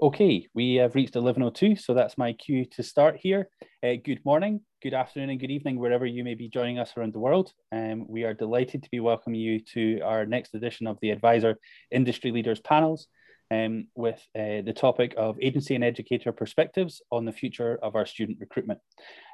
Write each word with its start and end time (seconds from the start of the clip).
Okay, 0.00 0.46
we 0.54 0.76
have 0.76 0.94
reached 0.94 1.14
11.02, 1.14 1.80
so 1.80 1.92
that's 1.92 2.16
my 2.16 2.32
cue 2.32 2.64
to 2.66 2.84
start 2.84 3.16
here. 3.16 3.48
Uh, 3.82 3.94
good 4.04 4.24
morning, 4.24 4.60
good 4.80 4.94
afternoon, 4.94 5.30
and 5.30 5.40
good 5.40 5.50
evening, 5.50 5.76
wherever 5.76 6.06
you 6.06 6.22
may 6.22 6.36
be 6.36 6.48
joining 6.48 6.78
us 6.78 6.92
around 6.96 7.12
the 7.12 7.18
world. 7.18 7.52
Um, 7.72 8.06
we 8.08 8.22
are 8.22 8.32
delighted 8.32 8.84
to 8.84 8.90
be 8.90 9.00
welcoming 9.00 9.40
you 9.40 9.58
to 9.74 9.98
our 10.02 10.24
next 10.24 10.54
edition 10.54 10.86
of 10.86 10.98
the 11.02 11.10
Advisor 11.10 11.56
Industry 11.90 12.30
Leaders 12.30 12.60
panels 12.60 13.08
um, 13.50 13.88
with 13.96 14.24
uh, 14.36 14.62
the 14.64 14.72
topic 14.72 15.14
of 15.16 15.36
agency 15.42 15.74
and 15.74 15.82
educator 15.82 16.30
perspectives 16.30 17.02
on 17.10 17.24
the 17.24 17.32
future 17.32 17.76
of 17.82 17.96
our 17.96 18.06
student 18.06 18.38
recruitment. 18.40 18.78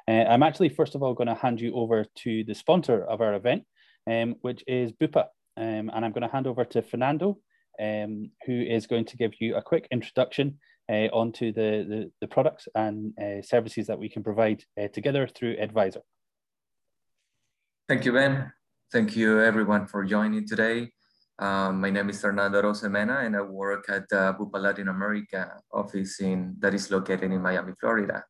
Uh, 0.07 0.23
I'm 0.27 0.41
actually, 0.41 0.69
first 0.69 0.95
of 0.95 1.03
all, 1.03 1.13
going 1.13 1.27
to 1.27 1.35
hand 1.35 1.61
you 1.61 1.75
over 1.75 2.05
to 2.23 2.43
the 2.43 2.55
sponsor 2.55 3.05
of 3.05 3.21
our 3.21 3.35
event, 3.35 3.65
um, 4.09 4.33
which 4.41 4.63
is 4.65 4.91
Bupa. 4.93 5.25
Um, 5.57 5.91
and 5.93 6.03
I'm 6.03 6.11
going 6.11 6.27
to 6.27 6.33
hand 6.33 6.47
over 6.47 6.65
to 6.65 6.81
Fernando, 6.81 7.37
um, 7.81 8.31
who 8.45 8.61
is 8.61 8.87
going 8.87 9.05
to 9.05 9.17
give 9.17 9.33
you 9.39 9.55
a 9.55 9.61
quick 9.61 9.87
introduction 9.91 10.57
uh, 10.89 11.09
onto 11.11 11.51
the, 11.51 11.85
the, 11.89 12.11
the, 12.21 12.27
products 12.27 12.67
and 12.75 13.13
uh, 13.19 13.41
services 13.41 13.87
that 13.87 13.97
we 13.97 14.07
can 14.09 14.23
provide 14.23 14.63
uh, 14.79 14.87
together 14.89 15.27
through 15.27 15.55
Advisor. 15.59 16.01
Thank 17.87 18.05
you, 18.05 18.13
Ben. 18.13 18.51
Thank 18.91 19.15
you, 19.15 19.41
everyone, 19.41 19.87
for 19.87 20.03
joining 20.05 20.47
today. 20.47 20.91
Um, 21.39 21.81
my 21.81 21.89
name 21.89 22.09
is 22.09 22.21
Fernando 22.21 22.61
Rosemena, 22.61 23.25
and 23.25 23.35
I 23.35 23.41
work 23.41 23.89
at 23.89 24.07
the 24.09 24.35
Bupa 24.39 24.61
Latin 24.61 24.87
America 24.87 25.59
office 25.73 26.21
in, 26.21 26.55
that 26.59 26.73
is 26.73 26.89
located 26.89 27.31
in 27.31 27.41
Miami, 27.41 27.73
Florida. 27.79 28.23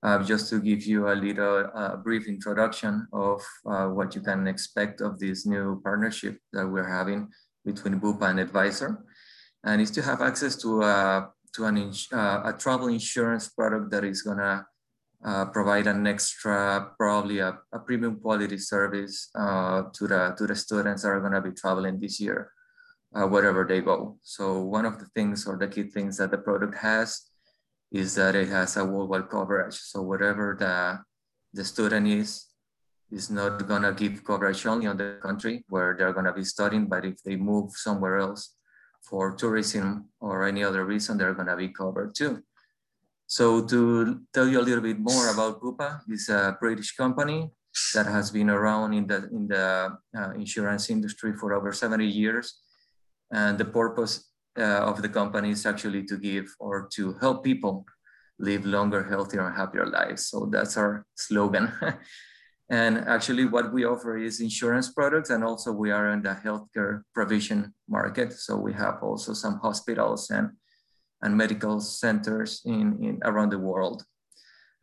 Uh, 0.00 0.22
just 0.22 0.48
to 0.48 0.60
give 0.60 0.84
you 0.84 1.08
a 1.08 1.14
little 1.16 1.68
uh, 1.74 1.96
brief 1.96 2.28
introduction 2.28 3.08
of 3.12 3.42
uh, 3.66 3.86
what 3.86 4.14
you 4.14 4.20
can 4.20 4.46
expect 4.46 5.00
of 5.00 5.18
this 5.18 5.44
new 5.44 5.80
partnership 5.82 6.38
that 6.52 6.64
we're 6.64 6.88
having 6.88 7.28
between 7.70 8.00
Bupa 8.00 8.30
and 8.30 8.40
Advisor, 8.40 8.90
and 9.64 9.80
is 9.84 9.92
to 9.92 10.02
have 10.02 10.20
access 10.30 10.56
to 10.62 10.82
a 10.82 10.96
to 11.54 11.64
an 11.64 11.76
uh, 12.12 12.40
a 12.50 12.52
travel 12.62 12.88
insurance 12.88 13.48
product 13.48 13.90
that 13.92 14.04
is 14.04 14.22
gonna 14.22 14.66
uh, 15.24 15.44
provide 15.46 15.86
an 15.86 16.06
extra, 16.06 16.92
probably 16.96 17.38
a, 17.40 17.58
a 17.72 17.78
premium 17.80 18.20
quality 18.20 18.58
service 18.58 19.30
uh, 19.34 19.82
to 19.92 20.06
the 20.06 20.34
to 20.38 20.46
the 20.46 20.54
students 20.54 21.02
that 21.02 21.10
are 21.10 21.20
gonna 21.20 21.42
be 21.42 21.52
traveling 21.52 21.98
this 22.00 22.20
year, 22.20 22.52
uh, 23.14 23.26
wherever 23.26 23.64
they 23.64 23.80
go. 23.80 24.18
So 24.22 24.62
one 24.62 24.86
of 24.86 24.98
the 24.98 25.08
things 25.16 25.46
or 25.46 25.56
the 25.58 25.68
key 25.68 25.90
things 25.90 26.16
that 26.18 26.30
the 26.30 26.38
product 26.38 26.76
has 26.78 27.28
is 27.90 28.14
that 28.14 28.36
it 28.36 28.48
has 28.48 28.76
a 28.76 28.84
worldwide 28.84 29.28
coverage. 29.28 29.74
So 29.74 30.02
whatever 30.02 30.56
the 30.58 31.02
the 31.56 31.64
student 31.64 32.06
is, 32.06 32.47
is 33.10 33.30
not 33.30 33.66
gonna 33.66 33.92
give 33.92 34.24
coverage 34.24 34.66
only 34.66 34.86
on 34.86 34.96
the 34.96 35.18
country 35.22 35.64
where 35.68 35.94
they're 35.96 36.12
gonna 36.12 36.32
be 36.32 36.44
studying, 36.44 36.86
but 36.86 37.04
if 37.04 37.22
they 37.22 37.36
move 37.36 37.72
somewhere 37.72 38.18
else 38.18 38.54
for 39.02 39.32
tourism 39.32 40.08
or 40.20 40.46
any 40.46 40.62
other 40.62 40.84
reason, 40.84 41.16
they're 41.16 41.34
gonna 41.34 41.56
be 41.56 41.68
covered 41.68 42.14
too. 42.14 42.42
So 43.26 43.64
to 43.66 44.20
tell 44.32 44.48
you 44.48 44.60
a 44.60 44.64
little 44.64 44.82
bit 44.82 44.98
more 44.98 45.28
about 45.30 45.60
Bupa, 45.60 46.00
it's 46.08 46.28
a 46.28 46.56
British 46.60 46.96
company 46.96 47.50
that 47.94 48.06
has 48.06 48.30
been 48.30 48.50
around 48.50 48.94
in 48.94 49.06
the, 49.06 49.28
in 49.30 49.48
the 49.48 49.96
uh, 50.16 50.30
insurance 50.32 50.90
industry 50.90 51.34
for 51.36 51.52
over 51.52 51.72
70 51.72 52.06
years. 52.06 52.60
And 53.30 53.58
the 53.58 53.66
purpose 53.66 54.30
uh, 54.58 54.62
of 54.62 55.02
the 55.02 55.08
company 55.08 55.50
is 55.50 55.66
actually 55.66 56.04
to 56.04 56.16
give 56.16 56.46
or 56.58 56.88
to 56.94 57.14
help 57.20 57.44
people 57.44 57.84
live 58.38 58.64
longer, 58.64 59.04
healthier, 59.04 59.46
and 59.46 59.54
happier 59.54 59.86
lives. 59.86 60.26
So 60.26 60.48
that's 60.50 60.76
our 60.76 61.04
slogan. 61.14 61.72
And 62.70 62.98
actually 63.08 63.46
what 63.46 63.72
we 63.72 63.84
offer 63.84 64.18
is 64.18 64.40
insurance 64.40 64.92
products 64.92 65.30
and 65.30 65.42
also 65.42 65.72
we 65.72 65.90
are 65.90 66.10
in 66.10 66.22
the 66.22 66.36
healthcare 66.44 67.02
provision 67.14 67.72
market. 67.88 68.32
So 68.34 68.56
we 68.56 68.74
have 68.74 69.02
also 69.02 69.32
some 69.32 69.58
hospitals 69.60 70.28
and, 70.30 70.50
and 71.22 71.36
medical 71.36 71.80
centers 71.80 72.60
in, 72.66 73.02
in 73.02 73.20
around 73.24 73.50
the 73.50 73.58
world. 73.58 74.04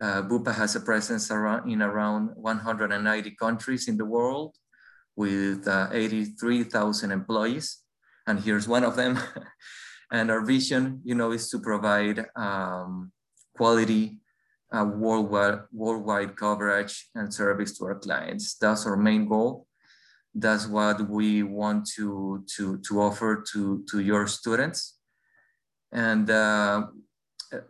Uh, 0.02 0.23
Bupa 0.23 0.53
has 0.53 0.75
a 0.75 0.80
presence 0.80 1.30
around, 1.30 1.72
in 1.72 1.81
around 1.81 2.31
190 2.36 3.36
countries 3.39 3.88
in 3.88 3.97
the 3.97 4.06
world 4.06 4.56
with 5.16 5.68
uh, 5.68 5.88
83,000 5.91 7.12
employees. 7.12 7.81
And 8.28 8.40
here's 8.40 8.68
one 8.68 8.84
of 8.84 8.95
them. 8.95 9.19
and 10.12 10.31
our 10.31 10.41
vision, 10.41 11.01
you 11.03 11.16
know, 11.16 11.31
is 11.31 11.50
to 11.51 11.59
provide 11.59 12.25
um, 12.35 13.12
quality 13.56 14.19
worldwide, 14.71 15.59
worldwide 15.71 16.35
coverage 16.35 17.09
and 17.15 17.33
service 17.33 17.77
to 17.77 17.85
our 17.85 17.95
clients. 17.95 18.55
That's 18.55 18.85
our 18.85 18.97
main 18.97 19.27
goal. 19.27 19.67
That's 20.33 20.67
what 20.67 21.09
we 21.09 21.43
want 21.43 21.87
to, 21.95 22.43
to, 22.55 22.77
to 22.79 23.01
offer 23.01 23.43
to, 23.53 23.85
to 23.89 23.99
your 23.99 24.27
students. 24.27 24.97
And 25.91 26.29
uh, 26.29 26.87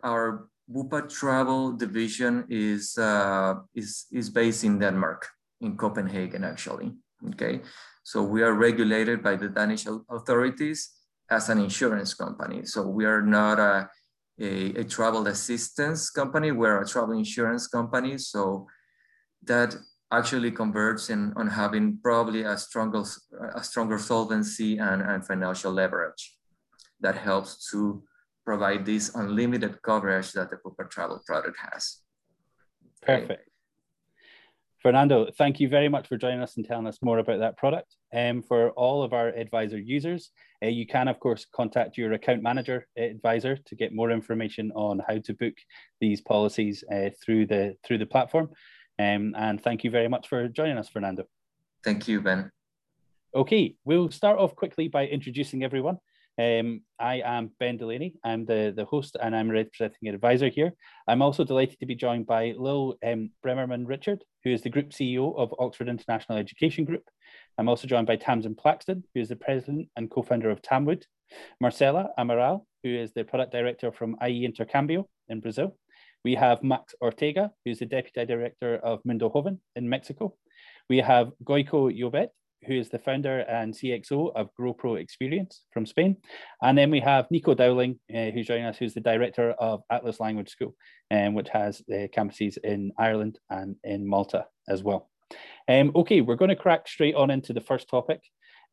our 0.02 0.48
Bupa 0.68 1.08
Travel 1.08 1.72
division 1.72 2.44
is, 2.48 2.98
uh, 2.98 3.54
is, 3.74 4.06
is 4.10 4.30
based 4.30 4.64
in 4.64 4.78
Denmark, 4.80 5.28
in 5.60 5.76
Copenhagen, 5.76 6.42
actually. 6.42 6.92
Okay, 7.30 7.60
so 8.02 8.22
we 8.22 8.42
are 8.42 8.52
regulated 8.52 9.22
by 9.22 9.36
the 9.36 9.48
Danish 9.48 9.86
authorities 10.10 10.90
as 11.30 11.48
an 11.48 11.58
insurance 11.58 12.14
company. 12.14 12.64
So 12.64 12.82
we 12.82 13.04
are 13.04 13.22
not 13.22 13.58
a 13.58 13.88
a, 14.40 14.80
a 14.80 14.84
travel 14.84 15.26
assistance 15.26 16.10
company. 16.10 16.52
We're 16.52 16.80
a 16.82 16.86
travel 16.86 17.16
insurance 17.16 17.66
company. 17.66 18.18
So 18.18 18.66
that 19.44 19.76
actually 20.12 20.50
converts 20.50 21.10
in 21.10 21.32
on 21.36 21.48
having 21.48 21.98
probably 22.02 22.42
a 22.42 22.56
stronger, 22.56 23.02
a 23.54 23.62
stronger 23.62 23.98
solvency 23.98 24.78
and, 24.78 25.02
and 25.02 25.26
financial 25.26 25.72
leverage 25.72 26.36
that 27.00 27.16
helps 27.16 27.70
to 27.70 28.02
provide 28.44 28.86
this 28.86 29.14
unlimited 29.14 29.82
coverage 29.82 30.32
that 30.32 30.50
the 30.50 30.56
Bupa 30.56 30.88
Travel 30.88 31.20
product 31.26 31.56
has. 31.72 32.02
Perfect. 33.02 33.48
Fernando, 34.86 35.26
thank 35.36 35.58
you 35.58 35.68
very 35.68 35.88
much 35.88 36.06
for 36.06 36.16
joining 36.16 36.40
us 36.40 36.56
and 36.56 36.64
telling 36.64 36.86
us 36.86 37.02
more 37.02 37.18
about 37.18 37.40
that 37.40 37.56
product. 37.56 37.96
Um, 38.14 38.40
for 38.40 38.70
all 38.70 39.02
of 39.02 39.12
our 39.12 39.30
advisor 39.30 39.80
users, 39.80 40.30
uh, 40.62 40.68
you 40.68 40.86
can, 40.86 41.08
of 41.08 41.18
course, 41.18 41.44
contact 41.52 41.98
your 41.98 42.12
account 42.12 42.40
manager 42.40 42.86
uh, 42.96 43.02
advisor 43.02 43.56
to 43.56 43.74
get 43.74 43.92
more 43.92 44.12
information 44.12 44.70
on 44.76 45.02
how 45.08 45.18
to 45.18 45.34
book 45.34 45.54
these 46.00 46.20
policies 46.20 46.84
uh, 46.94 47.10
through 47.20 47.46
the 47.46 47.74
through 47.84 47.98
the 47.98 48.06
platform. 48.06 48.50
Um, 49.00 49.34
and 49.36 49.60
thank 49.60 49.82
you 49.82 49.90
very 49.90 50.06
much 50.06 50.28
for 50.28 50.46
joining 50.46 50.78
us, 50.78 50.88
Fernando. 50.88 51.24
Thank 51.82 52.06
you, 52.06 52.20
Ben. 52.20 52.52
Okay, 53.34 53.74
we'll 53.84 54.12
start 54.12 54.38
off 54.38 54.54
quickly 54.54 54.86
by 54.86 55.08
introducing 55.08 55.64
everyone. 55.64 55.98
Um, 56.38 56.82
I 56.98 57.22
am 57.24 57.50
Ben 57.58 57.78
Delaney. 57.78 58.14
I'm 58.22 58.44
the, 58.44 58.72
the 58.76 58.84
host 58.84 59.16
and 59.20 59.34
I'm 59.34 59.50
representing 59.50 60.08
an 60.08 60.14
advisor 60.14 60.48
here. 60.48 60.74
I'm 61.08 61.22
also 61.22 61.44
delighted 61.44 61.80
to 61.80 61.86
be 61.86 61.94
joined 61.94 62.26
by 62.26 62.54
Lil 62.58 62.96
um, 63.06 63.30
Bremermann 63.42 63.86
Richard, 63.86 64.22
who 64.44 64.50
is 64.50 64.60
the 64.60 64.70
Group 64.70 64.90
CEO 64.90 65.34
of 65.36 65.54
Oxford 65.58 65.88
International 65.88 66.38
Education 66.38 66.84
Group. 66.84 67.04
I'm 67.56 67.68
also 67.68 67.88
joined 67.88 68.06
by 68.06 68.16
Tamsin 68.16 68.54
Plaxton, 68.54 69.02
who 69.14 69.20
is 69.20 69.28
the 69.28 69.36
president 69.36 69.88
and 69.96 70.10
co-founder 70.10 70.50
of 70.50 70.60
Tamwood. 70.60 71.04
Marcela 71.60 72.10
Amaral, 72.18 72.64
who 72.82 72.90
is 72.90 73.12
the 73.12 73.24
product 73.24 73.52
director 73.52 73.90
from 73.90 74.16
IE 74.22 74.46
Intercambio 74.46 75.06
in 75.28 75.40
Brazil. 75.40 75.76
We 76.24 76.34
have 76.34 76.62
Max 76.62 76.94
Ortega, 77.00 77.50
who's 77.64 77.78
the 77.78 77.86
deputy 77.86 78.26
director 78.26 78.76
of 78.76 79.00
Mundo 79.04 79.30
Joven 79.30 79.60
in 79.74 79.88
Mexico. 79.88 80.36
We 80.88 80.98
have 80.98 81.32
Goico 81.44 81.90
Llobet, 81.90 82.28
who 82.66 82.74
is 82.74 82.88
the 82.88 82.98
founder 82.98 83.40
and 83.40 83.74
CXO 83.74 84.34
of 84.34 84.50
GrowPro 84.58 85.00
Experience 85.00 85.62
from 85.72 85.86
Spain. 85.86 86.16
And 86.62 86.76
then 86.76 86.90
we 86.90 87.00
have 87.00 87.30
Nico 87.30 87.54
Dowling, 87.54 87.98
uh, 88.14 88.30
who's 88.30 88.46
joining 88.46 88.66
us, 88.66 88.78
who's 88.78 88.94
the 88.94 89.00
director 89.00 89.52
of 89.52 89.82
Atlas 89.90 90.20
Language 90.20 90.50
School, 90.50 90.74
um, 91.10 91.34
which 91.34 91.48
has 91.50 91.82
uh, 91.90 92.08
campuses 92.16 92.58
in 92.62 92.92
Ireland 92.98 93.38
and 93.50 93.76
in 93.84 94.06
Malta 94.06 94.46
as 94.68 94.82
well. 94.82 95.10
Um, 95.68 95.92
okay, 95.94 96.20
we're 96.20 96.36
going 96.36 96.50
to 96.50 96.56
crack 96.56 96.86
straight 96.88 97.14
on 97.14 97.30
into 97.30 97.52
the 97.52 97.60
first 97.60 97.88
topic 97.88 98.20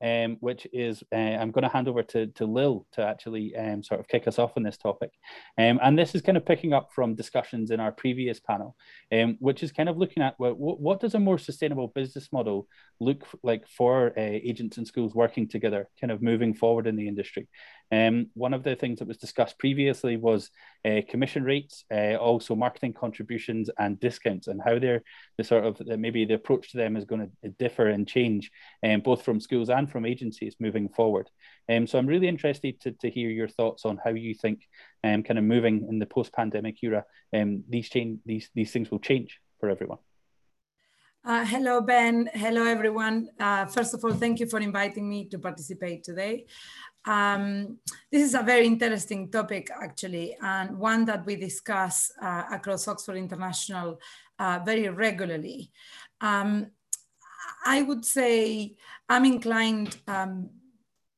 um, 0.03 0.37
which 0.41 0.67
is 0.73 1.03
uh, 1.13 1.15
I'm 1.15 1.51
going 1.51 1.63
to 1.63 1.69
hand 1.69 1.87
over 1.87 2.03
to, 2.03 2.27
to 2.27 2.45
Lil 2.45 2.85
to 2.93 3.01
actually 3.01 3.55
um, 3.55 3.81
sort 3.81 3.99
of 3.99 4.07
kick 4.07 4.27
us 4.27 4.37
off 4.37 4.51
on 4.57 4.63
this 4.63 4.77
topic. 4.77 5.11
Um, 5.57 5.79
and 5.81 5.97
this 5.97 6.13
is 6.13 6.21
kind 6.21 6.37
of 6.37 6.45
picking 6.45 6.73
up 6.73 6.89
from 6.93 7.15
discussions 7.15 7.71
in 7.71 7.79
our 7.79 7.91
previous 7.91 8.39
panel, 8.39 8.75
um, 9.11 9.37
which 9.39 9.63
is 9.63 9.71
kind 9.71 9.87
of 9.87 9.97
looking 9.97 10.21
at 10.21 10.35
what, 10.37 10.59
what 10.59 10.99
does 10.99 11.15
a 11.15 11.19
more 11.19 11.37
sustainable 11.37 11.87
business 11.87 12.33
model 12.33 12.67
look 12.99 13.25
like 13.43 13.67
for 13.67 14.07
uh, 14.17 14.21
agents 14.21 14.77
and 14.77 14.85
schools 14.85 15.15
working 15.15 15.47
together, 15.47 15.87
kind 15.99 16.11
of 16.11 16.21
moving 16.21 16.53
forward 16.53 16.85
in 16.85 16.95
the 16.95 17.07
industry. 17.07 17.47
Um, 17.91 18.27
one 18.33 18.53
of 18.53 18.63
the 18.63 18.75
things 18.75 18.99
that 18.99 19.07
was 19.07 19.17
discussed 19.17 19.59
previously 19.59 20.17
was 20.17 20.49
uh, 20.83 21.01
commission 21.07 21.43
rates, 21.43 21.85
uh, 21.93 22.15
also 22.15 22.55
marketing 22.55 22.93
contributions 22.93 23.69
and 23.77 23.99
discounts, 23.99 24.47
and 24.47 24.61
how 24.63 24.79
they're 24.79 25.03
the 25.37 25.43
sort 25.43 25.65
of 25.65 25.79
maybe 25.99 26.25
the 26.25 26.33
approach 26.33 26.71
to 26.71 26.77
them 26.77 26.97
is 26.97 27.05
going 27.05 27.29
to 27.43 27.49
differ 27.49 27.87
and 27.87 28.07
change, 28.07 28.51
um, 28.83 29.01
both 29.01 29.23
from 29.23 29.39
schools 29.39 29.69
and 29.69 29.91
from 29.91 30.05
agencies 30.05 30.55
moving 30.59 30.89
forward. 30.89 31.29
Um, 31.69 31.85
so 31.85 31.99
I'm 31.99 32.07
really 32.07 32.27
interested 32.27 32.79
to, 32.81 32.91
to 32.93 33.09
hear 33.09 33.29
your 33.29 33.47
thoughts 33.47 33.85
on 33.85 33.99
how 34.03 34.11
you 34.11 34.33
think, 34.33 34.61
um, 35.03 35.23
kind 35.23 35.37
of 35.37 35.45
moving 35.45 35.87
in 35.89 35.99
the 35.99 36.05
post-pandemic 36.05 36.81
era, 36.81 37.05
um, 37.33 37.63
these 37.69 37.89
change 37.89 38.19
these 38.25 38.49
these 38.55 38.71
things 38.71 38.89
will 38.89 38.99
change 38.99 39.39
for 39.59 39.69
everyone. 39.69 39.99
Uh, 41.25 41.45
hello, 41.45 41.79
Ben. 41.79 42.29
Hello, 42.33 42.65
everyone. 42.65 43.29
Uh, 43.39 43.65
first 43.65 43.93
of 43.93 44.03
all, 44.03 44.11
thank 44.11 44.41
you 44.41 44.45
for 44.45 44.59
inviting 44.59 45.07
me 45.07 45.25
to 45.29 45.39
participate 45.39 46.03
today. 46.03 46.45
Um, 47.05 47.79
this 48.11 48.23
is 48.23 48.33
a 48.33 48.43
very 48.43 48.65
interesting 48.65 49.29
topic, 49.29 49.69
actually, 49.81 50.37
and 50.41 50.77
one 50.77 51.05
that 51.05 51.25
we 51.25 51.35
discuss 51.35 52.11
uh, 52.21 52.43
across 52.51 52.87
Oxford 52.87 53.17
International 53.17 53.99
uh, 54.39 54.59
very 54.65 54.87
regularly. 54.89 55.71
Um, 56.21 56.67
I 57.65 57.81
would 57.81 58.05
say 58.05 58.75
I'm 59.09 59.25
inclined 59.25 59.97
um, 60.07 60.49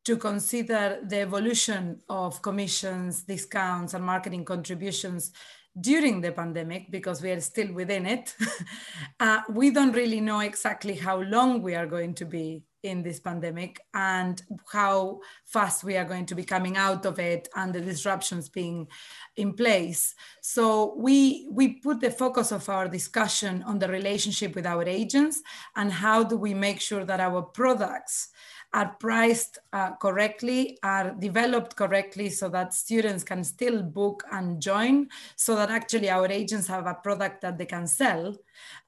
to 0.06 0.18
consider 0.18 1.00
the 1.04 1.22
evolution 1.22 2.02
of 2.10 2.42
commissions, 2.42 3.24
discounts, 3.24 3.94
and 3.94 4.04
marketing 4.04 4.46
contributions 4.46 5.32
during 5.80 6.22
the 6.22 6.32
pandemic 6.32 6.90
because 6.90 7.22
we 7.22 7.32
are 7.32 7.42
still 7.42 7.72
within 7.74 8.06
it. 8.06 8.36
uh, 9.20 9.42
we 9.50 9.72
don't 9.72 9.94
really 9.94 10.22
know 10.22 10.40
exactly 10.40 10.94
how 10.94 11.22
long 11.22 11.62
we 11.62 11.76
are 11.76 11.88
going 11.88 12.14
to 12.14 12.26
be 12.26 12.64
in 12.86 13.02
this 13.02 13.20
pandemic 13.20 13.82
and 13.94 14.42
how 14.72 15.20
fast 15.46 15.84
we 15.84 15.98
are 15.98 16.06
going 16.06 16.26
to 16.28 16.36
be 16.36 16.44
coming 16.44 16.78
out 16.78 17.06
of 17.06 17.20
it 17.20 17.50
and 17.56 17.74
the 17.74 17.82
disruptions 17.82 18.48
being 18.48 18.88
in 19.36 19.54
place. 19.54 20.14
So 20.42 20.96
we 20.96 21.48
we 21.52 21.80
put 21.80 22.00
the 22.00 22.12
focus 22.12 22.52
of 22.52 22.70
our 22.70 22.88
discussion 22.88 23.64
on 23.64 23.80
the 23.80 23.88
relationship 23.88 24.56
with 24.56 24.68
our 24.68 24.84
agents 24.84 25.42
and 25.76 25.92
how 25.92 26.24
do 26.24 26.38
we 26.38 26.54
make 26.54 26.80
sure 26.80 27.04
that 27.04 27.20
our 27.20 27.42
products 27.42 28.30
are 28.76 28.94
priced 29.00 29.58
uh, 29.72 29.92
correctly, 30.02 30.78
are 30.84 31.16
developed 31.18 31.78
correctly 31.78 32.30
so 32.30 32.50
that 32.50 32.74
students 32.74 33.24
can 33.24 33.42
still 33.42 33.82
book 33.82 34.24
and 34.34 34.62
join, 34.62 35.08
so 35.38 35.56
that 35.56 35.72
actually 35.72 36.10
our 36.10 36.28
agents 36.28 36.68
have 36.68 36.86
a 36.86 36.94
product 36.94 37.40
that 37.42 37.58
they 37.58 37.66
can 37.66 37.88
sell. 37.88 38.36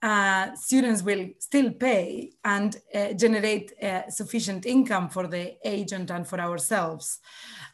Uh, 0.01 0.53
students 0.55 1.03
will 1.03 1.25
still 1.39 1.71
pay 1.71 2.31
and 2.43 2.81
uh, 2.93 3.13
generate 3.13 3.71
uh, 3.81 4.09
sufficient 4.09 4.65
income 4.65 5.07
for 5.07 5.25
the 5.25 5.55
agent 5.63 6.11
and 6.11 6.27
for 6.27 6.39
ourselves. 6.41 7.19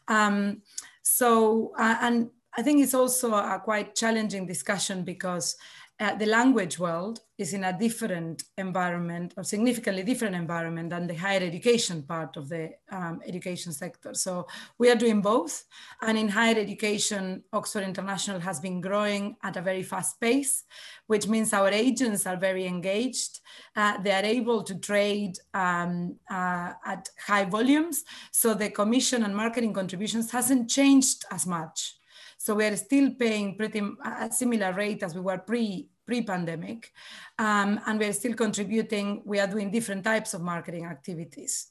Um, 0.06 0.62
so, 1.02 1.72
uh, 1.76 1.96
and 2.00 2.30
I 2.56 2.62
think 2.62 2.80
it's 2.80 2.94
also 2.94 3.34
a 3.34 3.60
quite 3.64 3.96
challenging 3.96 4.46
discussion 4.46 5.02
because 5.02 5.56
uh, 6.00 6.14
the 6.16 6.26
language 6.26 6.78
world 6.78 7.20
is 7.38 7.52
in 7.52 7.64
a 7.64 7.78
different 7.78 8.42
environment 8.58 9.32
or 9.36 9.44
significantly 9.44 10.02
different 10.02 10.34
environment 10.34 10.90
than 10.90 11.06
the 11.06 11.14
higher 11.14 11.40
education 11.40 12.02
part 12.02 12.36
of 12.36 12.48
the 12.48 12.70
um, 12.90 13.20
education 13.26 13.72
sector. 13.72 14.12
So 14.14 14.46
we 14.78 14.90
are 14.90 14.96
doing 14.96 15.20
both. 15.20 15.64
And 16.02 16.18
in 16.18 16.28
higher 16.28 16.56
education, 16.58 17.44
Oxford 17.52 17.84
International 17.84 18.40
has 18.40 18.58
been 18.58 18.80
growing 18.80 19.36
at 19.42 19.56
a 19.56 19.62
very 19.62 19.84
fast 19.84 20.20
pace, 20.20 20.64
which 21.06 21.28
means 21.28 21.52
our 21.52 21.68
agents 21.70 22.26
are 22.26 22.36
very 22.36 22.66
engaged. 22.66 23.40
Uh, 23.76 24.00
they 24.02 24.12
are 24.12 24.24
able 24.24 24.64
to 24.64 24.74
trade 24.76 25.38
um, 25.54 26.16
uh, 26.28 26.72
at 26.84 27.08
high 27.24 27.44
volumes. 27.44 28.02
So 28.32 28.54
the 28.54 28.70
commission 28.70 29.22
and 29.22 29.36
marketing 29.36 29.72
contributions 29.72 30.30
hasn't 30.32 30.70
changed 30.70 31.24
as 31.30 31.46
much. 31.46 31.98
So 32.44 32.54
we 32.54 32.66
are 32.66 32.76
still 32.76 33.14
paying 33.14 33.56
pretty 33.56 33.80
a 34.04 34.30
similar 34.30 34.74
rate 34.74 35.02
as 35.02 35.14
we 35.14 35.22
were 35.22 35.38
pre 35.38 35.88
pre-pandemic, 36.04 36.92
um, 37.38 37.80
and 37.86 37.98
we're 37.98 38.12
still 38.12 38.34
contributing. 38.34 39.22
We 39.24 39.40
are 39.40 39.46
doing 39.46 39.70
different 39.70 40.04
types 40.04 40.34
of 40.34 40.42
marketing 40.42 40.84
activities. 40.84 41.70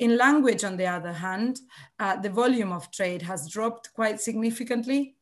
In 0.00 0.16
language, 0.16 0.64
on 0.64 0.76
the 0.76 0.88
other 0.88 1.12
hand, 1.12 1.60
uh, 2.00 2.16
the 2.16 2.30
volume 2.30 2.72
of 2.72 2.90
trade 2.90 3.22
has 3.22 3.48
dropped 3.48 3.94
quite 3.94 4.20
significantly. 4.20 5.14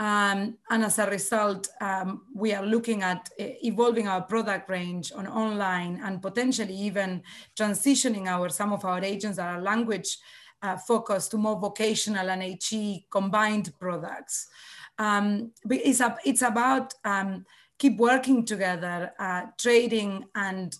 Um, 0.00 0.58
and 0.68 0.82
as 0.82 0.98
a 0.98 1.08
result, 1.08 1.68
um, 1.80 2.22
we 2.34 2.52
are 2.52 2.66
looking 2.66 3.04
at 3.04 3.28
uh, 3.38 3.44
evolving 3.62 4.08
our 4.08 4.22
product 4.22 4.68
range 4.68 5.12
on 5.14 5.28
online 5.28 6.00
and 6.02 6.20
potentially 6.20 6.74
even 6.74 7.22
transitioning 7.56 8.26
our 8.26 8.48
some 8.48 8.72
of 8.72 8.84
our 8.84 9.04
agents 9.04 9.36
that 9.36 9.46
are 9.46 9.62
language 9.62 10.18
uh, 10.62 10.76
focus 10.76 11.28
to 11.28 11.36
more 11.36 11.58
vocational 11.58 12.30
and 12.30 12.42
HE 12.42 13.06
combined 13.10 13.72
products. 13.78 14.48
Um, 14.98 15.52
it's, 15.68 16.00
a, 16.00 16.16
it's 16.24 16.42
about 16.42 16.92
um, 17.04 17.46
keep 17.78 17.96
working 17.96 18.44
together, 18.44 19.12
uh, 19.18 19.46
trading 19.58 20.26
and 20.34 20.74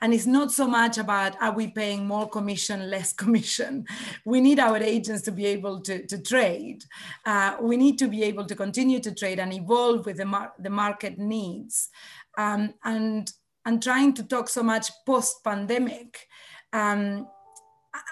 and 0.00 0.14
it's 0.14 0.26
not 0.26 0.52
so 0.52 0.66
much 0.66 0.98
about 0.98 1.40
are 1.40 1.52
we 1.52 1.68
paying 1.68 2.06
more 2.06 2.28
commission, 2.28 2.90
less 2.90 3.12
commission. 3.22 3.86
We 4.24 4.40
need 4.40 4.58
our 4.58 4.76
agents 4.76 5.22
to 5.22 5.32
be 5.32 5.46
able 5.46 5.80
to, 5.80 6.06
to 6.06 6.22
trade. 6.22 6.84
Uh, 7.24 7.56
we 7.60 7.76
need 7.76 7.98
to 7.98 8.08
be 8.08 8.22
able 8.22 8.44
to 8.46 8.54
continue 8.54 9.00
to 9.00 9.14
trade 9.14 9.38
and 9.38 9.52
evolve 9.52 10.06
with 10.06 10.18
the, 10.18 10.24
mar- 10.24 10.52
the 10.58 10.70
market 10.70 11.18
needs. 11.18 11.88
Um, 12.38 12.74
and, 12.84 13.30
and 13.64 13.82
trying 13.82 14.14
to 14.14 14.22
talk 14.24 14.48
so 14.48 14.62
much 14.62 14.90
post 15.06 15.42
pandemic. 15.44 16.26
Um, 16.72 17.26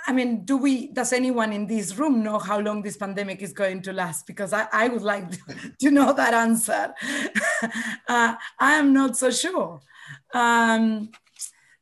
I 0.06 0.12
mean, 0.12 0.44
do 0.44 0.56
we, 0.56 0.88
does 0.88 1.12
anyone 1.12 1.52
in 1.52 1.66
this 1.66 1.96
room 1.96 2.22
know 2.22 2.38
how 2.38 2.58
long 2.58 2.82
this 2.82 2.96
pandemic 2.96 3.42
is 3.42 3.52
going 3.52 3.80
to 3.82 3.92
last? 3.92 4.26
Because 4.26 4.52
I, 4.52 4.66
I 4.72 4.88
would 4.88 5.02
like 5.02 5.24
to, 5.78 5.90
know 5.90 6.12
that 6.12 6.34
answer. 6.34 6.92
uh, 8.08 8.34
I 8.58 8.72
am 8.74 8.92
not 8.92 9.16
so 9.16 9.30
sure. 9.30 9.80
Um, 10.34 11.10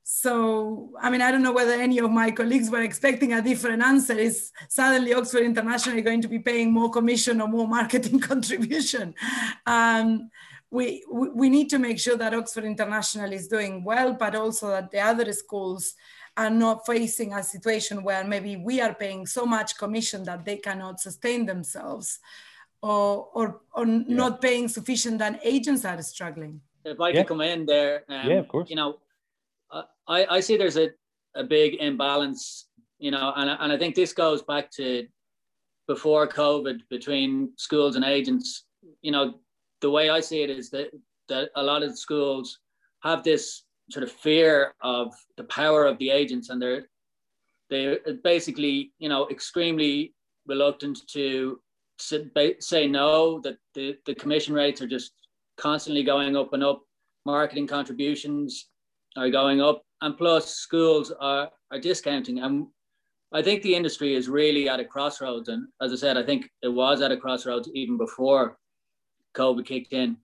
so, 0.04 0.90
I 1.00 1.10
mean, 1.10 1.22
I 1.22 1.30
don't 1.30 1.42
know 1.42 1.52
whether 1.52 1.72
any 1.72 1.98
of 1.98 2.10
my 2.10 2.30
colleagues 2.30 2.70
were 2.70 2.82
expecting 2.82 3.32
a 3.32 3.42
different 3.42 3.82
answer. 3.82 4.14
Is 4.14 4.52
suddenly 4.68 5.14
Oxford 5.14 5.42
International 5.42 6.00
going 6.02 6.22
to 6.22 6.28
be 6.28 6.38
paying 6.38 6.72
more 6.72 6.90
commission 6.90 7.40
or 7.40 7.48
more 7.48 7.68
marketing 7.68 8.20
contribution? 8.32 9.14
Um, 9.66 10.30
we, 10.70 11.04
we 11.10 11.48
need 11.48 11.70
to 11.70 11.78
make 11.78 11.98
sure 11.98 12.16
that 12.16 12.34
Oxford 12.34 12.64
International 12.64 13.32
is 13.32 13.48
doing 13.48 13.84
well, 13.84 14.12
but 14.14 14.34
also 14.34 14.68
that 14.68 14.90
the 14.90 15.00
other 15.00 15.32
schools 15.32 15.94
are 16.38 16.54
not 16.64 16.86
facing 16.86 17.32
a 17.34 17.42
situation 17.42 18.02
where 18.08 18.24
maybe 18.24 18.56
we 18.56 18.80
are 18.80 18.94
paying 18.94 19.26
so 19.26 19.44
much 19.44 19.76
commission 19.76 20.22
that 20.24 20.44
they 20.44 20.56
cannot 20.56 21.00
sustain 21.00 21.44
themselves 21.44 22.20
or, 22.80 23.28
or, 23.34 23.60
or 23.74 23.84
yeah. 23.86 24.02
not 24.22 24.40
paying 24.40 24.68
sufficient 24.68 25.20
and 25.20 25.38
agents 25.42 25.84
are 25.84 26.00
struggling. 26.02 26.60
If 26.84 27.00
I 27.00 27.08
yeah. 27.08 27.14
could 27.16 27.28
come 27.28 27.40
in 27.40 27.66
there, 27.66 28.04
um, 28.08 28.28
yeah, 28.30 28.38
of 28.38 28.48
course. 28.48 28.70
You 28.70 28.76
know, 28.76 28.98
I, 30.06 30.26
I 30.36 30.40
see 30.40 30.56
there's 30.56 30.78
a, 30.78 30.90
a 31.34 31.42
big 31.42 31.74
imbalance, 31.80 32.68
you 32.98 33.10
know, 33.10 33.32
and, 33.36 33.50
and 33.50 33.72
I 33.72 33.76
think 33.76 33.94
this 33.96 34.12
goes 34.12 34.40
back 34.42 34.70
to 34.72 35.06
before 35.88 36.28
COVID 36.28 36.82
between 36.88 37.50
schools 37.56 37.96
and 37.96 38.04
agents. 38.04 38.64
You 39.02 39.10
know, 39.10 39.34
the 39.80 39.90
way 39.90 40.08
I 40.08 40.20
see 40.20 40.42
it 40.42 40.50
is 40.50 40.70
that, 40.70 40.90
that 41.28 41.50
a 41.56 41.62
lot 41.62 41.82
of 41.82 41.98
schools 41.98 42.60
have 43.02 43.24
this 43.24 43.64
sort 43.90 44.04
of 44.04 44.12
fear 44.12 44.74
of 44.82 45.14
the 45.36 45.44
power 45.44 45.86
of 45.86 45.98
the 45.98 46.10
agents 46.10 46.50
and 46.50 46.60
they're 46.60 46.88
they're 47.70 47.98
basically 48.22 48.92
you 48.98 49.08
know 49.08 49.28
extremely 49.28 50.14
reluctant 50.46 51.00
to 51.08 51.60
say 51.98 52.86
no 52.86 53.40
that 53.40 53.56
the, 53.74 53.96
the 54.06 54.14
commission 54.14 54.54
rates 54.54 54.80
are 54.80 54.86
just 54.86 55.12
constantly 55.56 56.04
going 56.04 56.36
up 56.36 56.52
and 56.52 56.62
up 56.62 56.82
marketing 57.26 57.66
contributions 57.66 58.68
are 59.16 59.30
going 59.30 59.60
up 59.60 59.82
and 60.02 60.16
plus 60.16 60.54
schools 60.54 61.12
are, 61.20 61.50
are 61.70 61.80
discounting. 61.80 62.38
And 62.38 62.66
i 63.32 63.42
think 63.42 63.62
the 63.62 63.74
industry 63.74 64.14
is 64.14 64.28
really 64.28 64.68
at 64.68 64.80
a 64.80 64.84
crossroads 64.84 65.48
and 65.48 65.68
as 65.82 65.92
i 65.92 65.96
said 65.96 66.16
i 66.16 66.22
think 66.22 66.48
it 66.62 66.68
was 66.68 67.02
at 67.02 67.12
a 67.12 67.16
crossroads 67.16 67.68
even 67.74 67.98
before 67.98 68.56
covid 69.34 69.66
kicked 69.66 69.92
in. 69.92 70.16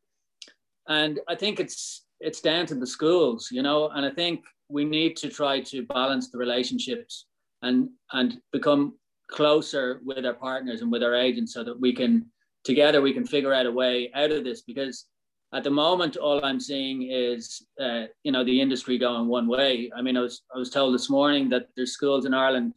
And 0.89 1.21
i 1.29 1.35
think 1.35 1.61
it's 1.61 2.04
it's 2.21 2.41
down 2.41 2.67
to 2.67 2.75
the 2.75 2.87
schools, 2.87 3.49
you 3.51 3.63
know, 3.63 3.89
and 3.91 4.05
I 4.05 4.11
think 4.11 4.45
we 4.69 4.85
need 4.85 5.17
to 5.17 5.29
try 5.29 5.61
to 5.61 5.85
balance 5.87 6.31
the 6.31 6.39
relationships 6.39 7.27
and 7.63 7.89
and 8.13 8.41
become 8.53 8.95
closer 9.31 10.01
with 10.05 10.25
our 10.25 10.35
partners 10.35 10.83
and 10.83 10.93
with 10.93 11.03
our 11.03 11.15
agents 11.15 11.55
so 11.55 11.65
that 11.65 11.81
we 11.81 11.93
can 11.93 12.27
together 12.63 13.01
we 13.01 13.13
can 13.13 13.27
figure 13.27 13.53
out 13.53 13.67
a 13.67 13.73
way 13.73 14.11
out 14.15 14.31
of 14.31 14.45
this. 14.45 14.63
Because 14.63 15.07
at 15.55 15.65
the 15.65 15.71
moment 15.71 16.17
all 16.17 16.45
i'm 16.45 16.59
seeing 16.59 17.11
is 17.11 17.65
uh, 17.81 18.05
you 18.23 18.33
know 18.33 18.45
the 18.45 18.61
industry 18.61 18.99
going 18.99 19.29
one 19.29 19.47
way. 19.47 19.91
I 19.97 20.03
mean 20.03 20.17
i 20.17 20.21
was 20.21 20.43
i 20.55 20.59
was 20.59 20.71
told 20.71 20.95
this 20.95 21.11
morning 21.11 21.49
that 21.51 21.69
there's 21.77 21.93
schools 21.93 22.27
in 22.27 22.35
ireland 22.35 22.75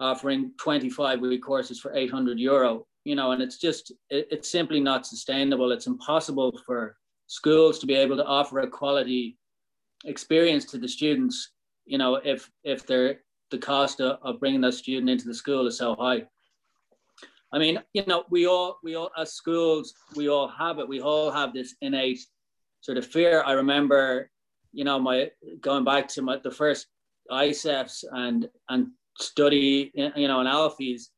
offering 0.00 0.52
25 0.58 1.20
week 1.20 1.42
courses 1.42 1.78
for 1.78 1.94
800 1.94 2.38
euro 2.38 2.86
you 3.04 3.14
know? 3.14 3.32
And 3.32 3.42
it's 3.42 3.58
just 3.58 3.92
it, 4.10 4.28
it's 4.30 4.50
simply 4.50 4.80
not 4.80 5.06
sustainable. 5.06 5.72
It's 5.72 5.86
impossible 5.86 6.58
for 6.66 6.96
schools 7.30 7.78
to 7.78 7.86
be 7.86 7.94
able 7.94 8.16
to 8.16 8.24
offer 8.26 8.58
a 8.58 8.66
quality 8.68 9.38
experience 10.04 10.64
to 10.64 10.78
the 10.78 10.88
students 10.88 11.52
you 11.84 11.96
know 11.96 12.16
if 12.24 12.50
if 12.64 12.84
they're 12.86 13.20
the 13.50 13.58
cost 13.58 14.00
of, 14.00 14.18
of 14.22 14.40
bringing 14.40 14.60
that 14.60 14.74
student 14.74 15.08
into 15.08 15.26
the 15.26 15.34
school 15.34 15.66
is 15.66 15.78
so 15.78 15.94
high. 15.94 16.22
I 17.52 17.58
mean 17.58 17.80
you 17.92 18.04
know 18.06 18.24
we 18.30 18.46
all 18.46 18.78
we 18.82 18.96
all 18.96 19.10
as 19.16 19.32
schools 19.32 19.94
we 20.16 20.28
all 20.28 20.48
have 20.48 20.78
it. 20.80 20.88
We 20.88 21.00
all 21.00 21.30
have 21.30 21.52
this 21.52 21.76
innate 21.80 22.20
sort 22.80 22.98
of 22.98 23.06
fear. 23.06 23.42
I 23.44 23.52
remember 23.52 24.30
you 24.72 24.84
know 24.84 24.98
my 24.98 25.30
going 25.60 25.84
back 25.84 26.08
to 26.08 26.22
my 26.22 26.38
the 26.42 26.50
first 26.50 26.88
ICEFs 27.30 28.04
and 28.12 28.48
and 28.68 28.88
study 29.18 29.92
you 29.94 30.28
know 30.28 30.40
in 30.40 30.46
ALPHEs 30.48 31.10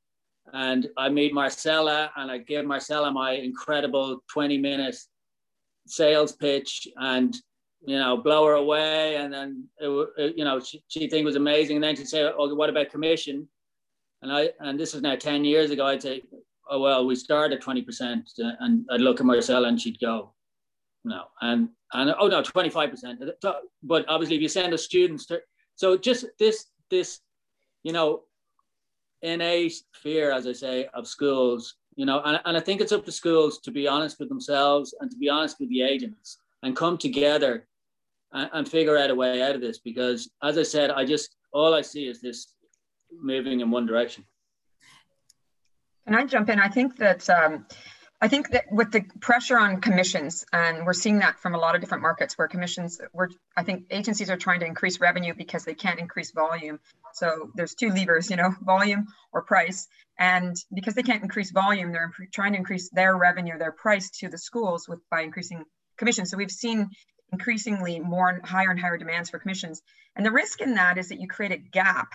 and 0.53 0.89
I 0.99 1.09
meet 1.09 1.33
Marcella 1.33 2.11
and 2.17 2.31
I 2.31 2.39
give 2.39 2.67
Marcella 2.67 3.11
my 3.11 3.33
incredible 3.33 4.21
20 4.33 4.59
minutes 4.59 5.09
sales 5.87 6.33
pitch 6.33 6.89
and 6.97 7.37
you 7.85 7.99
know 7.99 8.17
blow 8.17 8.47
her 8.47 8.55
away 8.55 9.17
and 9.17 9.33
then 9.33 9.69
it, 9.79 10.09
it, 10.17 10.39
you 10.39 10.45
know 10.45 10.61
she, 10.61 10.83
she 10.89 11.09
think 11.09 11.25
was 11.25 11.37
amazing 11.37 11.77
and 11.77 11.85
then 11.85 11.97
she'd 11.97 12.09
say 12.09 12.23
oh 12.23 12.55
what 12.55 12.71
about 12.71 12.91
commission 12.91 13.49
And 14.23 14.33
I 14.33 14.51
and 14.61 14.79
this 14.79 14.95
was 14.95 15.03
now 15.03 15.17
10 15.17 15.45
years 15.45 15.71
ago, 15.71 15.87
I'd 15.87 16.03
say, 16.03 16.23
oh 16.71 16.81
well, 16.81 17.07
we 17.07 17.17
start 17.17 17.53
at 17.53 17.61
20%, 17.61 18.23
and 18.61 18.87
I'd 18.91 19.01
look 19.01 19.21
at 19.21 19.27
Marcella 19.27 19.69
and 19.69 19.81
she'd 19.81 20.01
go, 20.01 20.33
no. 21.05 21.25
And 21.41 21.69
and 21.93 22.15
oh 22.19 22.29
no, 22.29 22.43
25%. 22.43 23.31
But 23.83 24.05
obviously 24.09 24.37
if 24.37 24.43
you 24.43 24.49
send 24.49 24.73
a 24.73 24.79
students 24.79 25.27
to 25.27 25.41
so 25.75 25.97
just 25.97 26.27
this 26.39 26.67
this, 26.89 27.21
you 27.83 27.93
know, 27.93 28.23
innate 29.23 29.75
fear, 29.93 30.31
as 30.31 30.47
I 30.47 30.53
say, 30.53 30.89
of 30.95 31.09
schools, 31.09 31.75
you 31.95 32.07
know, 32.07 32.23
and, 32.25 32.41
and 32.45 32.57
I 32.57 32.61
think 32.61 32.81
it's 32.81 32.93
up 32.93 33.05
to 33.05 33.13
schools 33.13 33.59
to 33.61 33.71
be 33.71 33.87
honest 33.87 34.19
with 34.19 34.29
themselves 34.29 34.95
and 35.01 35.11
to 35.11 35.17
be 35.17 35.29
honest 35.29 35.61
with 35.61 35.69
the 35.69 35.83
agents 35.83 36.39
and 36.63 36.77
come 36.77 36.97
together 36.97 37.67
and, 38.33 38.51
and 38.53 38.69
figure 38.69 38.97
out 38.97 39.11
a 39.11 39.15
way 39.15 39.43
out 39.43 39.55
of 39.55 39.61
this 39.61 39.79
because 39.79 40.31
as 40.43 40.59
I 40.59 40.63
said, 40.63 40.91
I 40.91 41.05
just 41.05 41.37
all 41.53 41.75
I 41.75 41.83
see 41.83 42.07
is 42.07 42.21
this 42.21 42.55
moving 43.21 43.61
in 43.61 43.71
one 43.71 43.87
direction. 43.87 44.25
Can 46.07 46.17
I 46.17 46.25
jump 46.25 46.49
in? 46.49 46.59
I 46.59 46.69
think 46.69 46.97
that 46.97 47.29
um, 47.31 47.67
I 48.23 48.29
think 48.29 48.51
that 48.51 48.71
with 48.71 48.93
the 48.93 49.03
pressure 49.21 49.59
on 49.59 49.81
commissions, 49.81 50.45
and 50.53 50.87
we're 50.87 50.93
seeing 50.93 51.19
that 51.19 51.41
from 51.41 51.57
a 51.57 51.59
lot 51.59 51.75
of 51.75 51.81
different 51.81 52.03
markets 52.03 52.39
where 52.39 52.47
commissions, 52.47 53.01
were, 53.13 53.29
I 53.57 53.65
think 53.65 53.87
agencies 53.91 54.31
are 54.31 54.37
trying 54.37 54.61
to 54.61 54.67
increase 54.67 55.01
revenue 55.01 55.35
because 55.35 55.65
they 55.65 55.75
can't 55.75 55.99
increase 55.99 56.31
volume. 56.31 56.79
So 57.15 57.51
there's 57.57 57.75
two 57.75 57.89
levers, 57.89 58.31
you 58.31 58.37
know, 58.37 58.55
volume 58.63 59.09
or 59.33 59.43
price. 59.43 59.89
And 60.21 60.55
because 60.73 60.95
they 60.95 61.03
can't 61.03 61.25
increase 61.25 61.51
volume, 61.51 61.91
they're 61.91 62.13
trying 62.33 62.53
to 62.53 62.59
increase 62.59 62.91
their 62.91 63.17
revenue, 63.17 63.59
their 63.59 63.73
price 63.73 64.09
to 64.21 64.29
the 64.29 64.39
schools 64.39 64.89
with 64.89 65.01
by 65.11 65.23
increasing 65.23 65.65
commissions. 65.97 66.31
So 66.31 66.37
we've 66.37 66.49
seen 66.49 66.91
increasingly 67.33 67.99
more 67.99 68.29
and 68.29 68.47
higher 68.47 68.71
and 68.71 68.79
higher 68.79 68.99
demands 68.99 69.31
for 69.31 69.41
commissions. 69.41 69.83
And 70.15 70.25
the 70.25 70.31
risk 70.31 70.61
in 70.61 70.77
that 70.77 70.97
is 70.97 71.09
that 71.09 71.19
you 71.19 71.27
create 71.27 71.51
a 71.51 71.57
gap 71.57 72.13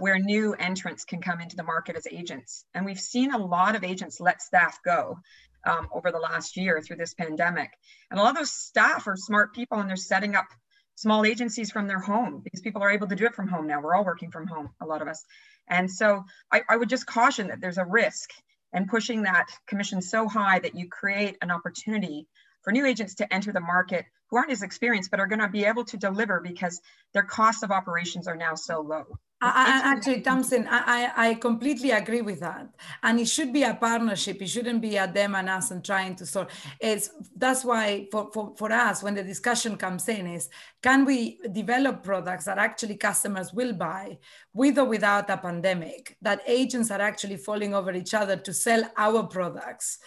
where 0.00 0.18
new 0.18 0.54
entrants 0.54 1.04
can 1.04 1.20
come 1.20 1.40
into 1.40 1.56
the 1.56 1.62
market 1.62 1.96
as 1.96 2.06
agents. 2.10 2.64
And 2.74 2.86
we've 2.86 3.00
seen 3.00 3.32
a 3.32 3.38
lot 3.38 3.76
of 3.76 3.84
agents 3.84 4.20
let 4.20 4.42
staff 4.42 4.78
go 4.84 5.18
um, 5.66 5.88
over 5.92 6.10
the 6.10 6.18
last 6.18 6.56
year 6.56 6.80
through 6.80 6.96
this 6.96 7.14
pandemic. 7.14 7.70
And 8.10 8.18
a 8.18 8.22
lot 8.22 8.30
of 8.30 8.36
those 8.36 8.50
staff 8.50 9.06
are 9.06 9.16
smart 9.16 9.54
people 9.54 9.78
and 9.78 9.88
they're 9.88 9.96
setting 9.96 10.34
up 10.34 10.46
small 10.94 11.24
agencies 11.24 11.70
from 11.70 11.86
their 11.86 12.00
home 12.00 12.40
because 12.42 12.60
people 12.60 12.82
are 12.82 12.90
able 12.90 13.08
to 13.08 13.16
do 13.16 13.26
it 13.26 13.34
from 13.34 13.48
home 13.48 13.66
now. 13.66 13.80
We're 13.80 13.94
all 13.94 14.04
working 14.04 14.30
from 14.30 14.46
home, 14.46 14.70
a 14.80 14.86
lot 14.86 15.02
of 15.02 15.08
us. 15.08 15.24
And 15.68 15.90
so 15.90 16.24
I, 16.52 16.62
I 16.68 16.76
would 16.76 16.88
just 16.88 17.06
caution 17.06 17.48
that 17.48 17.60
there's 17.60 17.78
a 17.78 17.84
risk 17.84 18.30
and 18.72 18.88
pushing 18.88 19.22
that 19.22 19.46
commission 19.66 20.02
so 20.02 20.28
high 20.28 20.58
that 20.58 20.74
you 20.74 20.88
create 20.88 21.36
an 21.42 21.50
opportunity 21.50 22.26
for 22.62 22.72
new 22.72 22.86
agents 22.86 23.16
to 23.16 23.32
enter 23.32 23.52
the 23.52 23.60
market 23.60 24.04
who 24.30 24.36
aren't 24.36 24.50
as 24.50 24.62
experienced 24.62 25.10
but 25.10 25.20
are 25.20 25.26
going 25.26 25.40
to 25.40 25.48
be 25.48 25.64
able 25.64 25.84
to 25.84 25.96
deliver 25.96 26.40
because 26.40 26.80
their 27.12 27.22
cost 27.22 27.62
of 27.62 27.70
operations 27.70 28.28
are 28.28 28.36
now 28.36 28.54
so 28.54 28.80
low. 28.80 29.04
I, 29.42 29.80
actually, 29.84 30.20
Tamsin, 30.20 30.68
I, 30.70 31.12
I 31.16 31.34
completely 31.34 31.92
agree 31.92 32.20
with 32.20 32.40
that. 32.40 32.68
And 33.02 33.18
it 33.18 33.26
should 33.26 33.54
be 33.54 33.62
a 33.62 33.74
partnership. 33.74 34.42
It 34.42 34.48
shouldn't 34.48 34.82
be 34.82 34.96
a 34.96 35.10
them 35.10 35.34
and 35.34 35.48
us 35.48 35.70
and 35.70 35.82
trying 35.82 36.14
to 36.16 36.26
sort. 36.26 36.50
It's 36.78 37.10
that's 37.34 37.64
why 37.64 38.06
for, 38.12 38.30
for, 38.34 38.54
for 38.58 38.70
us, 38.70 39.02
when 39.02 39.14
the 39.14 39.22
discussion 39.22 39.78
comes 39.78 40.06
in, 40.10 40.26
is 40.26 40.50
can 40.82 41.06
we 41.06 41.38
develop 41.52 42.02
products 42.02 42.44
that 42.44 42.58
actually 42.58 42.96
customers 42.96 43.54
will 43.54 43.72
buy 43.72 44.18
with 44.52 44.78
or 44.78 44.84
without 44.84 45.30
a 45.30 45.38
pandemic, 45.38 46.16
that 46.20 46.42
agents 46.46 46.90
are 46.90 47.00
actually 47.00 47.36
falling 47.36 47.74
over 47.74 47.92
each 47.92 48.12
other 48.12 48.36
to 48.36 48.52
sell 48.52 48.82
our 48.98 49.22
products. 49.22 50.00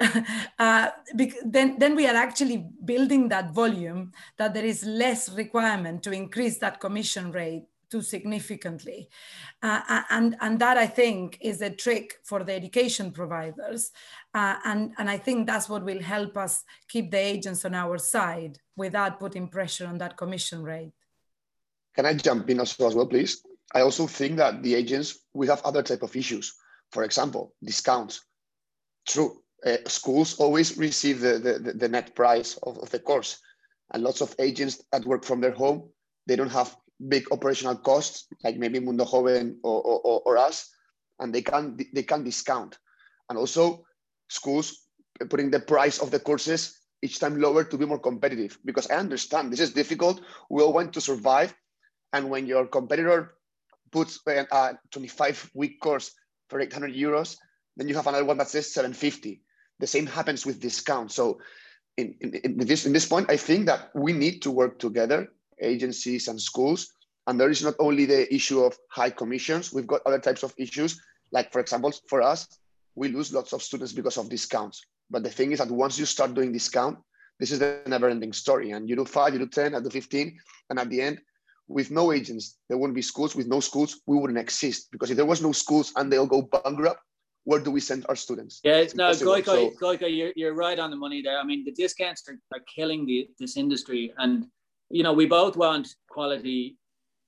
uh, 0.58 0.88
then, 1.44 1.78
then 1.78 1.94
we 1.94 2.06
are 2.06 2.16
actually 2.16 2.64
building 2.84 3.28
that 3.28 3.52
volume 3.52 4.12
that 4.38 4.54
there 4.54 4.64
is 4.64 4.82
less 4.84 5.28
requirement 5.30 6.02
to 6.02 6.12
increase 6.12 6.56
that 6.58 6.80
commission 6.80 7.32
rate 7.32 7.64
too 7.90 8.02
significantly. 8.02 9.08
Uh, 9.62 10.02
and, 10.10 10.36
and 10.40 10.58
that 10.58 10.76
I 10.76 10.86
think 10.86 11.38
is 11.40 11.62
a 11.62 11.70
trick 11.70 12.16
for 12.24 12.44
the 12.44 12.52
education 12.52 13.10
providers. 13.10 13.90
Uh, 14.34 14.56
and, 14.64 14.92
and 14.98 15.08
I 15.08 15.18
think 15.18 15.46
that's 15.46 15.68
what 15.68 15.84
will 15.84 16.02
help 16.02 16.36
us 16.36 16.64
keep 16.88 17.10
the 17.10 17.18
agents 17.18 17.64
on 17.64 17.74
our 17.74 17.98
side 17.98 18.58
without 18.76 19.18
putting 19.18 19.48
pressure 19.48 19.86
on 19.86 19.98
that 19.98 20.16
commission 20.16 20.62
rate. 20.62 20.92
Can 21.94 22.06
I 22.06 22.14
jump 22.14 22.48
in 22.50 22.60
also 22.60 22.86
as 22.86 22.94
well, 22.94 23.06
please? 23.06 23.42
I 23.74 23.80
also 23.80 24.06
think 24.06 24.36
that 24.36 24.62
the 24.62 24.74
agents 24.74 25.18
will 25.34 25.48
have 25.48 25.62
other 25.62 25.82
type 25.82 26.02
of 26.02 26.14
issues. 26.14 26.54
For 26.92 27.04
example, 27.04 27.54
discounts. 27.62 28.24
True, 29.06 29.42
uh, 29.66 29.76
schools 29.86 30.38
always 30.38 30.78
receive 30.78 31.20
the, 31.20 31.38
the, 31.38 31.72
the 31.72 31.88
net 31.88 32.14
price 32.14 32.58
of, 32.62 32.78
of 32.78 32.90
the 32.90 32.98
course. 32.98 33.38
And 33.92 34.02
lots 34.02 34.20
of 34.20 34.34
agents 34.38 34.84
that 34.92 35.04
work 35.04 35.24
from 35.24 35.40
their 35.40 35.52
home, 35.52 35.88
they 36.26 36.36
don't 36.36 36.52
have 36.52 36.76
big 37.06 37.30
operational 37.30 37.76
costs, 37.76 38.26
like 38.42 38.56
maybe 38.56 38.80
Mundo 38.80 39.04
Joven 39.04 39.58
or, 39.62 39.82
or, 39.82 40.22
or 40.24 40.38
us, 40.38 40.70
and 41.20 41.34
they 41.34 41.42
can 41.42 41.78
they 41.94 42.02
can 42.02 42.24
discount. 42.24 42.78
And 43.28 43.38
also 43.38 43.84
schools 44.28 44.88
putting 45.30 45.50
the 45.50 45.60
price 45.60 45.98
of 45.98 46.10
the 46.10 46.20
courses 46.20 46.78
each 47.02 47.18
time 47.18 47.40
lower 47.40 47.64
to 47.64 47.78
be 47.78 47.86
more 47.86 47.98
competitive. 47.98 48.58
Because 48.64 48.90
I 48.90 48.96
understand 48.96 49.52
this 49.52 49.60
is 49.60 49.72
difficult. 49.72 50.20
We 50.50 50.62
all 50.62 50.72
want 50.72 50.92
to 50.94 51.00
survive. 51.00 51.54
And 52.12 52.30
when 52.30 52.46
your 52.46 52.66
competitor 52.66 53.34
puts 53.92 54.20
uh, 54.26 54.44
a 54.50 54.78
25 54.90 55.50
week 55.54 55.80
course 55.80 56.12
for 56.48 56.60
800 56.60 56.94
euros, 56.94 57.36
then 57.76 57.88
you 57.88 57.94
have 57.94 58.06
another 58.06 58.24
one 58.24 58.38
that 58.38 58.48
says 58.48 58.72
750. 58.72 59.42
The 59.78 59.86
same 59.86 60.06
happens 60.06 60.44
with 60.44 60.60
discount. 60.60 61.12
So 61.12 61.40
in, 61.96 62.14
in, 62.20 62.34
in, 62.34 62.56
this, 62.58 62.86
in 62.86 62.92
this 62.92 63.06
point, 63.06 63.30
I 63.30 63.36
think 63.36 63.66
that 63.66 63.90
we 63.94 64.12
need 64.12 64.42
to 64.42 64.50
work 64.50 64.78
together 64.78 65.28
agencies 65.60 66.28
and 66.28 66.40
schools. 66.40 66.88
And 67.26 67.38
there 67.38 67.50
is 67.50 67.62
not 67.62 67.74
only 67.78 68.06
the 68.06 68.32
issue 68.34 68.62
of 68.62 68.76
high 68.90 69.10
commissions, 69.10 69.72
we've 69.72 69.86
got 69.86 70.00
other 70.06 70.18
types 70.18 70.42
of 70.42 70.54
issues. 70.56 71.00
Like, 71.30 71.52
for 71.52 71.60
example, 71.60 71.92
for 72.08 72.22
us, 72.22 72.46
we 72.94 73.08
lose 73.08 73.32
lots 73.32 73.52
of 73.52 73.62
students 73.62 73.92
because 73.92 74.16
of 74.16 74.28
discounts. 74.28 74.82
But 75.10 75.22
the 75.22 75.30
thing 75.30 75.52
is 75.52 75.58
that 75.58 75.70
once 75.70 75.98
you 75.98 76.06
start 76.06 76.34
doing 76.34 76.52
discount, 76.52 76.98
this 77.38 77.50
is 77.50 77.58
the 77.58 77.82
never 77.86 78.08
ending 78.08 78.32
story. 78.32 78.72
And 78.72 78.88
you 78.88 78.96
do 78.96 79.04
five, 79.04 79.32
you 79.32 79.38
do 79.38 79.46
10, 79.46 79.74
I 79.74 79.80
do 79.80 79.90
15. 79.90 80.38
And 80.70 80.78
at 80.78 80.90
the 80.90 81.00
end, 81.00 81.20
with 81.68 81.90
no 81.90 82.12
agents, 82.12 82.58
there 82.68 82.78
wouldn't 82.78 82.96
be 82.96 83.02
schools. 83.02 83.36
With 83.36 83.46
no 83.46 83.60
schools, 83.60 84.00
we 84.06 84.16
wouldn't 84.16 84.38
exist. 84.38 84.88
Because 84.90 85.10
if 85.10 85.16
there 85.16 85.26
was 85.26 85.42
no 85.42 85.52
schools 85.52 85.92
and 85.96 86.10
they'll 86.10 86.26
go 86.26 86.42
bankrupt, 86.42 87.00
where 87.44 87.60
do 87.60 87.70
we 87.70 87.80
send 87.80 88.04
our 88.08 88.16
students? 88.16 88.60
Yeah, 88.64 88.76
it's 88.76 88.94
no, 88.94 89.10
Goiko, 89.10 89.44
so, 89.44 89.70
Goiko, 89.80 90.14
you're, 90.14 90.32
you're 90.34 90.54
right 90.54 90.78
on 90.78 90.90
the 90.90 90.96
money 90.96 91.22
there. 91.22 91.38
I 91.38 91.44
mean, 91.44 91.64
the 91.64 91.72
discounts 91.72 92.28
are, 92.28 92.38
are 92.52 92.62
killing 92.74 93.06
the, 93.06 93.28
this 93.38 93.56
industry. 93.56 94.12
And 94.18 94.46
you 94.90 95.02
know, 95.02 95.12
we 95.12 95.26
both 95.26 95.56
want 95.56 95.94
quality, 96.08 96.76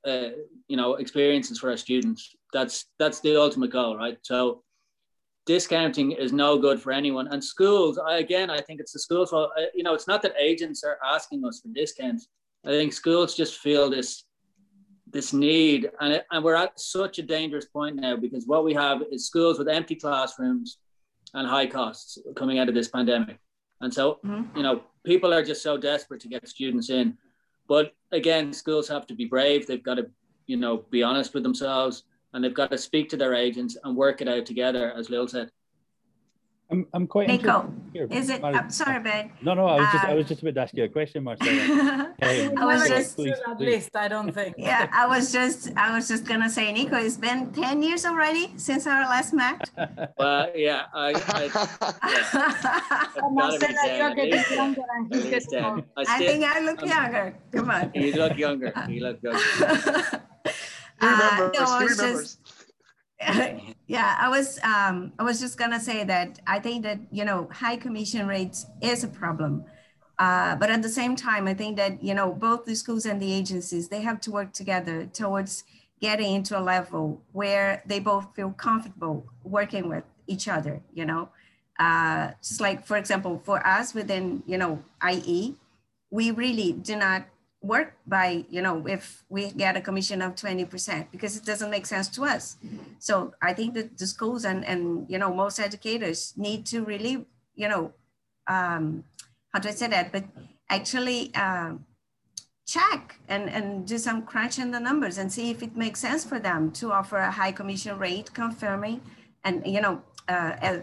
uh, 0.06 0.30
you 0.68 0.76
know, 0.76 0.94
experiences 0.94 1.58
for 1.58 1.70
our 1.70 1.76
students. 1.76 2.34
That's 2.52 2.86
that's 2.98 3.20
the 3.20 3.40
ultimate 3.40 3.70
goal, 3.70 3.96
right? 3.96 4.18
So 4.22 4.62
discounting 5.46 6.12
is 6.12 6.32
no 6.32 6.58
good 6.58 6.80
for 6.80 6.92
anyone. 6.92 7.28
And 7.28 7.42
schools, 7.42 7.98
I, 7.98 8.18
again, 8.18 8.50
I 8.50 8.60
think 8.60 8.80
it's 8.80 8.92
the 8.92 8.98
schools. 8.98 9.32
Well, 9.32 9.52
uh, 9.58 9.62
you 9.74 9.82
know, 9.82 9.94
it's 9.94 10.06
not 10.06 10.22
that 10.22 10.34
agents 10.38 10.84
are 10.84 10.98
asking 11.04 11.44
us 11.44 11.60
for 11.60 11.68
discounts. 11.72 12.28
I 12.64 12.70
think 12.70 12.92
schools 12.92 13.34
just 13.34 13.58
feel 13.58 13.90
this 13.90 14.24
this 15.12 15.32
need, 15.32 15.90
and 16.00 16.12
it, 16.14 16.26
and 16.30 16.44
we're 16.44 16.54
at 16.54 16.78
such 16.78 17.18
a 17.18 17.22
dangerous 17.22 17.66
point 17.66 17.96
now 17.96 18.16
because 18.16 18.46
what 18.46 18.64
we 18.64 18.72
have 18.74 19.02
is 19.10 19.26
schools 19.26 19.58
with 19.58 19.68
empty 19.68 19.96
classrooms 19.96 20.78
and 21.34 21.48
high 21.48 21.66
costs 21.66 22.18
coming 22.36 22.58
out 22.58 22.68
of 22.68 22.74
this 22.74 22.88
pandemic. 22.88 23.38
And 23.80 23.92
so, 23.92 24.20
mm-hmm. 24.24 24.56
you 24.56 24.62
know, 24.62 24.82
people 25.04 25.32
are 25.32 25.42
just 25.42 25.62
so 25.62 25.76
desperate 25.76 26.20
to 26.20 26.28
get 26.28 26.46
students 26.46 26.90
in. 26.90 27.16
But 27.70 27.94
again, 28.10 28.52
schools 28.52 28.88
have 28.88 29.06
to 29.06 29.14
be 29.14 29.26
brave. 29.26 29.68
They've 29.68 29.80
got 29.80 29.94
to, 29.94 30.10
you 30.48 30.56
know, 30.56 30.78
be 30.90 31.04
honest 31.04 31.34
with 31.34 31.44
themselves 31.44 32.02
and 32.32 32.42
they've 32.42 32.52
got 32.52 32.72
to 32.72 32.78
speak 32.78 33.08
to 33.10 33.16
their 33.16 33.32
agents 33.32 33.78
and 33.84 33.96
work 33.96 34.20
it 34.20 34.26
out 34.26 34.44
together, 34.44 34.92
as 34.92 35.08
Lil 35.08 35.28
said. 35.28 35.52
I'm, 36.70 36.86
I'm 36.92 37.06
quite 37.06 37.26
Nico, 37.26 37.72
is 37.94 38.30
it? 38.30 38.44
I'm 38.44 38.70
sorry, 38.70 39.02
Ben. 39.02 39.32
No, 39.42 39.54
no, 39.54 39.66
I 39.66 39.80
was 39.80 39.92
just 39.92 40.04
I 40.04 40.14
was 40.14 40.24
um, 40.24 40.28
just 40.28 40.42
about 40.42 40.54
to 40.54 40.60
ask 40.60 40.74
you 40.74 40.84
a 40.84 40.88
question, 40.88 41.24
Marcella. 41.24 42.14
I 42.22 42.64
was 42.64 42.88
just 42.88 43.16
please, 43.16 43.36
at 43.46 43.58
least 43.58 43.96
I 43.96 44.06
don't 44.06 44.32
think. 44.32 44.54
Yeah, 44.56 44.88
I 44.92 45.06
was 45.06 45.32
just 45.32 45.72
I 45.76 45.94
was 45.94 46.06
just 46.06 46.26
gonna 46.26 46.48
say, 46.48 46.72
Nico, 46.72 46.96
it's 46.96 47.16
been 47.16 47.52
ten 47.52 47.82
years 47.82 48.06
already 48.06 48.52
since 48.56 48.86
our 48.86 49.02
last 49.02 49.32
match. 49.32 49.68
well, 50.18 50.50
yeah, 50.54 50.86
I. 50.94 51.12
I, 51.26 51.44
yeah. 52.08 53.30
Marcella, 53.30 53.96
you're 53.96 54.14
getting 54.14 54.56
younger 54.56 54.82
and 54.94 55.14
he's 55.14 55.24
getting 55.24 55.64
older. 55.64 55.84
I, 55.96 56.04
I 56.06 56.18
think 56.18 56.44
I 56.44 56.60
look 56.60 56.84
younger. 56.84 57.34
Come 57.52 57.70
on. 57.70 57.90
You 57.94 58.12
look 58.12 58.38
younger. 58.38 58.72
You 58.88 59.02
look 59.02 59.22
younger. 59.22 59.40
he 61.00 61.06
remembers. 61.06 61.40
Uh, 61.40 61.50
no, 61.54 61.78
he 61.78 61.86
remembers. 61.86 62.36
Just, 62.36 62.49
yeah, 63.86 64.16
I 64.18 64.28
was 64.28 64.58
um, 64.62 65.12
I 65.18 65.22
was 65.22 65.40
just 65.40 65.58
gonna 65.58 65.80
say 65.80 66.04
that 66.04 66.40
I 66.46 66.58
think 66.58 66.84
that 66.84 66.98
you 67.10 67.24
know 67.24 67.48
high 67.52 67.76
commission 67.76 68.26
rates 68.26 68.66
is 68.80 69.04
a 69.04 69.08
problem, 69.08 69.64
uh, 70.18 70.56
but 70.56 70.70
at 70.70 70.80
the 70.82 70.88
same 70.88 71.16
time, 71.16 71.46
I 71.46 71.52
think 71.52 71.76
that 71.76 72.02
you 72.02 72.14
know 72.14 72.32
both 72.32 72.64
the 72.64 72.74
schools 72.74 73.04
and 73.04 73.20
the 73.20 73.30
agencies 73.32 73.88
they 73.88 74.00
have 74.00 74.20
to 74.22 74.30
work 74.30 74.52
together 74.54 75.04
towards 75.12 75.64
getting 76.00 76.34
into 76.34 76.58
a 76.58 76.62
level 76.62 77.20
where 77.32 77.82
they 77.84 78.00
both 78.00 78.34
feel 78.34 78.52
comfortable 78.52 79.26
working 79.44 79.88
with 79.90 80.04
each 80.26 80.48
other. 80.48 80.80
You 80.94 81.04
know, 81.04 81.28
uh, 81.78 82.30
just 82.42 82.60
like 82.60 82.86
for 82.86 82.96
example, 82.96 83.42
for 83.44 83.64
us 83.66 83.92
within 83.92 84.42
you 84.46 84.56
know 84.56 84.82
IE, 85.06 85.56
we 86.10 86.30
really 86.30 86.72
do 86.72 86.96
not 86.96 87.26
work 87.62 87.94
by, 88.06 88.44
you 88.48 88.62
know, 88.62 88.86
if 88.86 89.24
we 89.28 89.50
get 89.50 89.76
a 89.76 89.80
commission 89.80 90.22
of 90.22 90.34
20%, 90.34 91.10
because 91.10 91.36
it 91.36 91.44
doesn't 91.44 91.70
make 91.70 91.86
sense 91.86 92.08
to 92.08 92.24
us. 92.24 92.56
So 92.98 93.34
I 93.42 93.52
think 93.52 93.74
that 93.74 93.98
the 93.98 94.06
schools 94.06 94.44
and, 94.44 94.64
and 94.64 95.06
you 95.08 95.18
know, 95.18 95.32
most 95.32 95.58
educators 95.58 96.32
need 96.36 96.64
to 96.66 96.84
really, 96.84 97.26
you 97.54 97.68
know, 97.68 97.92
um, 98.46 99.04
how 99.52 99.60
do 99.60 99.68
I 99.68 99.72
say 99.72 99.88
that? 99.88 100.10
But 100.10 100.24
actually 100.70 101.32
uh, 101.34 101.72
check 102.66 103.16
and, 103.28 103.50
and 103.50 103.86
do 103.86 103.98
some 103.98 104.22
crunch 104.22 104.58
in 104.58 104.70
the 104.70 104.80
numbers 104.80 105.18
and 105.18 105.30
see 105.30 105.50
if 105.50 105.62
it 105.62 105.76
makes 105.76 106.00
sense 106.00 106.24
for 106.24 106.38
them 106.38 106.70
to 106.72 106.92
offer 106.92 107.18
a 107.18 107.30
high 107.30 107.52
commission 107.52 107.98
rate 107.98 108.32
confirming 108.32 109.02
and, 109.44 109.66
you 109.66 109.80
know, 109.80 110.02
uh, 110.28 110.56
uh, 110.62 110.78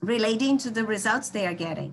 relating 0.00 0.56
to 0.58 0.70
the 0.70 0.84
results 0.84 1.28
they 1.28 1.46
are 1.46 1.54
getting. 1.54 1.92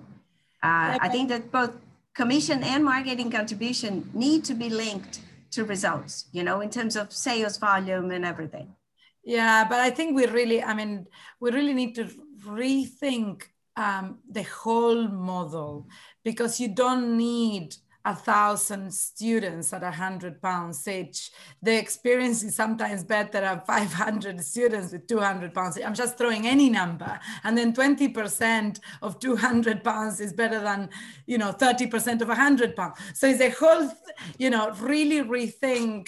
Uh, 0.62 0.96
I 1.00 1.08
think 1.08 1.28
that 1.28 1.50
both 1.50 1.72
commission 2.16 2.64
and 2.64 2.82
marketing 2.84 3.30
contribution 3.30 4.10
need 4.14 4.44
to 4.44 4.54
be 4.54 4.70
linked 4.70 5.20
to 5.50 5.64
results, 5.64 6.26
you 6.32 6.42
know, 6.42 6.60
in 6.60 6.70
terms 6.70 6.96
of 6.96 7.12
sales 7.12 7.58
volume 7.58 8.10
and 8.10 8.24
everything. 8.24 8.74
Yeah, 9.22 9.66
but 9.68 9.80
I 9.80 9.90
think 9.90 10.16
we 10.16 10.26
really, 10.26 10.62
I 10.62 10.72
mean, 10.74 11.06
we 11.40 11.50
really 11.50 11.74
need 11.74 11.94
to 11.96 12.08
rethink 12.44 13.42
um, 13.76 14.18
the 14.30 14.44
whole 14.44 15.08
model 15.08 15.88
because 16.24 16.58
you 16.58 16.68
don't 16.68 17.16
need 17.16 17.76
a 18.06 18.14
thousand 18.14 18.94
students 18.94 19.72
at 19.72 19.82
a 19.82 19.90
hundred 19.90 20.40
pounds 20.40 20.86
each. 20.86 21.32
The 21.60 21.76
experience 21.76 22.44
is 22.44 22.54
sometimes 22.54 23.02
better 23.02 23.38
at 23.38 23.66
500 23.66 24.40
students 24.44 24.92
with 24.92 25.08
200 25.08 25.52
pounds. 25.52 25.76
I'm 25.84 25.92
just 25.92 26.16
throwing 26.16 26.46
any 26.46 26.70
number. 26.70 27.18
And 27.42 27.58
then 27.58 27.74
20% 27.74 28.78
of 29.02 29.18
200 29.18 29.82
pounds 29.82 30.20
is 30.20 30.32
better 30.32 30.60
than, 30.60 30.88
you 31.26 31.36
know, 31.36 31.52
30% 31.52 32.20
of 32.22 32.28
100 32.28 32.76
pounds. 32.76 32.96
So 33.12 33.26
it's 33.26 33.40
a 33.40 33.50
whole, 33.50 33.90
you 34.38 34.50
know, 34.50 34.70
really 34.80 35.22
rethink 35.22 36.06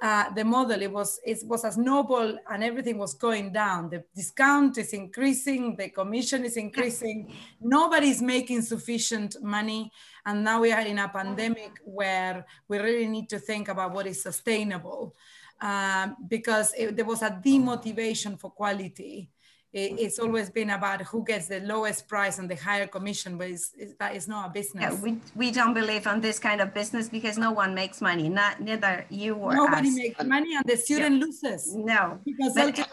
uh, 0.00 0.32
the 0.32 0.44
model, 0.44 0.80
it 0.80 0.92
was 0.92 1.18
it 1.24 1.38
was 1.44 1.64
as 1.64 1.76
noble 1.76 2.38
and 2.50 2.62
everything 2.62 2.98
was 2.98 3.14
going 3.14 3.52
down. 3.52 3.90
The 3.90 4.04
discount 4.14 4.78
is 4.78 4.92
increasing, 4.92 5.74
the 5.76 5.88
commission 5.88 6.44
is 6.44 6.56
increasing. 6.56 7.34
Nobody's 7.60 8.22
making 8.22 8.62
sufficient 8.62 9.42
money, 9.42 9.90
and 10.24 10.44
now 10.44 10.60
we 10.60 10.72
are 10.72 10.86
in 10.86 10.98
a 10.98 11.08
pandemic 11.08 11.80
where 11.84 12.46
we 12.68 12.78
really 12.78 13.08
need 13.08 13.28
to 13.30 13.40
think 13.40 13.68
about 13.68 13.92
what 13.92 14.06
is 14.06 14.22
sustainable, 14.22 15.16
um, 15.60 16.16
because 16.28 16.72
it, 16.78 16.94
there 16.94 17.04
was 17.04 17.22
a 17.22 17.30
demotivation 17.30 18.38
for 18.38 18.50
quality 18.50 19.30
it's 19.72 20.18
always 20.18 20.48
been 20.48 20.70
about 20.70 21.02
who 21.02 21.22
gets 21.24 21.46
the 21.46 21.60
lowest 21.60 22.08
price 22.08 22.38
and 22.38 22.48
the 22.48 22.56
higher 22.56 22.86
commission, 22.86 23.36
but 23.36 23.48
it's, 23.48 23.72
it's, 23.76 23.94
that 24.00 24.16
is 24.16 24.26
not 24.26 24.48
a 24.48 24.52
business. 24.52 24.94
Yeah, 24.94 25.00
we, 25.02 25.18
we 25.34 25.50
don't 25.50 25.74
believe 25.74 26.06
on 26.06 26.20
this 26.20 26.38
kind 26.38 26.60
of 26.60 26.72
business 26.72 27.08
because 27.08 27.36
no 27.36 27.52
one 27.52 27.74
makes 27.74 28.00
money, 28.00 28.28
not 28.28 28.60
neither 28.60 29.04
you 29.10 29.34
or 29.34 29.54
Nobody 29.54 29.88
us. 29.88 29.94
makes 29.94 30.24
money 30.24 30.56
and 30.56 30.64
the 30.64 30.76
student 30.76 31.16
yeah. 31.16 31.24
loses. 31.24 31.74
No, 31.74 32.18
because 32.24 32.54
but, 32.54 32.78
uh, 32.78 32.84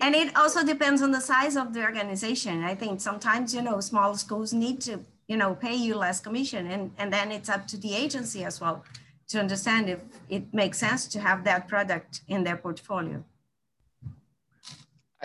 and 0.00 0.14
it 0.14 0.34
also 0.36 0.64
depends 0.64 1.02
on 1.02 1.10
the 1.10 1.20
size 1.20 1.56
of 1.56 1.74
the 1.74 1.82
organization. 1.82 2.64
I 2.64 2.74
think 2.74 3.00
sometimes, 3.00 3.54
you 3.54 3.62
know, 3.62 3.80
small 3.80 4.14
schools 4.16 4.54
need 4.54 4.80
to, 4.82 5.00
you 5.28 5.36
know, 5.36 5.54
pay 5.54 5.74
you 5.74 5.96
less 5.96 6.18
commission 6.20 6.66
and, 6.70 6.92
and 6.96 7.12
then 7.12 7.30
it's 7.30 7.50
up 7.50 7.66
to 7.68 7.76
the 7.76 7.94
agency 7.94 8.44
as 8.44 8.60
well 8.60 8.84
to 9.28 9.38
understand 9.38 9.90
if 9.90 10.00
it 10.28 10.52
makes 10.54 10.78
sense 10.78 11.06
to 11.08 11.20
have 11.20 11.44
that 11.44 11.68
product 11.68 12.22
in 12.28 12.44
their 12.44 12.56
portfolio. 12.56 13.22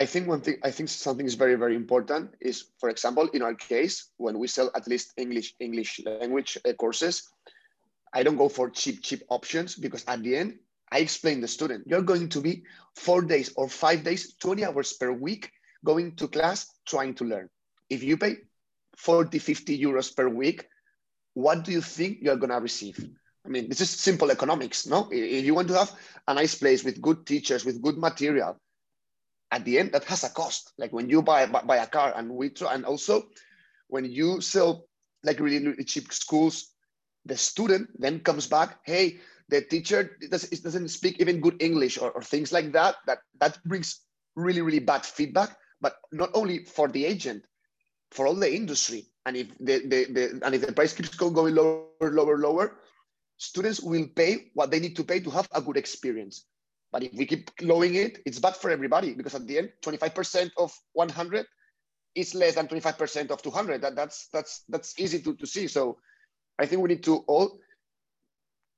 I 0.00 0.06
think 0.06 0.28
one 0.28 0.40
thing, 0.40 0.58
I 0.62 0.70
think 0.70 0.88
something 0.88 1.26
is 1.26 1.34
very, 1.34 1.56
very 1.56 1.74
important 1.74 2.34
is, 2.40 2.66
for 2.78 2.88
example, 2.88 3.28
in 3.34 3.42
our 3.42 3.54
case, 3.54 4.10
when 4.16 4.38
we 4.38 4.46
sell 4.46 4.70
at 4.76 4.86
least 4.86 5.12
English, 5.16 5.54
English 5.58 6.00
language 6.06 6.56
uh, 6.64 6.72
courses, 6.74 7.28
I 8.14 8.22
don't 8.22 8.36
go 8.36 8.48
for 8.48 8.70
cheap, 8.70 9.02
cheap 9.02 9.22
options 9.28 9.74
because 9.74 10.04
at 10.06 10.22
the 10.22 10.36
end, 10.36 10.58
I 10.92 11.00
explain 11.00 11.40
the 11.40 11.48
student, 11.48 11.86
you're 11.86 12.02
going 12.02 12.28
to 12.30 12.40
be 12.40 12.62
four 12.94 13.22
days 13.22 13.52
or 13.56 13.68
five 13.68 14.04
days, 14.04 14.34
20 14.36 14.64
hours 14.64 14.92
per 14.92 15.10
week 15.12 15.50
going 15.84 16.14
to 16.16 16.28
class 16.28 16.66
trying 16.86 17.14
to 17.14 17.24
learn. 17.24 17.50
If 17.90 18.02
you 18.02 18.16
pay 18.16 18.36
40, 18.96 19.38
50 19.38 19.82
euros 19.82 20.14
per 20.14 20.28
week, 20.28 20.66
what 21.34 21.64
do 21.64 21.72
you 21.72 21.80
think 21.80 22.18
you're 22.22 22.36
going 22.36 22.50
to 22.50 22.56
receive? 22.56 23.04
I 23.44 23.48
mean, 23.48 23.68
this 23.68 23.80
is 23.80 23.90
simple 23.90 24.30
economics, 24.30 24.86
no? 24.86 25.08
If 25.10 25.44
you 25.44 25.54
want 25.54 25.68
to 25.68 25.78
have 25.78 25.92
a 26.26 26.34
nice 26.34 26.54
place 26.54 26.84
with 26.84 27.00
good 27.00 27.26
teachers, 27.26 27.64
with 27.64 27.82
good 27.82 27.98
material, 27.98 28.58
at 29.50 29.64
the 29.64 29.78
end 29.78 29.92
that 29.92 30.04
has 30.04 30.24
a 30.24 30.30
cost. 30.30 30.72
Like 30.78 30.92
when 30.92 31.08
you 31.08 31.22
buy 31.22 31.46
buy 31.46 31.76
a 31.76 31.86
car 31.86 32.12
and 32.16 32.30
we 32.30 32.50
try, 32.50 32.74
and 32.74 32.84
also 32.84 33.28
when 33.88 34.04
you 34.04 34.40
sell 34.40 34.86
like 35.24 35.40
really, 35.40 35.66
really 35.66 35.84
cheap 35.84 36.12
schools 36.12 36.72
the 37.24 37.36
student 37.36 37.90
then 38.00 38.20
comes 38.20 38.46
back 38.46 38.78
hey 38.84 39.18
the 39.48 39.60
teacher 39.60 40.16
doesn't 40.30 40.88
speak 40.88 41.20
even 41.20 41.40
good 41.40 41.60
english 41.60 41.98
or, 41.98 42.10
or 42.12 42.22
things 42.22 42.52
like 42.52 42.72
that 42.72 42.94
that 43.06 43.18
that 43.40 43.58
brings 43.64 44.06
really 44.38 44.62
really 44.62 44.78
bad 44.78 45.04
feedback. 45.04 45.56
But 45.80 45.96
not 46.12 46.30
only 46.34 46.64
for 46.64 46.88
the 46.88 47.04
agent 47.04 47.44
for 48.10 48.26
all 48.26 48.34
the 48.34 48.52
industry. 48.52 49.06
And 49.26 49.36
if 49.36 49.58
the, 49.58 49.84
the, 49.84 50.00
the 50.10 50.40
and 50.42 50.54
if 50.54 50.64
the 50.64 50.72
price 50.72 50.94
keeps 50.94 51.14
going 51.14 51.54
lower 51.54 51.84
lower 52.00 52.38
lower 52.38 52.78
students 53.36 53.80
will 53.80 54.06
pay 54.16 54.50
what 54.54 54.70
they 54.70 54.80
need 54.80 54.96
to 54.96 55.04
pay 55.04 55.20
to 55.20 55.30
have 55.30 55.48
a 55.52 55.60
good 55.60 55.76
experience 55.76 56.46
but 56.92 57.02
if 57.02 57.12
we 57.14 57.26
keep 57.26 57.50
lowering 57.60 57.94
it, 57.94 58.22
it's 58.24 58.38
bad 58.38 58.56
for 58.56 58.70
everybody 58.70 59.14
because 59.14 59.34
at 59.34 59.46
the 59.46 59.58
end, 59.58 59.72
25% 59.82 60.50
of 60.56 60.72
100 60.92 61.46
is 62.14 62.34
less 62.34 62.54
than 62.54 62.66
25% 62.66 63.30
of 63.30 63.42
200. 63.42 63.82
That, 63.82 63.94
that's 63.94 64.28
that's 64.32 64.64
that's 64.68 64.98
easy 64.98 65.20
to, 65.20 65.34
to 65.34 65.46
see. 65.46 65.66
So 65.66 65.98
I 66.58 66.66
think 66.66 66.82
we 66.82 66.88
need 66.88 67.04
to 67.04 67.18
all 67.28 67.58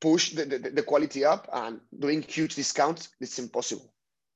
push 0.01 0.33
the, 0.33 0.45
the, 0.45 0.59
the 0.59 0.83
quality 0.83 1.25
up 1.25 1.49
and 1.53 1.81
doing 1.99 2.23
huge 2.23 2.55
discounts, 2.55 3.11
it's 3.21 3.39
impossible. 3.39 3.93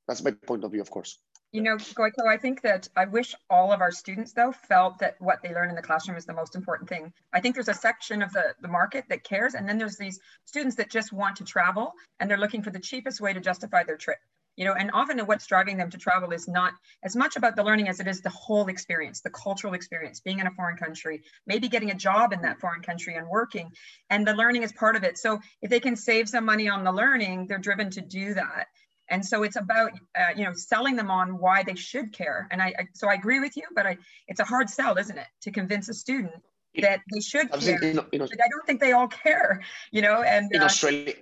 That's 0.06 0.22
my 0.22 0.32
point 0.32 0.64
of 0.64 0.72
view, 0.72 0.82
of 0.82 0.90
course. 0.90 1.18
You 1.54 1.62
know, 1.62 1.76
Goiko, 1.76 2.26
I 2.26 2.36
think 2.36 2.62
that 2.62 2.88
I 2.96 3.04
wish 3.04 3.32
all 3.48 3.72
of 3.72 3.80
our 3.80 3.92
students, 3.92 4.32
though, 4.32 4.50
felt 4.50 4.98
that 4.98 5.14
what 5.20 5.40
they 5.40 5.54
learn 5.54 5.68
in 5.68 5.76
the 5.76 5.82
classroom 5.82 6.16
is 6.16 6.26
the 6.26 6.32
most 6.32 6.56
important 6.56 6.88
thing. 6.88 7.12
I 7.32 7.40
think 7.40 7.54
there's 7.54 7.68
a 7.68 7.74
section 7.74 8.22
of 8.22 8.32
the, 8.32 8.56
the 8.60 8.66
market 8.66 9.04
that 9.08 9.22
cares, 9.22 9.54
and 9.54 9.68
then 9.68 9.78
there's 9.78 9.96
these 9.96 10.18
students 10.46 10.74
that 10.78 10.90
just 10.90 11.12
want 11.12 11.36
to 11.36 11.44
travel 11.44 11.92
and 12.18 12.28
they're 12.28 12.38
looking 12.38 12.64
for 12.64 12.70
the 12.70 12.80
cheapest 12.80 13.20
way 13.20 13.32
to 13.32 13.38
justify 13.38 13.84
their 13.84 13.96
trip. 13.96 14.18
You 14.56 14.64
know, 14.64 14.72
and 14.72 14.90
often 14.92 15.20
what's 15.20 15.46
driving 15.46 15.76
them 15.76 15.90
to 15.90 15.98
travel 15.98 16.32
is 16.32 16.48
not 16.48 16.72
as 17.04 17.14
much 17.14 17.36
about 17.36 17.54
the 17.54 17.62
learning 17.62 17.88
as 17.88 18.00
it 18.00 18.08
is 18.08 18.20
the 18.20 18.30
whole 18.30 18.66
experience, 18.66 19.20
the 19.20 19.30
cultural 19.30 19.74
experience, 19.74 20.18
being 20.18 20.40
in 20.40 20.48
a 20.48 20.52
foreign 20.52 20.76
country, 20.76 21.22
maybe 21.46 21.68
getting 21.68 21.92
a 21.92 21.94
job 21.94 22.32
in 22.32 22.42
that 22.42 22.58
foreign 22.58 22.82
country 22.82 23.14
and 23.14 23.28
working, 23.28 23.70
and 24.10 24.26
the 24.26 24.34
learning 24.34 24.64
is 24.64 24.72
part 24.72 24.96
of 24.96 25.04
it. 25.04 25.18
So 25.18 25.38
if 25.62 25.70
they 25.70 25.80
can 25.80 25.94
save 25.94 26.28
some 26.28 26.44
money 26.44 26.68
on 26.68 26.82
the 26.82 26.92
learning, 26.92 27.46
they're 27.46 27.58
driven 27.58 27.90
to 27.90 28.00
do 28.00 28.34
that 28.34 28.66
and 29.14 29.24
so 29.24 29.44
it's 29.44 29.56
about 29.56 29.92
uh, 30.18 30.32
you 30.36 30.44
know 30.44 30.52
selling 30.52 30.96
them 30.96 31.10
on 31.10 31.38
why 31.38 31.62
they 31.62 31.76
should 31.76 32.12
care. 32.12 32.48
And 32.50 32.60
I, 32.60 32.74
I, 32.78 32.88
so 32.94 33.08
i 33.08 33.14
agree 33.14 33.40
with 33.40 33.56
you 33.56 33.64
but 33.74 33.86
i 33.86 33.96
it's 34.28 34.40
a 34.40 34.44
hard 34.44 34.68
sell 34.68 34.96
isn't 34.96 35.16
it 35.16 35.26
to 35.42 35.50
convince 35.50 35.88
a 35.88 35.94
student 35.94 36.34
that 36.82 37.00
they 37.12 37.20
should 37.20 37.48
care 37.52 37.82
in, 37.82 37.98
in, 38.12 38.18
but 38.18 38.44
i 38.46 38.48
don't 38.52 38.66
think 38.66 38.80
they 38.80 38.92
all 38.92 39.06
care 39.08 39.62
you 39.92 40.02
know 40.02 40.22
and 40.22 40.52
in 40.52 40.60
uh, 40.60 40.64
australia 40.64 41.14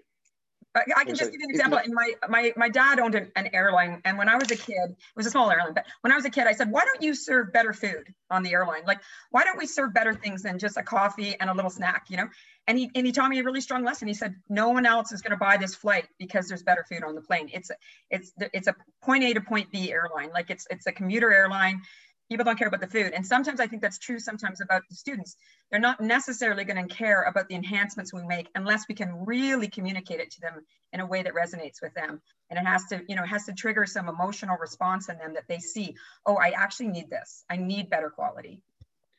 I 0.74 1.04
can 1.04 1.14
just 1.14 1.30
give 1.30 1.40
you 1.40 1.46
an 1.48 1.50
example. 1.50 1.78
In 1.84 1.92
my 1.92 2.14
my 2.28 2.52
my 2.56 2.68
dad 2.70 2.98
owned 2.98 3.14
an, 3.14 3.30
an, 3.36 3.50
airline, 3.52 4.00
and 4.06 4.16
when 4.16 4.28
I 4.28 4.36
was 4.36 4.50
a 4.50 4.56
kid, 4.56 4.90
it 4.90 5.16
was 5.16 5.26
a 5.26 5.30
small 5.30 5.50
airline. 5.50 5.74
But 5.74 5.84
when 6.00 6.12
I 6.12 6.16
was 6.16 6.24
a 6.24 6.30
kid, 6.30 6.46
I 6.46 6.52
said, 6.52 6.70
"Why 6.70 6.84
don't 6.84 7.02
you 7.02 7.14
serve 7.14 7.52
better 7.52 7.74
food 7.74 8.14
on 8.30 8.42
the 8.42 8.52
airline? 8.52 8.82
Like, 8.86 9.00
why 9.30 9.44
don't 9.44 9.58
we 9.58 9.66
serve 9.66 9.92
better 9.92 10.14
things 10.14 10.42
than 10.42 10.58
just 10.58 10.78
a 10.78 10.82
coffee 10.82 11.36
and 11.38 11.50
a 11.50 11.54
little 11.54 11.70
snack? 11.70 12.06
You 12.08 12.16
know?" 12.16 12.28
And 12.66 12.78
he 12.78 12.90
and 12.94 13.04
he 13.04 13.12
taught 13.12 13.28
me 13.28 13.38
a 13.40 13.44
really 13.44 13.60
strong 13.60 13.84
lesson. 13.84 14.08
He 14.08 14.14
said, 14.14 14.34
"No 14.48 14.70
one 14.70 14.86
else 14.86 15.12
is 15.12 15.20
going 15.20 15.32
to 15.32 15.36
buy 15.36 15.58
this 15.58 15.74
flight 15.74 16.06
because 16.18 16.48
there's 16.48 16.62
better 16.62 16.86
food 16.88 17.04
on 17.04 17.14
the 17.14 17.22
plane. 17.22 17.50
It's 17.52 17.68
a, 17.68 17.74
it's 18.10 18.32
it's 18.38 18.68
a 18.68 18.74
point 19.02 19.24
A 19.24 19.34
to 19.34 19.42
point 19.42 19.70
B 19.70 19.92
airline. 19.92 20.30
Like 20.32 20.48
it's 20.48 20.66
it's 20.70 20.86
a 20.86 20.92
commuter 20.92 21.30
airline 21.32 21.82
people 22.30 22.44
don't 22.44 22.58
care 22.58 22.68
about 22.68 22.80
the 22.80 22.86
food. 22.86 23.12
And 23.12 23.26
sometimes 23.26 23.60
I 23.60 23.66
think 23.66 23.82
that's 23.82 23.98
true 23.98 24.18
sometimes 24.18 24.60
about 24.60 24.82
the 24.88 24.94
students. 24.94 25.36
They're 25.70 25.80
not 25.80 26.00
necessarily 26.00 26.64
going 26.64 26.86
to 26.86 26.94
care 26.94 27.22
about 27.22 27.48
the 27.48 27.54
enhancements 27.54 28.12
we 28.12 28.22
make 28.24 28.48
unless 28.54 28.84
we 28.88 28.94
can 28.94 29.24
really 29.24 29.68
communicate 29.68 30.20
it 30.20 30.30
to 30.32 30.40
them 30.40 30.64
in 30.92 31.00
a 31.00 31.06
way 31.06 31.22
that 31.22 31.34
resonates 31.34 31.82
with 31.82 31.94
them. 31.94 32.20
And 32.50 32.58
it 32.58 32.66
has 32.66 32.84
to, 32.86 33.02
you 33.08 33.16
know, 33.16 33.22
it 33.22 33.28
has 33.28 33.44
to 33.46 33.52
trigger 33.52 33.86
some 33.86 34.08
emotional 34.08 34.56
response 34.58 35.08
in 35.08 35.18
them 35.18 35.34
that 35.34 35.44
they 35.48 35.58
see, 35.58 35.94
oh, 36.26 36.36
I 36.36 36.50
actually 36.50 36.88
need 36.88 37.10
this. 37.10 37.44
I 37.50 37.56
need 37.56 37.90
better 37.90 38.10
quality. 38.10 38.60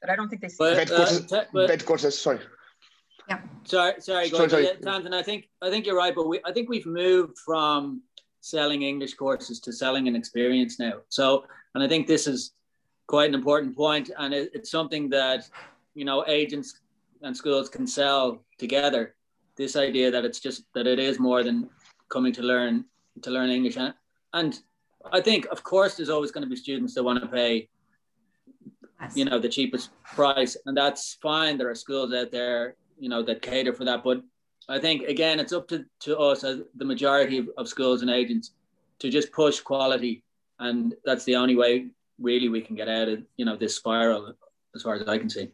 But 0.02 0.10
I 0.10 0.16
don't 0.16 0.30
think 0.30 0.42
they 0.42 0.50
see 0.50 0.58
but, 0.60 0.92
uh, 0.92 0.98
courses, 0.98 1.34
but, 1.54 1.86
courses, 1.86 2.20
sorry. 2.20 2.39
Yeah. 3.30 3.39
Sorry, 3.63 4.02
sorry, 4.02 4.30
sorry, 4.30 4.50
sorry. 4.50 4.70
Tamsin, 4.84 5.13
I 5.13 5.24
think 5.24 5.48
I 5.62 5.70
think 5.70 5.86
you're 5.86 5.96
right, 5.96 6.13
but 6.13 6.28
we 6.28 6.42
I 6.44 6.52
think 6.52 6.68
we've 6.68 6.86
moved 6.86 7.38
from 7.39 8.02
selling 8.42 8.82
English 8.82 9.13
courses 9.13 9.62
to 9.62 9.72
selling 9.72 10.10
an 10.10 10.16
experience 10.16 10.78
now. 10.78 10.96
So, 11.08 11.46
and 11.74 11.82
I 11.82 11.88
think 11.88 12.06
this 12.06 12.28
is 12.28 12.52
quite 13.08 13.30
an 13.30 13.36
important 13.36 13.76
point, 13.76 14.12
and 14.18 14.34
it, 14.34 14.52
it's 14.54 14.72
something 14.72 15.10
that 15.10 15.50
you 15.94 16.06
know 16.06 16.26
agents 16.28 16.80
and 17.22 17.36
schools 17.36 17.70
can 17.70 17.88
sell 17.88 18.44
together. 18.58 19.16
This 19.56 19.76
idea 19.76 20.12
that 20.12 20.26
it's 20.26 20.39
just 20.39 20.63
that 20.74 20.88
it 20.88 21.00
is 21.00 21.20
more 21.20 21.44
than 21.44 21.70
coming 22.10 22.34
to 22.34 22.42
learn 22.42 22.86
to 23.22 23.32
learn 23.32 23.50
English, 23.50 23.78
and, 23.78 23.94
and 24.34 24.60
I 25.12 25.22
think 25.22 25.46
of 25.48 25.63
course 25.63 25.96
there's 25.96 26.10
always 26.10 26.32
going 26.32 26.44
to 26.44 26.50
be 26.50 26.56
students 26.56 26.94
that 26.96 27.04
want 27.04 27.22
to 27.22 27.28
pay, 27.28 27.70
you 29.16 29.26
know, 29.26 29.39
the 29.39 29.50
cheapest 29.50 29.92
price, 30.16 30.58
and 30.66 30.76
that's 30.76 31.18
fine. 31.22 31.58
There 31.58 31.70
are 31.70 31.76
schools 31.76 32.13
out 32.13 32.32
there, 32.32 32.76
you 32.98 33.10
know, 33.10 33.22
that 33.24 33.42
cater 33.42 33.74
for 33.74 33.86
that, 33.86 34.04
but 34.04 34.24
I 34.70 34.80
think 34.80 35.04
again, 35.04 35.39
it's 35.39 35.54
up 35.54 35.68
to, 35.68 35.86
to 36.02 36.18
us 36.18 36.44
as 36.44 36.62
the 36.76 36.86
majority 36.86 37.38
of, 37.38 37.50
of 37.58 37.68
schools 37.68 38.02
and 38.02 38.10
agents 38.10 38.52
to 39.00 39.10
just 39.10 39.32
push 39.32 39.60
quality, 39.60 40.24
and 40.60 40.96
that's 41.06 41.26
the 41.26 41.36
only 41.36 41.56
way 41.56 41.89
really 42.24 42.50
we 42.50 42.62
can 42.62 42.76
get 42.76 42.88
out 42.88 43.08
of 43.10 43.20
you 43.38 43.46
know 43.46 43.56
this 43.56 43.76
spiral, 43.76 44.34
as 44.76 44.82
far 44.82 44.96
as 44.96 45.08
I 45.08 45.18
can 45.20 45.30
see. 45.30 45.52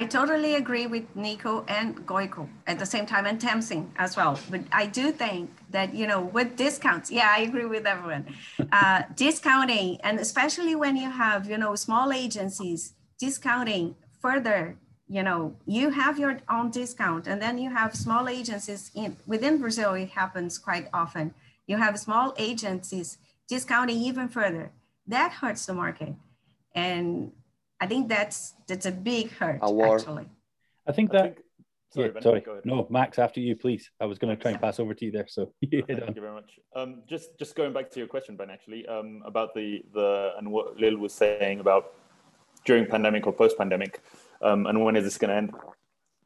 I 0.00 0.06
totally 0.06 0.54
agree 0.54 0.86
with 0.86 1.04
Nico 1.16 1.64
and 1.66 2.06
Goico 2.06 2.48
at 2.68 2.78
the 2.78 2.86
same 2.86 3.04
time 3.04 3.26
and 3.26 3.40
Tamsin 3.40 3.90
as 3.96 4.16
well. 4.16 4.38
But 4.48 4.60
I 4.70 4.86
do 4.86 5.10
think 5.10 5.50
that, 5.70 5.92
you 5.92 6.06
know, 6.06 6.20
with 6.20 6.54
discounts, 6.54 7.10
yeah, 7.10 7.34
I 7.36 7.40
agree 7.40 7.66
with 7.66 7.84
everyone. 7.86 8.26
Uh, 8.70 9.02
discounting, 9.16 9.98
and 10.02 10.20
especially 10.20 10.74
when 10.74 10.94
you 10.94 11.10
have, 11.10 11.48
you 11.48 11.56
know, 11.56 11.74
small 11.74 12.12
agencies 12.12 12.92
discounting 13.18 13.96
further, 14.20 14.76
you 15.08 15.22
know, 15.22 15.56
you 15.64 15.88
have 15.88 16.18
your 16.18 16.38
own 16.50 16.70
discount 16.70 17.26
and 17.26 17.40
then 17.40 17.56
you 17.56 17.70
have 17.70 17.96
small 17.96 18.28
agencies 18.28 18.90
in 18.94 19.16
within 19.26 19.58
Brazil, 19.58 19.94
it 19.94 20.10
happens 20.10 20.58
quite 20.58 20.86
often. 20.92 21.32
You 21.66 21.78
have 21.78 21.98
small 21.98 22.34
agencies 22.36 23.16
discounting 23.48 23.96
even 23.96 24.28
further. 24.28 24.70
That 25.08 25.32
hurts 25.32 25.66
the 25.66 25.74
market. 25.74 26.14
And 26.74 27.32
I 27.80 27.86
think 27.86 28.08
that's 28.08 28.54
that's 28.66 28.86
a 28.86 28.92
big 28.92 29.32
hurt 29.32 29.60
actually. 29.62 30.26
I 30.86 30.92
think 30.92 31.10
that. 31.12 31.20
I 31.20 31.22
think, 31.24 31.38
sorry, 31.90 32.12
yeah, 32.14 32.20
sorry. 32.20 32.44
no, 32.64 32.86
Max. 32.90 33.18
After 33.18 33.40
you, 33.40 33.56
please. 33.56 33.90
I 34.00 34.04
was 34.04 34.18
going 34.18 34.36
to 34.36 34.40
try 34.40 34.52
and 34.52 34.60
pass 34.60 34.78
over 34.78 34.94
to 34.94 35.04
you 35.04 35.10
there. 35.10 35.26
So 35.26 35.52
thank 35.70 35.88
you 35.88 36.22
very 36.22 36.34
much. 36.34 36.58
Um, 36.76 37.02
just 37.06 37.38
just 37.38 37.56
going 37.56 37.72
back 37.72 37.90
to 37.90 37.98
your 37.98 38.08
question, 38.08 38.36
Ben, 38.36 38.50
actually, 38.50 38.86
um, 38.86 39.22
about 39.24 39.54
the 39.54 39.82
the 39.94 40.32
and 40.38 40.50
what 40.50 40.76
Lil 40.76 40.98
was 40.98 41.14
saying 41.14 41.60
about 41.60 41.94
during 42.64 42.86
pandemic 42.86 43.26
or 43.26 43.32
post 43.32 43.56
pandemic, 43.56 44.02
um, 44.42 44.66
and 44.66 44.84
when 44.84 44.96
is 44.96 45.04
this 45.04 45.18
going 45.18 45.30
to 45.30 45.36
end? 45.36 45.54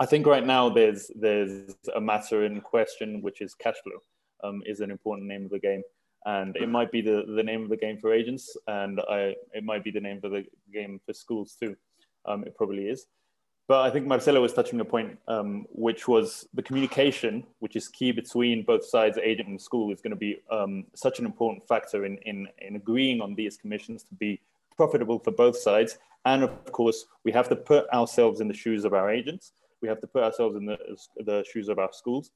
I 0.00 0.06
think 0.06 0.26
right 0.26 0.44
now 0.44 0.68
there's 0.68 1.10
there's 1.14 1.74
a 1.94 2.00
matter 2.00 2.44
in 2.44 2.60
question 2.60 3.22
which 3.22 3.40
is 3.40 3.54
cash 3.54 3.76
flow, 3.84 4.00
um, 4.48 4.62
is 4.66 4.80
an 4.80 4.90
important 4.90 5.28
name 5.28 5.44
of 5.44 5.50
the 5.50 5.60
game 5.60 5.82
and 6.26 6.56
it 6.56 6.68
might 6.68 6.92
be 6.92 7.00
the, 7.00 7.24
the 7.36 7.42
name 7.42 7.62
of 7.62 7.68
the 7.68 7.76
game 7.76 7.98
for 7.98 8.12
agents 8.12 8.56
and 8.66 9.00
I, 9.10 9.34
it 9.52 9.64
might 9.64 9.84
be 9.84 9.90
the 9.90 10.00
name 10.00 10.20
of 10.22 10.30
the 10.30 10.44
game 10.72 11.00
for 11.04 11.12
schools 11.12 11.56
too. 11.58 11.76
Um, 12.24 12.44
it 12.44 12.56
probably 12.56 12.88
is. 12.88 13.06
But 13.68 13.82
i 13.82 13.90
think 13.90 14.06
marcelo 14.06 14.40
was 14.40 14.52
touching 14.52 14.80
a 14.80 14.84
point 14.84 15.18
um, 15.28 15.66
which 15.70 16.06
was 16.06 16.46
the 16.52 16.62
communication 16.62 17.44
which 17.60 17.76
is 17.76 17.88
key 17.88 18.12
between 18.12 18.64
both 18.64 18.84
sides 18.84 19.18
agent 19.18 19.48
and 19.48 19.60
school 19.60 19.92
is 19.92 20.00
going 20.00 20.10
to 20.10 20.16
be 20.16 20.38
um, 20.50 20.84
such 20.94 21.20
an 21.20 21.26
important 21.26 21.66
factor 21.66 22.04
in, 22.04 22.18
in, 22.18 22.48
in 22.58 22.76
agreeing 22.76 23.20
on 23.20 23.34
these 23.34 23.56
commissions 23.56 24.02
to 24.02 24.14
be 24.14 24.40
profitable 24.76 25.18
for 25.18 25.30
both 25.30 25.56
sides. 25.56 25.98
And 26.24 26.42
of 26.42 26.72
course 26.72 27.06
we 27.24 27.32
have 27.32 27.48
to 27.48 27.56
put 27.56 27.88
ourselves 27.90 28.40
in 28.40 28.48
the 28.48 28.54
shoes 28.54 28.84
of 28.84 28.92
our 28.94 29.10
agents. 29.10 29.52
We 29.80 29.88
have 29.88 30.00
to 30.00 30.06
put 30.06 30.22
ourselves 30.22 30.56
in 30.56 30.66
the, 30.66 30.78
the 31.24 31.44
shoes 31.50 31.68
of 31.68 31.78
our 31.78 31.92
schools. 31.92 32.30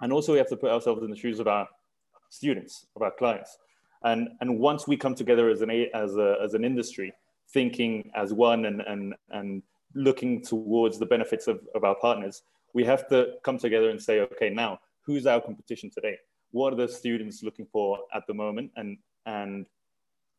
And 0.00 0.12
also 0.12 0.32
we 0.32 0.38
have 0.38 0.48
to 0.48 0.56
put 0.56 0.70
ourselves 0.70 1.02
in 1.02 1.10
the 1.10 1.16
shoes 1.16 1.40
of 1.40 1.46
our 1.46 1.68
students, 2.30 2.86
of 2.96 3.02
our 3.02 3.10
clients. 3.10 3.58
And, 4.02 4.28
and 4.40 4.58
once 4.58 4.88
we 4.88 4.96
come 4.96 5.14
together 5.14 5.50
as 5.50 5.60
an, 5.60 5.70
as, 5.94 6.16
a, 6.16 6.36
as 6.42 6.54
an 6.54 6.64
industry, 6.64 7.12
thinking 7.52 8.10
as 8.14 8.32
one 8.32 8.64
and, 8.64 8.80
and, 8.80 9.14
and 9.30 9.62
looking 9.94 10.42
towards 10.42 10.98
the 10.98 11.06
benefits 11.06 11.48
of, 11.48 11.60
of 11.74 11.84
our 11.84 11.96
partners, 11.96 12.42
we 12.72 12.84
have 12.84 13.08
to 13.08 13.34
come 13.44 13.58
together 13.58 13.90
and 13.90 14.00
say, 14.00 14.20
okay, 14.20 14.48
now 14.48 14.78
who's 15.02 15.26
our 15.26 15.40
competition 15.40 15.90
today? 15.90 16.16
What 16.52 16.72
are 16.72 16.76
the 16.76 16.88
students 16.88 17.42
looking 17.42 17.66
for 17.70 17.98
at 18.14 18.26
the 18.26 18.34
moment? 18.34 18.70
And, 18.76 18.96
and 19.26 19.66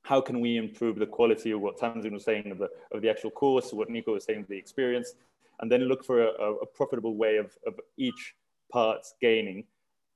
how 0.03 0.21
can 0.21 0.39
we 0.39 0.57
improve 0.57 0.97
the 0.97 1.05
quality 1.05 1.51
of 1.51 1.61
what 1.61 1.77
Tamsin 1.77 2.13
was 2.13 2.23
saying 2.23 2.49
of 2.51 2.57
the, 2.57 2.69
of 2.91 3.01
the 3.01 3.09
actual 3.09 3.31
course, 3.31 3.71
what 3.71 3.89
Nico 3.89 4.13
was 4.13 4.23
saying 4.23 4.41
of 4.41 4.47
the 4.47 4.57
experience, 4.57 5.13
and 5.59 5.71
then 5.71 5.81
look 5.81 6.03
for 6.03 6.23
a, 6.23 6.53
a 6.53 6.65
profitable 6.65 7.15
way 7.15 7.37
of, 7.37 7.55
of 7.67 7.75
each 7.97 8.33
part 8.71 9.05
gaining 9.21 9.65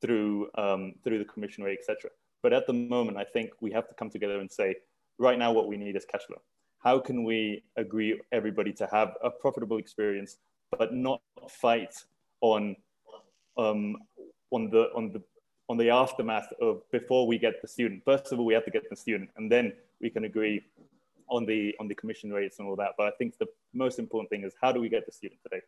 through 0.01 0.49
um, 0.57 0.93
through 1.03 1.19
the 1.19 1.25
commission 1.25 1.63
rate, 1.63 1.79
etc. 1.79 2.11
But 2.43 2.53
at 2.53 2.67
the 2.67 2.73
moment, 2.73 3.17
I 3.17 3.23
think 3.23 3.51
we 3.61 3.71
have 3.71 3.87
to 3.87 3.95
come 3.95 4.09
together 4.09 4.39
and 4.39 4.51
say, 4.51 4.75
right 5.17 5.37
now, 5.37 5.51
what 5.51 5.67
we 5.67 5.77
need 5.77 5.95
is 5.95 6.05
cash 6.05 6.21
flow. 6.27 6.41
How 6.83 6.99
can 6.99 7.23
we 7.23 7.63
agree 7.77 8.19
everybody 8.31 8.71
to 8.73 8.87
have 8.91 9.13
a 9.23 9.31
profitable 9.31 9.77
experience, 9.77 10.37
but 10.77 10.93
not 10.93 11.21
fight 11.49 11.95
on 12.41 12.75
um, 13.57 13.97
on 14.51 14.69
the 14.69 14.89
on 14.95 15.11
the 15.11 15.21
on 15.69 15.77
the 15.77 15.89
aftermath 15.89 16.51
of 16.61 16.81
before 16.91 17.25
we 17.25 17.37
get 17.39 17.61
the 17.61 17.67
student. 17.67 18.03
First 18.05 18.31
of 18.31 18.39
all, 18.39 18.45
we 18.45 18.53
have 18.53 18.65
to 18.65 18.71
get 18.71 18.87
the 18.89 18.95
student, 18.95 19.29
and 19.37 19.51
then 19.51 19.73
we 20.01 20.09
can 20.09 20.25
agree 20.25 20.61
on 21.29 21.45
the 21.45 21.73
on 21.79 21.87
the 21.87 21.95
commission 21.95 22.31
rates 22.31 22.59
and 22.59 22.67
all 22.67 22.75
that. 22.75 22.91
But 22.97 23.07
I 23.07 23.11
think 23.17 23.37
the 23.37 23.47
most 23.73 23.97
important 23.99 24.29
thing 24.29 24.43
is 24.43 24.53
how 24.61 24.71
do 24.71 24.79
we 24.79 24.89
get 24.89 25.05
the 25.05 25.11
student 25.11 25.39
today? 25.41 25.61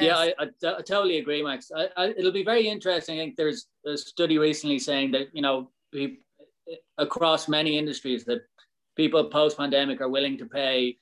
Yes. 0.00 0.02
Yeah, 0.02 0.16
I, 0.16 0.34
I, 0.40 0.76
I, 0.78 0.82
totally 0.82 1.18
agree, 1.18 1.42
Max. 1.42 1.70
I, 1.74 2.06
it'll 2.16 2.32
be 2.32 2.44
very 2.44 2.66
interesting. 2.66 3.20
I 3.20 3.24
think 3.24 3.36
there's 3.36 3.66
a 3.86 3.96
study 3.96 4.38
recently 4.38 4.78
saying 4.78 5.12
that 5.12 5.28
you 5.32 5.42
know 5.42 5.70
across 6.98 7.48
many 7.48 7.78
industries 7.78 8.24
that 8.24 8.40
people 8.96 9.24
post 9.24 9.56
pandemic 9.56 10.00
are 10.00 10.08
willing 10.08 10.38
to 10.38 10.46
pay 10.46 10.96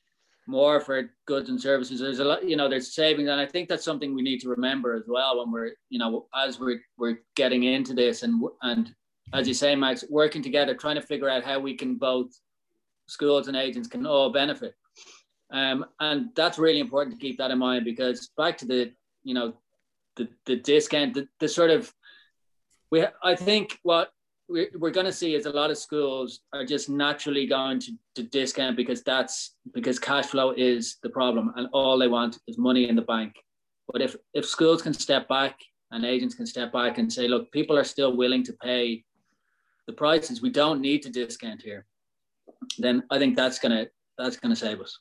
more 0.46 0.80
for 0.80 1.10
goods 1.26 1.48
and 1.48 1.60
services. 1.60 2.00
There's 2.00 2.18
a 2.18 2.24
lot, 2.24 2.46
you 2.46 2.56
know, 2.56 2.68
there's 2.68 2.94
savings, 2.94 3.28
and 3.28 3.40
I 3.40 3.46
think 3.46 3.68
that's 3.68 3.84
something 3.84 4.14
we 4.14 4.22
need 4.22 4.40
to 4.40 4.48
remember 4.48 4.94
as 4.94 5.04
well 5.06 5.38
when 5.38 5.52
we're, 5.52 5.72
you 5.88 5.98
know, 5.98 6.26
as 6.34 6.58
we're 6.58 6.80
we're 6.98 7.20
getting 7.36 7.62
into 7.62 7.94
this 7.94 8.22
and 8.22 8.42
and 8.62 8.94
as 9.32 9.48
you 9.48 9.54
say, 9.54 9.74
Max, 9.74 10.04
working 10.10 10.42
together, 10.42 10.74
trying 10.74 10.96
to 10.96 11.02
figure 11.02 11.30
out 11.30 11.44
how 11.44 11.58
we 11.58 11.74
can 11.74 11.96
both 11.96 12.28
schools 13.06 13.48
and 13.48 13.56
agents 13.56 13.88
can 13.88 14.04
all 14.06 14.30
benefit. 14.30 14.74
Um, 15.52 15.84
and 16.00 16.30
that's 16.34 16.58
really 16.58 16.80
important 16.80 17.18
to 17.18 17.20
keep 17.20 17.38
that 17.38 17.50
in 17.50 17.58
mind 17.58 17.84
because 17.84 18.30
back 18.36 18.56
to 18.58 18.66
the, 18.66 18.92
you 19.22 19.34
know, 19.34 19.54
the, 20.16 20.28
the 20.46 20.56
discount, 20.56 21.14
the, 21.14 21.28
the 21.40 21.48
sort 21.48 21.70
of, 21.70 21.92
we, 22.90 23.04
I 23.22 23.34
think 23.34 23.78
what 23.82 24.12
we're, 24.48 24.70
we're 24.78 24.90
going 24.90 25.06
to 25.06 25.12
see 25.12 25.34
is 25.34 25.46
a 25.46 25.50
lot 25.50 25.70
of 25.70 25.78
schools 25.78 26.40
are 26.52 26.64
just 26.64 26.88
naturally 26.88 27.46
going 27.46 27.80
to, 27.80 27.92
to 28.14 28.22
discount 28.22 28.76
because 28.76 29.02
that's 29.02 29.56
because 29.72 29.98
cash 29.98 30.26
flow 30.26 30.52
is 30.56 30.96
the 31.02 31.10
problem 31.10 31.52
and 31.56 31.68
all 31.72 31.98
they 31.98 32.08
want 32.08 32.38
is 32.48 32.56
money 32.58 32.88
in 32.88 32.96
the 32.96 33.02
bank. 33.02 33.34
But 33.92 34.00
if, 34.00 34.16
if 34.32 34.46
schools 34.46 34.80
can 34.80 34.94
step 34.94 35.28
back 35.28 35.58
and 35.90 36.04
agents 36.04 36.34
can 36.34 36.46
step 36.46 36.72
back 36.72 36.96
and 36.96 37.12
say, 37.12 37.28
look, 37.28 37.52
people 37.52 37.76
are 37.76 37.84
still 37.84 38.16
willing 38.16 38.42
to 38.44 38.52
pay 38.54 39.04
the 39.86 39.92
prices. 39.92 40.40
We 40.40 40.50
don't 40.50 40.80
need 40.80 41.02
to 41.02 41.10
discount 41.10 41.60
here. 41.60 41.84
Then 42.78 43.02
I 43.10 43.18
think 43.18 43.36
that's 43.36 43.58
gonna 43.58 43.86
that's 44.16 44.36
gonna 44.36 44.56
save 44.56 44.80
us. 44.80 44.98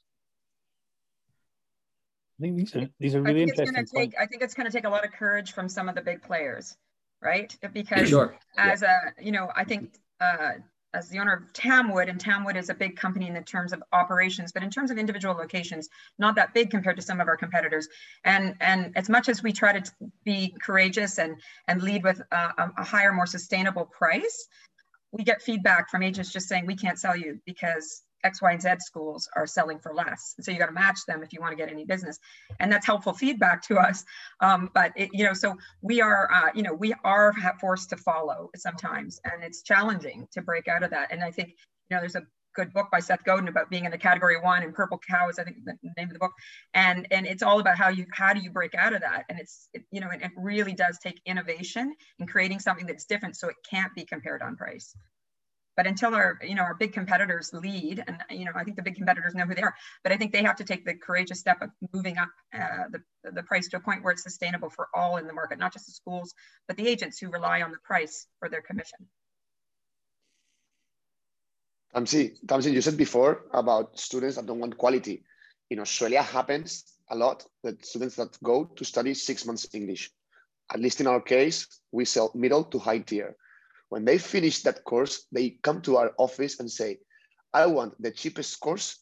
I 2.42 2.46
think 2.46 2.58
these 2.58 2.76
are 2.76 2.90
these 3.00 3.16
are 3.16 3.22
really 3.22 3.42
I 3.42 3.44
interesting. 3.44 3.86
Take, 3.96 4.14
I 4.20 4.26
think 4.26 4.42
it's 4.42 4.56
going 4.56 4.66
to 4.66 4.72
take 4.72 4.86
a 4.86 4.90
lot 4.90 5.06
of 5.06 5.12
courage 5.12 5.52
from 5.52 5.70
some 5.70 5.88
of 5.88 5.94
the 5.94 6.02
big 6.02 6.24
players, 6.24 6.76
right? 7.22 7.56
Because 7.72 8.10
sure. 8.10 8.36
as 8.58 8.82
yeah. 8.82 9.12
a 9.20 9.24
you 9.24 9.32
know, 9.32 9.50
I 9.56 9.64
think 9.64 9.94
uh, 10.20 10.54
as 10.96 11.08
the 11.10 11.20
owner 11.20 11.34
of 11.34 11.54
Tamwood, 11.54 12.10
and 12.10 12.20
Tamwood 12.20 12.58
is 12.58 12.70
a 12.70 12.74
big 12.74 12.98
company 12.98 13.28
in 13.28 13.36
the 13.36 13.42
terms 13.42 13.74
of 13.74 13.84
operations, 13.94 14.52
but 14.52 14.64
in 14.64 14.72
terms 14.72 14.90
of 14.90 14.98
individual 14.98 15.36
locations, 15.36 15.88
not 16.18 16.34
that 16.36 16.52
big 16.56 16.72
compared 16.72 16.96
to 16.96 17.04
some 17.04 17.22
of 17.22 17.28
our 17.28 17.38
competitors. 17.38 17.88
And 18.24 18.56
and 18.60 18.92
as 18.98 19.08
much 19.08 19.30
as 19.30 19.44
we 19.44 19.54
try 19.54 19.80
to 19.80 19.92
be 20.26 20.56
courageous 20.64 21.20
and 21.20 21.40
and 21.68 21.84
lead 21.84 22.04
with 22.04 22.22
a, 22.32 22.72
a 22.76 22.84
higher, 22.84 23.14
more 23.14 23.28
sustainable 23.28 23.86
price, 23.86 24.48
we 25.12 25.24
get 25.24 25.44
feedback 25.44 25.92
from 25.92 26.02
agents 26.02 26.32
just 26.32 26.48
saying 26.48 26.66
we 26.66 26.76
can't 26.76 26.98
sell 26.98 27.16
you 27.16 27.40
because 27.46 28.02
X, 28.24 28.42
Y, 28.42 28.52
and 28.52 28.62
Z 28.62 28.70
schools 28.80 29.30
are 29.36 29.48
selling 29.48 29.80
for 29.80 29.94
less. 29.94 30.34
And 30.38 30.46
so 30.46 30.52
you 30.52 30.60
got 30.60 30.68
to 30.68 30.72
match 30.72 31.00
them 31.08 31.24
if 31.24 31.34
you 31.34 31.40
want 31.42 31.52
to 31.52 31.58
get 31.58 31.72
any 31.72 31.86
business. 31.86 32.20
And 32.60 32.72
that's 32.72 32.86
helpful 32.86 33.14
feedback 33.14 33.62
to 33.64 33.78
us. 33.78 34.04
Um, 34.40 34.70
but, 34.74 34.92
it, 34.96 35.10
you 35.14 35.26
know, 35.26 35.34
so 35.34 35.56
we 35.82 36.02
are, 36.02 36.30
uh, 36.32 36.50
you 36.54 36.64
know, 36.64 36.74
we 36.74 36.94
are 37.04 37.34
forced 37.60 37.90
to 37.90 37.98
follow 37.98 38.50
sometimes. 38.56 39.20
And 39.24 39.44
it's 39.44 39.62
challenging 39.62 40.28
to 40.34 40.42
break 40.42 40.68
out 40.68 40.84
of 40.84 40.92
that. 40.92 41.12
And 41.12 41.24
I 41.24 41.32
think, 41.32 41.50
you 41.90 41.96
know, 41.96 42.00
there's 42.00 42.16
a 42.16 42.24
good 42.54 42.74
book 42.74 42.88
by 42.92 43.00
Seth 43.00 43.24
Godin 43.24 43.48
about 43.48 43.70
being 43.70 43.86
in 43.86 43.92
the 43.92 43.98
category 43.98 44.40
one 44.40 44.64
and 44.64 44.74
purple 44.74 45.00
cows, 45.10 45.40
I 45.40 45.44
think 45.44 45.58
the 45.64 45.78
name 45.98 46.08
of 46.08 46.14
the 46.14 46.20
book. 46.20 46.34
And, 46.74 47.08
and 47.12 47.26
it's 47.26 47.44
all 47.44 47.60
about 47.60 47.78
how 47.78 47.88
you, 47.90 48.06
how 48.12 48.34
do 48.34 48.42
you 48.42 48.52
break 48.52 48.76
out 48.76 48.94
of 48.94 49.02
that? 49.02 49.24
And 49.30 49.40
it's, 49.40 49.70
it, 49.74 49.84
you 49.92 50.02
know, 50.02 50.10
it, 50.12 50.22
it 50.22 50.32
really 50.36 50.74
does 50.74 51.00
take 51.00 51.22
innovation 51.26 51.94
in 52.20 52.28
creating 52.28 52.60
something 52.60 52.86
that's 52.86 53.06
different 53.06 53.38
so 53.38 53.48
it 53.48 53.56
can't 53.70 53.94
be 53.96 54.04
compared 54.04 54.42
on 54.42 54.58
price. 54.58 54.94
But 55.78 55.88
until 55.88 56.14
our, 56.14 56.38
you 56.42 56.56
know, 56.56 56.64
our 56.64 56.76
big 56.76 56.94
competitors 56.94 57.52
lead, 57.54 58.04
and 58.06 58.18
you 58.30 58.46
know, 58.46 58.52
I 58.56 58.64
think 58.64 58.76
the 58.76 58.84
big 58.84 58.96
competitors 58.96 59.34
know 59.34 59.46
who 59.46 59.56
they 59.56 59.62
are, 59.62 59.74
but 60.04 60.12
I 60.12 60.18
think 60.18 60.34
they 60.34 60.44
have 60.44 60.58
to 60.58 60.64
take 60.64 60.86
the 60.86 60.96
courageous 60.96 61.40
step 61.40 61.62
of 61.62 61.70
moving 61.94 62.18
up 62.18 62.30
uh, 62.54 62.86
the, 62.92 63.32
the 63.32 63.44
price 63.44 63.68
to 63.70 63.78
a 63.78 63.80
point 63.80 64.04
where 64.04 64.12
it's 64.12 64.24
sustainable 64.24 64.70
for 64.70 64.90
all 64.94 65.18
in 65.18 65.28
the 65.28 65.34
market, 65.34 65.60
not 65.60 65.74
just 65.74 65.86
the 65.86 65.94
schools, 65.94 66.34
but 66.68 66.76
the 66.76 66.88
agents 66.88 67.20
who 67.20 67.30
rely 67.30 67.62
on 67.62 67.72
the 67.72 67.78
price 67.84 68.28
for 68.40 68.50
their 68.50 68.62
commission. 68.62 69.08
Tamsi, 71.96 72.38
Tamsi, 72.46 72.72
you 72.72 72.82
said 72.82 72.98
before 72.98 73.44
about 73.54 74.00
students 74.00 74.36
that 74.38 74.46
don't 74.46 74.60
want 74.60 74.78
quality. 74.78 75.24
In 75.70 75.80
Australia 75.80 76.22
happens 76.22 76.84
a 77.10 77.16
lot 77.16 77.46
that 77.64 77.86
students 77.86 78.16
that 78.16 78.38
go 78.44 78.66
to 78.66 78.86
study 78.86 79.14
six 79.14 79.46
months 79.46 79.68
English. 79.74 80.10
At 80.74 80.80
least 80.80 81.02
in 81.02 81.08
our 81.08 81.22
case, 81.22 81.68
we 81.92 82.06
sell 82.06 82.32
middle 82.34 82.64
to 82.66 82.80
high 82.80 83.00
tier. 83.00 83.36
When 83.92 84.06
they 84.06 84.18
finish 84.18 84.64
that 84.64 84.86
course, 84.86 85.28
they 85.36 85.60
come 85.62 85.82
to 85.84 85.98
our 85.98 86.14
office 86.18 86.60
and 86.60 86.72
say, 86.72 87.00
I 87.54 87.68
want 87.68 88.02
the 88.02 88.12
cheapest 88.12 88.60
course 88.62 88.98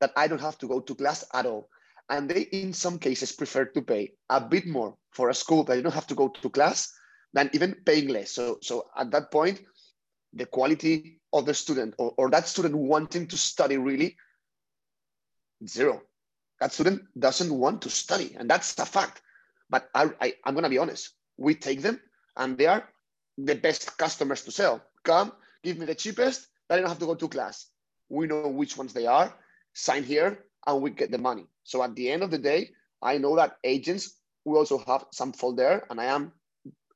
that 0.00 0.12
I 0.16 0.28
don't 0.28 0.40
have 0.40 0.58
to 0.58 0.68
go 0.68 0.80
to 0.80 0.94
class 0.94 1.24
at 1.32 1.46
all. 1.46 1.70
and 2.10 2.28
they 2.28 2.42
in 2.52 2.72
some 2.72 2.98
cases 2.98 3.32
prefer 3.32 3.64
to 3.64 3.82
pay 3.82 4.12
a 4.28 4.40
bit 4.40 4.66
more 4.66 4.94
for 5.10 5.30
a 5.30 5.34
school 5.34 5.64
that 5.64 5.76
you 5.76 5.82
don't 5.82 5.94
have 5.94 6.06
to 6.06 6.14
go 6.14 6.28
to 6.28 6.50
class 6.50 6.92
than 7.32 7.48
even 7.52 7.74
paying 7.86 8.08
less. 8.08 8.32
So, 8.32 8.58
so 8.60 8.86
at 8.96 9.10
that 9.12 9.30
point, 9.30 9.62
the 10.34 10.46
quality 10.46 11.20
of 11.32 11.46
the 11.46 11.54
student 11.54 11.94
or, 11.98 12.12
or 12.18 12.30
that 12.30 12.46
student 12.48 12.76
wanting 12.76 13.26
to 13.28 13.36
study 13.36 13.78
really 13.78 14.16
zero. 15.66 16.02
That 16.60 16.72
student 16.72 17.02
doesn't 17.18 17.52
want 17.52 17.82
to 17.82 17.90
study, 17.90 18.36
and 18.38 18.48
that's 18.48 18.78
a 18.78 18.86
fact. 18.86 19.22
But 19.70 19.88
I, 19.94 20.10
I, 20.20 20.34
I'm 20.44 20.54
gonna 20.54 20.68
be 20.68 20.78
honest. 20.78 21.10
We 21.36 21.54
take 21.54 21.80
them, 21.82 22.00
and 22.36 22.58
they 22.58 22.66
are 22.66 22.88
the 23.38 23.54
best 23.54 23.96
customers 23.98 24.42
to 24.42 24.50
sell. 24.50 24.82
Come, 25.02 25.32
give 25.62 25.78
me 25.78 25.86
the 25.86 25.94
cheapest. 25.94 26.48
I 26.70 26.76
don't 26.76 26.88
have 26.88 26.98
to 26.98 27.06
go 27.06 27.14
to 27.14 27.28
class. 27.28 27.66
We 28.08 28.26
know 28.26 28.48
which 28.48 28.76
ones 28.76 28.92
they 28.92 29.06
are. 29.06 29.34
Sign 29.74 30.04
here, 30.04 30.38
and 30.66 30.80
we 30.80 30.90
get 30.90 31.10
the 31.10 31.18
money. 31.18 31.46
So 31.64 31.82
at 31.82 31.94
the 31.94 32.10
end 32.10 32.22
of 32.22 32.30
the 32.30 32.38
day, 32.38 32.70
I 33.02 33.18
know 33.18 33.36
that 33.36 33.58
agents 33.64 34.20
will 34.44 34.58
also 34.58 34.78
have 34.86 35.06
some 35.12 35.32
fault 35.32 35.56
there, 35.56 35.86
and 35.90 36.00
I 36.00 36.04
am 36.04 36.32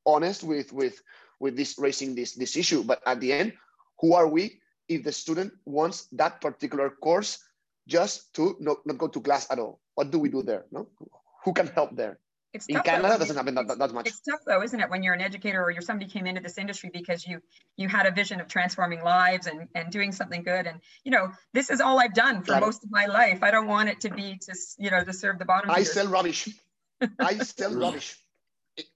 honest 0.07 0.42
with 0.44 0.72
with 0.72 1.01
with 1.40 1.57
this 1.57 1.79
raising 1.79 2.14
this 2.14 2.35
this 2.35 2.57
issue. 2.57 2.85
But 2.85 3.03
at 3.07 3.20
the 3.20 3.33
end, 3.33 3.53
who 4.01 4.14
are 4.14 4.29
we 4.29 4.61
if 4.88 5.05
the 5.05 5.12
student 5.12 5.53
wants 5.66 6.09
that 6.12 6.40
particular 6.40 6.90
course 6.90 7.44
just 7.87 8.33
to 8.35 8.57
not, 8.61 8.79
not 8.87 8.98
go 8.98 9.09
to 9.09 9.20
class 9.20 9.51
at 9.51 9.59
all? 9.59 9.81
What 9.94 10.11
do 10.11 10.18
we 10.18 10.29
do 10.29 10.42
there? 10.42 10.64
No, 10.70 10.88
who 11.44 11.53
can 11.53 11.66
help 11.68 11.96
there? 11.96 12.18
It's 12.54 12.66
in 12.66 12.80
Canada, 12.80 13.08
though, 13.08 13.18
doesn't 13.18 13.37
happen 13.37 13.54
that, 13.56 13.68
that, 13.68 13.78
that, 13.78 13.92
much. 13.92 14.06
It's 14.06 14.20
tough 14.20 14.40
though, 14.46 14.62
isn't 14.62 14.80
it, 14.80 14.88
when 14.88 15.02
you're 15.02 15.12
an 15.12 15.20
educator 15.20 15.62
or 15.62 15.70
you're 15.70 15.82
somebody 15.82 16.11
came 16.11 16.26
into 16.26 16.40
this 16.40 16.56
industry 16.56 16.90
because 16.92 17.26
you 17.26 17.42
you 17.76 17.88
had 17.88 18.06
a 18.06 18.11
vision 18.11 18.40
of 18.40 18.48
transforming 18.48 19.02
lives 19.02 19.46
and 19.46 19.68
and 19.74 19.92
doing 19.92 20.12
something 20.12 20.42
good. 20.42 20.66
And 20.66 20.80
you 21.04 21.11
know, 21.11 21.30
this 21.52 21.68
is 21.68 21.82
all 21.82 22.00
I've 22.00 22.14
done 22.14 22.42
for 22.42 22.58
most 22.58 22.84
of 22.84 22.90
my 22.90 23.04
life. 23.04 23.42
I 23.42 23.50
don't 23.50 23.66
want 23.66 23.90
it 23.90 24.00
to 24.00 24.11
be 24.11 24.38
to 24.42 24.54
you 24.78 24.90
know 24.90 25.04
to 25.04 25.12
serve 25.12 25.38
the 25.38 25.44
bottom. 25.44 25.70
I 25.70 25.82
sell 25.82 26.06
rubbish. 26.06 26.48
I 27.18 27.38
sell 27.44 27.74
rubbish. 27.74 28.16
It, 28.78 28.87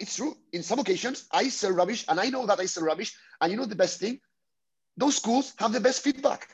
it's 0.00 0.16
true. 0.16 0.34
In 0.52 0.62
some 0.62 0.78
occasions, 0.78 1.26
I 1.30 1.50
sell 1.50 1.72
rubbish, 1.72 2.06
and 2.08 2.18
I 2.18 2.30
know 2.30 2.46
that 2.46 2.60
I 2.60 2.64
sell 2.66 2.84
rubbish. 2.84 3.14
And 3.42 3.52
you 3.52 3.58
know 3.58 3.66
the 3.66 3.76
best 3.76 4.00
thing? 4.00 4.20
Those 4.96 5.16
schools 5.16 5.52
have 5.58 5.74
the 5.74 5.80
best 5.80 6.02
feedback 6.02 6.48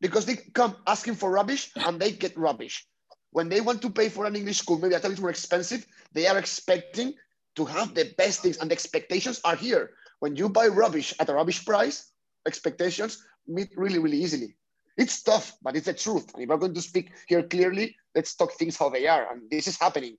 because 0.00 0.24
they 0.24 0.36
come 0.36 0.76
asking 0.86 1.16
for 1.16 1.30
rubbish 1.30 1.70
and 1.76 2.00
they 2.00 2.12
get 2.12 2.38
rubbish 2.38 2.86
when 3.34 3.48
they 3.48 3.60
want 3.60 3.82
to 3.82 3.90
pay 3.90 4.08
for 4.08 4.26
an 4.26 4.36
English 4.36 4.58
school, 4.58 4.78
maybe 4.78 4.94
a 4.94 5.00
bit 5.00 5.20
more 5.20 5.28
expensive, 5.28 5.84
they 6.12 6.28
are 6.28 6.38
expecting 6.38 7.14
to 7.56 7.64
have 7.64 7.92
the 7.92 8.14
best 8.16 8.42
things, 8.42 8.58
and 8.58 8.70
the 8.70 8.74
expectations 8.74 9.40
are 9.42 9.56
here. 9.56 9.90
When 10.20 10.36
you 10.36 10.48
buy 10.48 10.68
rubbish 10.68 11.12
at 11.18 11.28
a 11.28 11.34
rubbish 11.34 11.66
price, 11.66 12.12
expectations 12.46 13.26
meet 13.48 13.70
really, 13.76 13.98
really 13.98 14.22
easily. 14.22 14.54
It's 14.96 15.20
tough, 15.20 15.56
but 15.62 15.74
it's 15.74 15.86
the 15.86 15.94
truth. 15.94 16.32
And 16.32 16.44
if 16.44 16.48
we're 16.48 16.58
going 16.58 16.74
to 16.74 16.80
speak 16.80 17.10
here 17.26 17.42
clearly, 17.42 17.96
let's 18.14 18.36
talk 18.36 18.52
things 18.52 18.76
how 18.76 18.88
they 18.88 19.08
are. 19.08 19.32
And 19.32 19.50
this 19.50 19.66
is 19.66 19.80
happening 19.80 20.16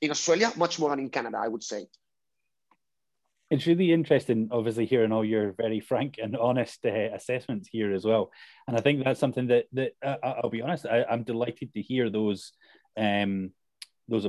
in 0.00 0.10
Australia 0.10 0.50
much 0.56 0.80
more 0.80 0.90
than 0.90 0.98
in 0.98 1.10
Canada, 1.10 1.38
I 1.40 1.46
would 1.46 1.62
say 1.62 1.86
it's 3.50 3.66
really 3.66 3.92
interesting, 3.92 4.48
obviously, 4.50 4.86
hearing 4.86 5.12
all 5.12 5.24
your 5.24 5.52
very 5.52 5.80
frank 5.80 6.16
and 6.20 6.36
honest 6.36 6.84
uh, 6.84 7.14
assessments 7.14 7.68
here 7.70 7.92
as 7.92 8.04
well. 8.04 8.32
And 8.66 8.76
I 8.76 8.80
think 8.80 9.04
that's 9.04 9.20
something 9.20 9.46
that 9.48 9.66
that 9.72 9.92
uh, 10.02 10.16
I'll 10.22 10.50
be 10.50 10.62
honest, 10.62 10.86
I, 10.86 11.04
am 11.08 11.22
delighted 11.22 11.72
to 11.74 11.82
hear 11.82 12.10
those. 12.10 12.52
Um, 12.96 13.52
those 14.08 14.26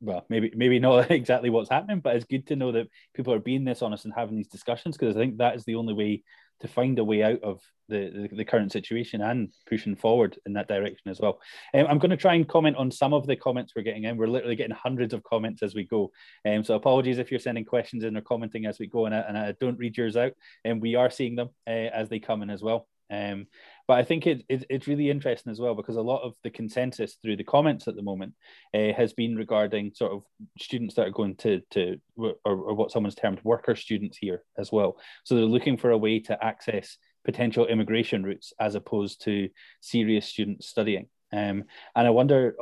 well, 0.00 0.26
maybe 0.28 0.52
maybe 0.54 0.78
not 0.78 1.10
exactly 1.10 1.50
what's 1.50 1.70
happening, 1.70 2.00
but 2.00 2.16
it's 2.16 2.26
good 2.26 2.46
to 2.48 2.56
know 2.56 2.72
that 2.72 2.88
people 3.14 3.32
are 3.32 3.38
being 3.38 3.64
this 3.64 3.82
honest 3.82 4.04
and 4.04 4.14
having 4.14 4.36
these 4.36 4.48
discussions 4.48 4.96
because 4.96 5.16
I 5.16 5.20
think 5.20 5.38
that 5.38 5.56
is 5.56 5.64
the 5.64 5.76
only 5.76 5.94
way 5.94 6.22
to 6.60 6.68
find 6.68 6.98
a 6.98 7.04
way 7.04 7.22
out 7.22 7.42
of 7.42 7.60
the, 7.88 8.28
the, 8.30 8.36
the, 8.36 8.44
current 8.44 8.72
situation 8.72 9.20
and 9.20 9.52
pushing 9.68 9.94
forward 9.94 10.38
in 10.46 10.54
that 10.54 10.68
direction 10.68 11.10
as 11.10 11.20
well. 11.20 11.38
Um, 11.74 11.86
I'm 11.88 11.98
going 11.98 12.10
to 12.10 12.16
try 12.16 12.34
and 12.34 12.48
comment 12.48 12.76
on 12.76 12.90
some 12.90 13.12
of 13.12 13.26
the 13.26 13.36
comments 13.36 13.72
we're 13.74 13.82
getting 13.82 14.04
in. 14.04 14.16
We're 14.16 14.26
literally 14.26 14.56
getting 14.56 14.74
hundreds 14.74 15.12
of 15.12 15.22
comments 15.22 15.62
as 15.62 15.74
we 15.74 15.84
go. 15.84 16.10
Um, 16.48 16.64
so 16.64 16.74
apologies 16.74 17.18
if 17.18 17.30
you're 17.30 17.40
sending 17.40 17.64
questions 17.64 18.04
in 18.04 18.16
or 18.16 18.22
commenting 18.22 18.66
as 18.66 18.78
we 18.78 18.86
go, 18.86 19.06
and 19.06 19.14
I, 19.14 19.18
and 19.20 19.36
I 19.36 19.52
don't 19.60 19.78
read 19.78 19.96
yours 19.96 20.16
out. 20.16 20.32
And 20.64 20.80
we 20.80 20.94
are 20.94 21.10
seeing 21.10 21.36
them 21.36 21.50
uh, 21.66 21.70
as 21.70 22.08
they 22.08 22.20
come 22.20 22.42
in 22.42 22.50
as 22.50 22.62
well. 22.62 22.88
Um, 23.10 23.46
but 23.86 23.98
I 23.98 24.04
think 24.04 24.26
it, 24.26 24.44
it, 24.48 24.64
it's 24.70 24.86
really 24.86 25.10
interesting 25.10 25.50
as 25.50 25.60
well 25.60 25.74
because 25.74 25.96
a 25.96 26.02
lot 26.02 26.22
of 26.22 26.34
the 26.42 26.50
consensus 26.50 27.16
through 27.20 27.36
the 27.36 27.44
comments 27.44 27.86
at 27.86 27.96
the 27.96 28.02
moment 28.02 28.34
uh, 28.72 28.92
has 28.96 29.12
been 29.12 29.36
regarding 29.36 29.92
sort 29.94 30.12
of 30.12 30.22
students 30.58 30.94
that 30.94 31.06
are 31.06 31.10
going 31.10 31.36
to 31.36 31.60
to 31.72 32.00
or, 32.16 32.34
or 32.44 32.74
what 32.74 32.90
someone's 32.90 33.14
termed 33.14 33.40
worker 33.44 33.76
students 33.76 34.16
here 34.16 34.42
as 34.58 34.72
well. 34.72 34.96
So 35.24 35.34
they're 35.34 35.44
looking 35.44 35.76
for 35.76 35.90
a 35.90 35.98
way 35.98 36.20
to 36.20 36.44
access 36.44 36.96
potential 37.24 37.66
immigration 37.66 38.22
routes 38.22 38.52
as 38.60 38.74
opposed 38.74 39.22
to 39.24 39.48
serious 39.80 40.26
students 40.26 40.68
studying. 40.68 41.08
Um, 41.34 41.64
and 41.96 42.06
I 42.06 42.10
wonder 42.10 42.54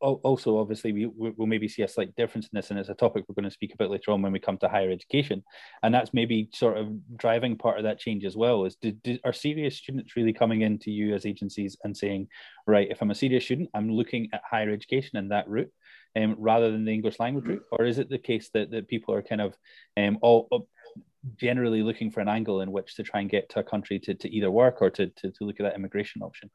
also, 0.00 0.58
obviously, 0.58 0.92
we, 0.92 1.06
will 1.06 1.46
maybe 1.46 1.66
see 1.66 1.82
a 1.82 1.88
slight 1.88 2.14
difference 2.14 2.46
in 2.46 2.56
this, 2.56 2.70
and 2.70 2.78
it's 2.78 2.88
a 2.88 2.94
topic 2.94 3.24
we're 3.26 3.34
going 3.34 3.44
to 3.44 3.50
speak 3.50 3.74
about 3.74 3.90
later 3.90 4.12
on 4.12 4.22
when 4.22 4.30
we 4.30 4.38
come 4.38 4.56
to 4.58 4.68
higher 4.68 4.90
education. 4.90 5.42
And 5.82 5.92
that's 5.92 6.14
maybe 6.14 6.48
sort 6.54 6.78
of 6.78 6.88
driving 7.16 7.56
part 7.56 7.78
of 7.78 7.84
that 7.84 7.98
change 7.98 8.24
as 8.24 8.36
well. 8.36 8.64
Is 8.64 8.76
do, 8.76 8.92
do, 8.92 9.18
are 9.24 9.32
serious 9.32 9.76
students 9.76 10.14
really 10.14 10.32
coming 10.32 10.60
into 10.60 10.92
you 10.92 11.14
as 11.14 11.26
agencies 11.26 11.76
and 11.82 11.96
saying, 11.96 12.28
right, 12.68 12.88
if 12.88 13.02
I'm 13.02 13.10
a 13.10 13.16
serious 13.16 13.44
student, 13.44 13.70
I'm 13.74 13.90
looking 13.90 14.28
at 14.32 14.42
higher 14.48 14.70
education 14.70 15.18
and 15.18 15.32
that 15.32 15.48
route, 15.48 15.72
um, 16.16 16.36
rather 16.38 16.70
than 16.70 16.84
the 16.84 16.92
English 16.92 17.18
language 17.18 17.46
route? 17.46 17.64
Or 17.72 17.84
is 17.84 17.98
it 17.98 18.10
the 18.10 18.18
case 18.18 18.50
that, 18.54 18.70
that 18.70 18.88
people 18.88 19.12
are 19.12 19.22
kind 19.22 19.40
of 19.40 19.56
um, 19.96 20.18
all 20.22 20.68
generally 21.36 21.82
looking 21.82 22.10
for 22.10 22.20
an 22.20 22.28
angle 22.28 22.60
in 22.60 22.70
which 22.70 22.94
to 22.94 23.02
try 23.02 23.20
and 23.20 23.28
get 23.28 23.48
to 23.50 23.60
a 23.60 23.64
country 23.64 23.98
to, 23.98 24.14
to 24.14 24.30
either 24.30 24.50
work 24.50 24.80
or 24.80 24.90
to, 24.90 25.08
to, 25.08 25.30
to 25.32 25.44
look 25.44 25.58
at 25.58 25.64
that 25.64 25.74
immigration 25.74 26.22
option? 26.22 26.48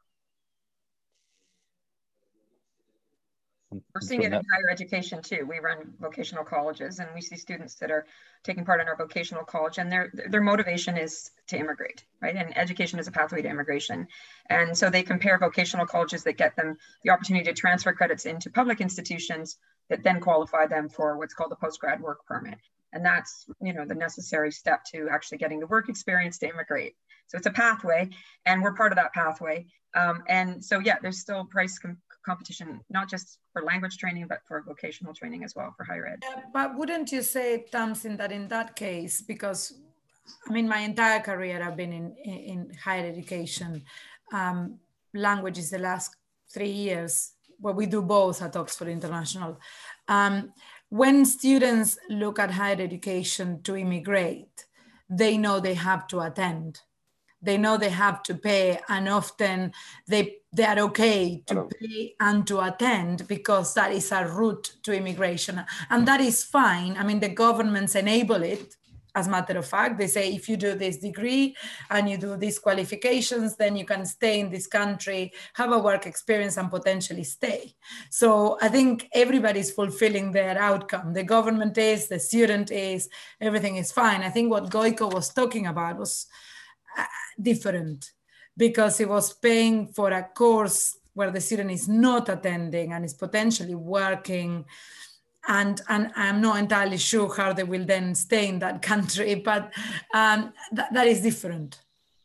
We're 3.94 4.02
seeing 4.02 4.24
it 4.24 4.28
in 4.28 4.34
higher 4.34 4.70
education 4.72 5.22
too. 5.22 5.46
We 5.48 5.60
run 5.60 5.94
vocational 6.00 6.44
colleges 6.44 7.00
and 7.00 7.10
we 7.14 7.22
see 7.22 7.36
students 7.36 7.76
that 7.76 7.92
are 7.92 8.06
taking 8.44 8.66
part 8.66 8.82
in 8.82 8.88
our 8.88 8.96
vocational 8.96 9.44
college 9.44 9.78
and 9.78 9.92
their 9.92 10.12
their 10.30 10.42
motivation 10.42 10.98
is 10.98 11.32
to 11.48 11.58
immigrate, 11.58 12.04
right? 12.22 12.36
And 12.36 12.58
education 12.58 13.00
is 13.00 13.08
a 13.08 13.12
pathway 13.12 13.42
to 13.42 13.50
immigration. 13.50 14.08
And 14.50 14.78
so 14.78 14.90
they 14.90 15.04
compare 15.04 15.38
vocational 15.38 15.86
colleges 15.86 16.24
that 16.24 16.38
get 16.38 16.56
them 16.56 16.78
the 17.04 17.12
opportunity 17.12 17.46
to 17.46 17.54
transfer 17.54 17.94
credits 17.94 18.26
into 18.26 18.50
public 18.50 18.82
institutions 18.82 19.58
that 19.90 20.04
then 20.04 20.20
qualify 20.20 20.68
them 20.68 20.90
for 20.90 21.18
what's 21.18 21.34
called 21.34 21.52
the 21.52 21.56
post-grad 21.56 22.02
work 22.02 22.26
permit. 22.26 22.60
And 22.94 23.06
that's, 23.06 23.46
you 23.62 23.74
know, 23.74 23.86
the 23.86 23.96
necessary 23.96 24.52
step 24.52 24.84
to 24.94 25.10
actually 25.12 25.40
getting 25.40 25.60
the 25.60 25.68
work 25.68 25.90
experience 25.90 26.38
to 26.40 26.50
immigrate. 26.50 26.96
So 27.28 27.38
it's 27.38 27.48
a 27.48 27.52
pathway 27.52 28.10
and 28.46 28.62
we're 28.62 28.74
part 28.74 28.92
of 28.92 28.98
that 28.98 29.14
pathway. 29.14 29.66
Um, 29.96 30.24
and 30.28 30.64
so, 30.64 30.80
yeah, 30.80 30.98
there's 31.02 31.20
still 31.20 31.46
price 31.46 31.80
com 31.80 31.98
competition, 32.26 32.82
not 32.90 33.10
just 33.10 33.40
for 33.54 33.62
language 33.62 33.98
training, 33.98 34.26
but 34.28 34.40
for 34.48 34.62
vocational 34.62 35.14
training 35.14 35.44
as 35.44 35.56
well 35.56 35.74
for 35.78 35.84
higher 35.84 36.08
ed. 36.08 36.20
But 36.54 36.76
wouldn't 36.78 37.12
you 37.12 37.22
say, 37.22 37.66
Tamsin, 37.72 38.18
that 38.18 38.32
in 38.32 38.48
that 38.50 38.76
case, 38.76 39.22
because 39.22 39.74
I 40.48 40.54
mean, 40.54 40.68
my 40.68 40.80
entire 40.80 41.20
career 41.20 41.62
I've 41.64 41.78
been 41.78 41.94
in, 41.94 42.16
in, 42.24 42.72
higher 42.84 43.06
education, 43.06 43.84
um, 44.34 44.80
language 45.14 45.58
is 45.58 45.70
the 45.70 45.80
last 45.80 46.16
three 46.54 46.72
years 46.72 47.34
where 47.60 47.74
we 47.74 47.86
do 47.86 48.02
both 48.02 48.42
at 48.42 48.56
Oxford 48.56 48.88
International. 48.88 49.60
Um, 50.08 50.52
when 50.90 51.26
students 51.26 51.98
look 52.10 52.40
at 52.40 52.52
higher 52.52 52.80
education 52.80 53.62
to 53.64 53.76
immigrate, 53.76 54.66
they 55.10 55.38
know 55.38 55.60
they 55.60 55.74
have 55.76 56.08
to 56.08 56.20
attend 56.22 56.82
they 57.46 57.58
know 57.58 57.78
they 57.78 57.90
have 57.90 58.24
to 58.24 58.36
pay 58.36 58.80
and 58.90 59.08
often 59.08 59.72
they 60.08 60.38
they 60.56 60.64
are 60.64 60.80
okay 60.80 61.44
to 61.48 61.68
pay 61.80 62.16
and 62.20 62.48
to 62.48 62.62
attend 62.62 63.28
because 63.28 63.74
that 63.74 63.92
is 63.92 64.12
a 64.12 64.26
route 64.26 64.72
to 64.84 64.96
immigration. 64.96 65.62
And 65.90 66.08
that 66.08 66.22
is 66.22 66.44
fine. 66.44 66.96
I 66.98 67.04
mean 67.04 67.20
the 67.20 67.30
governments 67.30 67.96
enable 67.96 68.42
it. 68.42 68.76
As 69.18 69.28
a 69.28 69.30
matter 69.30 69.58
of 69.58 69.66
fact 69.66 69.98
they 69.98 70.08
say 70.08 70.34
if 70.34 70.50
you 70.50 70.58
do 70.58 70.74
this 70.76 70.98
degree 70.98 71.56
and 71.90 72.10
you 72.10 72.18
do 72.18 72.36
these 72.38 72.60
qualifications 72.60 73.56
then 73.56 73.76
you 73.78 73.86
can 73.86 74.06
stay 74.06 74.42
in 74.42 74.50
this 74.50 74.68
country 74.68 75.32
have 75.54 75.72
a 75.72 75.80
work 75.80 76.06
experience 76.06 76.58
and 76.58 76.70
potentially 76.70 77.24
stay. 77.24 77.74
So 78.10 78.58
i 78.62 78.70
think 78.70 79.10
everybody's 79.14 79.72
fulfilling 79.72 80.32
their 80.32 80.58
outcome. 80.58 81.14
The 81.14 81.24
government 81.24 81.78
is 81.78 82.08
the 82.08 82.20
student 82.20 82.72
is 82.72 83.10
everything 83.42 83.76
is 83.78 83.92
fine. 83.92 84.22
I 84.22 84.30
think 84.30 84.52
what 84.52 84.70
goiko 84.70 85.14
was 85.14 85.30
talking 85.34 85.68
about 85.68 85.98
was 85.98 86.28
different 87.42 88.12
because 88.58 88.98
he 88.98 89.06
was 89.06 89.34
paying 89.34 89.88
for 89.88 90.12
a 90.12 90.24
course 90.24 90.98
where 91.14 91.32
the 91.32 91.42
student 91.42 91.72
is 91.72 91.88
not 91.88 92.30
attending 92.30 92.94
and 92.94 93.06
is 93.06 93.14
potentially 93.14 93.76
working. 93.76 94.66
And 95.48 95.80
and 95.90 96.12
i'm 96.16 96.42
not 96.42 96.58
entirely 96.58 96.98
sure 96.98 97.32
how 97.36 97.54
they 97.54 97.64
will 97.64 97.86
then 97.86 98.16
stay 98.16 98.48
in 98.48 98.58
that 98.60 98.82
country 98.92 99.36
but 99.36 99.72
um, 100.12 100.52
th- 100.76 100.88
that 100.92 101.08
is 101.08 101.22
different. 101.22 101.82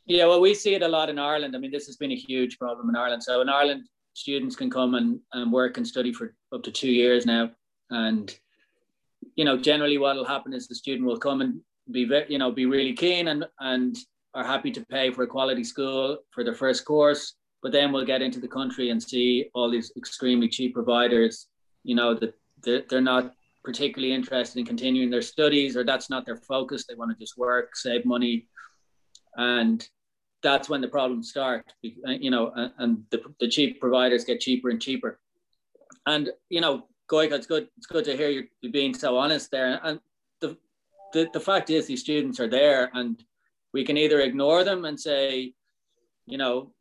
Yeah 0.07 0.25
well 0.27 0.41
we 0.41 0.55
see 0.55 0.75
it 0.75 0.83
a 0.83 0.89
lot 0.89 1.11
in 1.11 1.19
ireland. 1.19 1.55
I 1.55 1.59
mean 1.59 1.71
this 1.71 1.87
has 1.87 1.97
been 1.97 2.13
a 2.13 2.17
huge 2.17 2.59
problem 2.59 2.89
in 2.89 2.97
ireland. 2.97 3.23
So 3.23 3.43
in 3.43 3.51
ireland 3.51 3.83
students 4.15 4.57
can 4.57 4.71
come 4.71 4.95
and, 4.95 5.21
and 5.35 5.53
work 5.53 5.77
and 5.77 5.87
study 5.87 6.13
for 6.15 6.35
up 6.53 6.63
to 6.63 6.71
two 6.71 6.91
years 6.91 7.27
now. 7.27 7.51
And 7.91 8.35
you 9.37 9.45
know 9.45 9.59
generally 9.59 9.99
what 9.99 10.17
will 10.17 10.25
happen 10.25 10.55
is 10.55 10.67
the 10.67 10.75
student 10.75 11.07
will 11.07 11.19
come 11.19 11.43
and 11.43 11.61
be 11.91 12.05
very 12.05 12.27
you 12.33 12.39
know 12.39 12.51
be 12.51 12.67
really 12.67 12.95
keen 12.95 13.29
and 13.29 13.45
and 13.61 13.97
are 14.35 14.45
happy 14.45 14.71
to 14.71 14.85
pay 14.87 15.11
for 15.11 15.23
a 15.23 15.27
quality 15.27 15.65
school 15.65 16.19
for 16.31 16.45
their 16.45 16.55
first 16.55 16.85
course 16.85 17.35
but 17.63 17.73
then 17.73 17.93
we'll 17.93 18.05
get 18.05 18.23
into 18.23 18.41
the 18.41 18.49
country 18.49 18.91
and 18.91 19.03
see 19.03 19.51
all 19.55 19.71
these 19.71 19.93
extremely 19.97 20.49
cheap 20.49 20.75
providers, 20.75 21.47
you 21.85 21.95
know, 21.95 22.15
that 22.15 22.35
they're, 22.63 22.83
they're 22.89 23.01
not 23.01 23.35
particularly 23.63 24.15
interested 24.15 24.59
in 24.59 24.65
continuing 24.65 25.11
their 25.11 25.23
studies 25.23 25.77
or 25.77 25.85
that's 25.85 26.09
not 26.09 26.25
their 26.25 26.37
focus. 26.37 26.87
They 26.87 26.95
want 26.95 27.11
to 27.11 27.23
just 27.23 27.37
work, 27.37 27.77
save 27.77 28.07
money. 28.07 28.47
And 29.37 29.87
that's 30.43 30.71
when 30.71 30.81
the 30.81 30.89
problems 30.89 31.29
start, 31.29 31.71
you 31.83 32.31
know, 32.31 32.53
and 32.79 33.05
the, 33.11 33.23
the 33.41 33.49
cheap 33.49 33.79
providers 33.79 34.25
get 34.25 34.41
cheaper 34.41 34.71
and 34.71 34.81
cheaper. 34.81 35.21
And, 36.07 36.31
you 36.49 36.63
know, 36.63 36.87
Goiko, 37.11 37.33
it's 37.33 37.47
good, 37.47 37.69
it's 37.77 37.87
good 37.87 38.07
to 38.07 38.17
hear 38.17 38.31
you 38.31 38.71
being 38.71 38.95
so 38.95 39.19
honest 39.19 39.51
there. 39.51 39.79
And 39.85 40.01
the, 40.41 40.57
the, 41.13 41.29
the 41.35 41.41
fact 41.41 41.69
is 41.69 41.87
these 41.87 42.01
students 42.01 42.41
are 42.41 42.49
there 42.49 42.91
and 42.95 43.23
we 43.73 43.85
can 43.85 43.97
either 43.97 44.21
ignore 44.21 44.65
them 44.65 44.85
and 44.85 44.99
say, 44.99 45.55
you 46.27 46.39
know, 46.39 46.73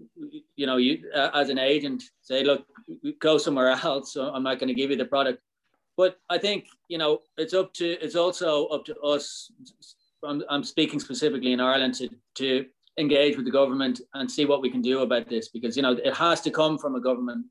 you 0.55 0.65
know, 0.65 0.77
you 0.77 1.09
uh, 1.15 1.31
as 1.33 1.49
an 1.49 1.59
agent 1.59 2.03
say, 2.21 2.43
look, 2.43 2.65
go 3.19 3.37
somewhere 3.37 3.69
else. 3.69 4.13
So 4.13 4.29
I'm 4.33 4.43
not 4.43 4.59
going 4.59 4.67
to 4.67 4.73
give 4.73 4.91
you 4.91 4.97
the 4.97 5.05
product. 5.05 5.41
But 5.97 6.17
I 6.29 6.37
think 6.37 6.67
you 6.87 6.97
know 6.97 7.19
it's 7.37 7.53
up 7.53 7.73
to 7.73 7.85
it's 7.85 8.15
also 8.15 8.67
up 8.67 8.85
to 8.85 8.97
us. 9.01 9.51
I'm, 10.23 10.43
I'm 10.49 10.63
speaking 10.63 10.99
specifically 10.99 11.51
in 11.51 11.59
Ireland 11.59 11.95
to 11.95 12.09
to 12.35 12.65
engage 12.97 13.37
with 13.37 13.45
the 13.45 13.51
government 13.51 14.01
and 14.13 14.29
see 14.29 14.45
what 14.45 14.61
we 14.61 14.69
can 14.69 14.81
do 14.81 15.01
about 15.01 15.29
this 15.29 15.49
because 15.49 15.75
you 15.75 15.83
know 15.83 15.93
it 15.93 16.13
has 16.13 16.41
to 16.41 16.51
come 16.51 16.77
from 16.77 16.95
a 16.95 17.01
government 17.01 17.45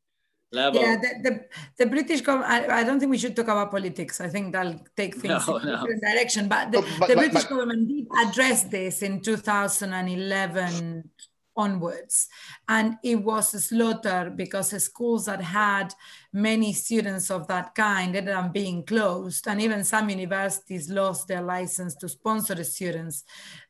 level. 0.52 0.80
Yeah, 0.80 0.96
the, 0.96 1.10
the, 1.22 1.44
the 1.78 1.86
British 1.86 2.20
government, 2.20 2.50
I, 2.50 2.80
I, 2.80 2.84
don't 2.84 2.98
think 2.98 3.10
we 3.10 3.18
should 3.18 3.36
talk 3.36 3.46
about 3.46 3.70
politics. 3.70 4.20
I 4.20 4.28
think 4.28 4.52
that'll 4.52 4.80
take 4.96 5.16
things 5.16 5.46
no, 5.46 5.56
in 5.56 5.68
a 5.68 5.76
different 5.76 6.02
direction. 6.02 6.48
But 6.48 6.72
the, 6.72 6.80
but, 6.98 7.08
the 7.08 7.14
but, 7.14 7.30
British 7.30 7.44
government 7.44 7.88
did 7.88 8.06
address 8.16 8.64
this 8.64 9.02
in 9.02 9.20
2011 9.20 11.10
onwards. 11.58 12.28
And 12.68 12.96
it 13.02 13.16
was 13.16 13.52
a 13.52 13.60
slaughter 13.60 14.32
because 14.34 14.70
the 14.70 14.80
schools 14.80 15.26
that 15.26 15.42
had 15.42 15.92
many 16.32 16.72
students 16.72 17.30
of 17.30 17.48
that 17.48 17.74
kind 17.74 18.16
ended 18.16 18.32
up 18.32 18.52
being 18.52 18.84
closed. 18.84 19.46
And 19.48 19.60
even 19.60 19.84
some 19.84 20.08
universities 20.08 20.88
lost 20.88 21.28
their 21.28 21.42
license 21.42 21.96
to 21.96 22.08
sponsor 22.08 22.54
the 22.54 22.64
students 22.64 23.24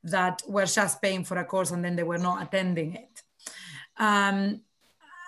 that 0.04 0.42
were 0.46 0.66
just 0.66 1.02
paying 1.02 1.24
for 1.24 1.38
a 1.38 1.44
course 1.44 1.70
and 1.70 1.84
then 1.84 1.96
they 1.96 2.02
were 2.02 2.18
not 2.18 2.42
attending 2.42 2.94
it. 2.94 3.22
Um, 3.96 4.60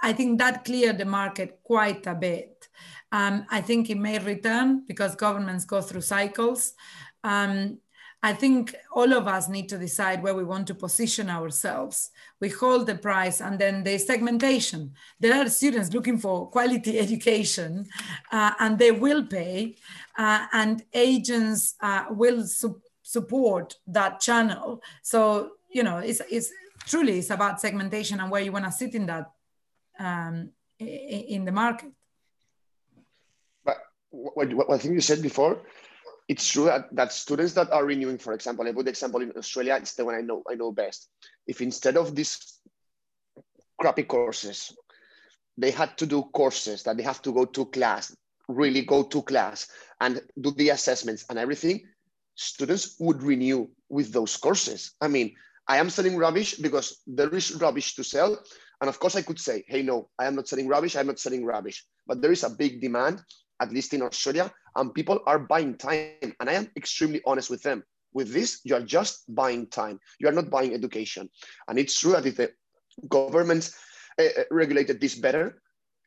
I 0.03 0.13
think 0.13 0.39
that 0.39 0.65
cleared 0.65 0.99
the 0.99 1.05
market 1.05 1.61
quite 1.63 2.07
a 2.07 2.15
bit. 2.15 2.69
Um, 3.13 3.47
I 3.51 3.61
think 3.61 3.91
it 3.91 3.99
may 3.99 4.19
return 4.19 4.85
because 4.87 5.15
governments 5.17 5.65
go 5.65 5.81
through 5.81 6.03
cycles. 6.03 6.75
Um, 7.25 7.79
I 8.23 8.35
think 8.35 8.75
all 8.93 9.15
of 9.15 9.27
us 9.27 9.49
need 9.49 9.69
to 9.71 9.79
decide 9.79 10.23
where 10.23 10.35
we 10.35 10.45
want 10.45 10.67
to 10.67 10.75
position 10.75 11.31
ourselves. 11.31 12.11
We 12.39 12.51
hold 12.51 12.87
the 12.87 12.97
price 12.97 13.41
and 13.41 13.59
then 13.59 13.83
there's 13.83 14.07
segmentation. 14.07 14.93
There 15.19 15.35
are 15.35 15.49
students 15.49 15.93
looking 15.95 16.19
for 16.19 16.51
quality 16.51 16.99
education 17.07 17.87
uh, 18.31 18.53
and 18.61 18.79
they 18.79 18.93
will 18.93 19.25
pay 19.25 19.77
uh, 20.19 20.47
and 20.53 20.83
agents 20.93 21.77
uh, 21.81 22.07
will 22.11 22.47
su 22.47 22.81
support 23.03 23.75
that 23.89 24.21
channel. 24.21 24.81
So, 25.03 25.53
you 25.73 25.83
know, 25.83 25.99
it's, 25.99 26.21
it's 26.31 26.53
truly 26.87 27.19
it's 27.19 27.31
about 27.31 27.61
segmentation 27.61 28.21
and 28.21 28.31
where 28.31 28.43
you 28.43 28.53
want 28.53 28.67
to 28.67 28.71
sit 28.73 28.95
in 28.95 29.07
that 29.07 29.33
um, 30.01 30.51
in 30.79 31.45
the 31.45 31.53
market. 31.53 31.93
But 33.65 33.77
what, 34.11 34.53
what 34.55 34.71
I 34.71 34.79
think 34.79 34.95
you 34.95 35.01
said 35.01 35.23
before, 35.23 35.63
it's 36.29 36.51
true 36.51 36.65
that, 36.65 36.95
that 36.95 37.13
students 37.13 37.53
that 37.55 37.71
are 37.71 37.85
renewing, 37.85 38.19
for 38.19 38.33
example, 38.33 38.65
put 38.73 38.85
the 38.85 38.91
example 38.91 39.21
in 39.21 39.33
Australia, 39.37 39.77
it's 39.77 39.95
the 39.95 40.05
one 40.05 40.15
I 40.15 40.23
know 40.23 40.43
I 40.51 40.55
know 40.55 40.73
best. 40.73 41.09
If 41.47 41.61
instead 41.61 41.97
of 41.97 42.15
these 42.15 42.61
crappy 43.81 44.05
courses, 44.05 44.73
they 45.59 45.71
had 45.71 45.97
to 45.99 46.07
do 46.07 46.23
courses 46.33 46.83
that 46.85 46.97
they 46.97 47.03
have 47.03 47.21
to 47.23 47.33
go 47.33 47.45
to 47.45 47.67
class, 47.67 48.17
really 48.49 48.83
go 48.83 49.03
to 49.03 49.23
class 49.23 49.69
and 50.01 50.21
do 50.41 50.51
the 50.53 50.71
assessments 50.71 51.27
and 51.29 51.39
everything, 51.39 51.83
students 52.35 52.97
would 52.99 53.23
renew 53.23 53.69
with 53.89 54.13
those 54.13 54.37
courses. 54.37 54.93
I 55.01 55.09
mean, 55.09 55.35
I 55.69 55.77
am 55.77 55.91
selling 55.91 56.17
rubbish 56.17 56.55
because 56.55 57.03
there 57.07 57.35
is 57.35 57.55
rubbish 57.61 57.95
to 57.97 58.05
sell. 58.05 58.39
And 58.81 58.89
of 58.89 58.99
course, 58.99 59.17
I 59.17 59.23
could 59.23 59.39
say, 59.39 59.65
hey, 59.69 59.83
no, 59.83 60.09
I 60.19 60.27
am 60.27 60.35
not 60.35 60.49
selling 60.49 60.69
rubbish. 60.69 60.97
I'm 60.97 61.07
not 61.07 61.19
selling 61.19 61.45
rubbish. 61.45 61.85
But 62.07 62.23
there 62.23 62.33
is 62.33 62.45
a 62.45 62.51
big 62.51 62.81
demand, 62.81 63.23
at 63.61 63.73
least 63.73 63.93
in 63.93 64.03
Australia, 64.03 64.51
and 64.77 64.95
people 64.95 65.21
are 65.27 65.39
buying 65.39 65.77
time. 65.77 66.35
And 66.41 66.49
I 66.49 66.55
am 66.55 66.71
extremely 66.77 67.21
honest 67.27 67.51
with 67.51 67.63
them. 67.63 67.83
With 68.13 68.33
this, 68.33 68.61
you 68.65 68.75
are 68.75 68.83
just 68.83 69.33
buying 69.35 69.67
time. 69.69 70.01
You 70.19 70.29
are 70.29 70.33
not 70.33 70.51
buying 70.51 70.75
education. 70.75 71.29
And 71.69 71.79
it's 71.79 72.01
true 72.01 72.13
that 72.13 72.27
if 72.27 72.37
the 72.37 72.51
governments 73.09 73.77
uh, 74.19 74.29
regulated 74.51 75.01
this 75.01 75.15
better, 75.15 75.63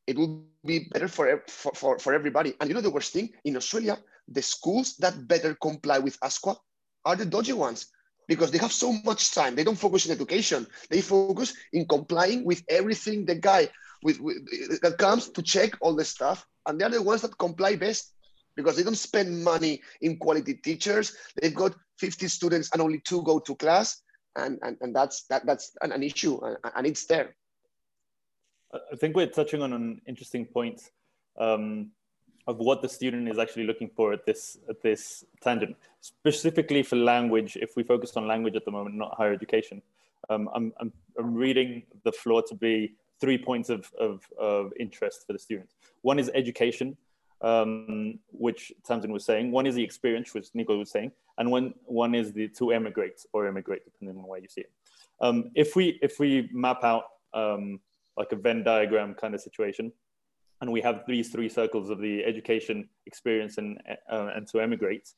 it 0.08 0.18
would 0.18 0.44
be 0.66 0.90
better 0.92 1.08
for, 1.08 1.44
for, 1.48 1.72
for, 1.76 2.00
for 2.00 2.14
everybody. 2.14 2.56
And 2.60 2.70
you 2.70 2.74
know 2.74 2.82
the 2.82 2.90
worst 2.90 3.14
thing? 3.14 3.30
In 3.46 3.56
Australia, 3.56 3.98
the 4.28 4.42
schools 4.42 4.96
that 4.98 5.28
better 5.28 5.56
comply 5.56 6.00
with 6.00 6.20
ASQA 6.20 6.58
are 7.06 7.16
the 7.16 7.26
dodgy 7.26 7.54
ones 7.54 7.88
because 8.28 8.52
they 8.52 8.58
have 8.58 8.72
so 8.72 8.94
much 9.04 9.32
time. 9.32 9.56
They 9.56 9.64
don't 9.64 9.78
focus 9.78 10.06
in 10.06 10.12
education. 10.12 10.68
They 10.90 11.02
focus 11.02 11.54
in 11.72 11.86
complying 11.86 12.46
with 12.46 12.64
everything 12.70 13.26
the 13.26 13.36
guy 13.36 13.70
with, 14.04 14.20
with 14.20 14.82
that 14.82 14.98
comes 14.98 15.30
to 15.30 15.42
check 15.42 15.74
all 15.82 15.96
the 15.96 16.06
stuff. 16.06 16.46
And 16.68 16.80
they're 16.80 16.90
the 16.90 17.02
ones 17.02 17.22
that 17.22 17.38
comply 17.38 17.76
best 17.76 18.14
because 18.56 18.76
they 18.76 18.84
don't 18.84 18.96
spend 18.96 19.44
money 19.44 19.82
in 20.02 20.18
quality 20.18 20.56
teachers. 20.56 21.16
They've 21.42 21.56
got 21.56 21.76
50 22.00 22.28
students 22.28 22.70
and 22.72 22.82
only 22.82 23.00
two 23.00 23.24
go 23.24 23.40
to 23.40 23.56
class. 23.56 24.02
And, 24.36 24.60
and, 24.62 24.78
and 24.82 24.96
that's, 24.96 25.24
that, 25.28 25.46
that's 25.46 25.76
an, 25.82 25.92
an 25.92 26.04
issue 26.04 26.40
and, 26.44 26.58
and, 26.76 26.88
it's 26.88 27.06
there. 27.06 27.36
I 28.74 28.96
think 28.96 29.16
we're 29.16 29.28
touching 29.28 29.62
on 29.62 29.74
an 29.74 30.02
interesting 30.08 30.46
point 30.46 30.82
um, 31.40 31.92
of 32.48 32.58
what 32.58 32.82
the 32.82 32.90
student 32.90 33.30
is 33.30 33.40
actually 33.40 33.66
looking 33.66 33.90
for 33.96 34.14
at 34.14 34.26
this, 34.26 34.58
at 34.70 34.82
this 34.82 35.24
tangent, 35.42 35.76
specifically 36.02 36.84
for 36.84 36.96
language. 36.96 37.58
If 37.62 37.76
we 37.76 37.84
focus 37.84 38.18
on 38.18 38.28
language 38.28 38.56
at 38.56 38.66
the 38.66 38.72
moment, 38.72 38.96
not 38.96 39.16
higher 39.16 39.34
education, 39.34 39.82
um, 40.30 40.50
I'm, 40.54 40.74
I'm, 40.80 40.92
I'm 41.18 41.34
reading 41.34 41.84
the 42.04 42.12
floor 42.12 42.44
to 42.44 42.56
be 42.56 42.96
three 43.20 43.38
points 43.38 43.70
of, 43.70 43.92
of, 44.00 44.22
of 44.38 44.74
interest 44.80 45.26
for 45.26 45.34
the 45.34 45.40
student. 45.40 45.70
One 46.02 46.20
is 46.20 46.30
education, 46.34 46.98
um, 47.42 48.20
which 48.32 48.72
Tamsin 48.86 49.12
was 49.12 49.26
saying. 49.26 49.52
One 49.52 49.66
is 49.66 49.76
the 49.76 49.84
experience, 49.84 50.34
which 50.34 50.48
Nico 50.54 50.78
was 50.78 50.92
saying, 50.92 51.12
and 51.38 51.52
one 51.52 51.74
one 51.86 52.16
is 52.16 52.32
the 52.32 52.48
to 52.50 52.72
emigrate 52.72 53.26
or 53.34 53.48
immigrate, 53.48 53.84
depending 53.86 54.18
on 54.18 54.28
where 54.28 54.40
you 54.40 54.48
see 54.48 54.62
it. 54.62 54.72
Um, 55.20 55.52
if 55.56 55.76
we 55.76 56.00
if 56.02 56.20
we 56.20 56.50
map 56.52 56.84
out 56.84 57.04
um, 57.34 57.80
like 58.18 58.32
a 58.32 58.36
Venn 58.36 58.64
diagram 58.64 59.14
kind 59.14 59.36
of 59.36 59.42
situation, 59.42 59.92
and 60.64 60.72
we 60.72 60.80
have 60.80 61.04
these 61.06 61.28
three 61.28 61.50
circles 61.50 61.90
of 61.90 62.00
the 62.00 62.24
education, 62.24 62.88
experience, 63.06 63.58
and 63.58 63.78
uh, 64.10 64.30
and 64.34 64.48
to 64.48 64.62
emigrate, 64.62 65.10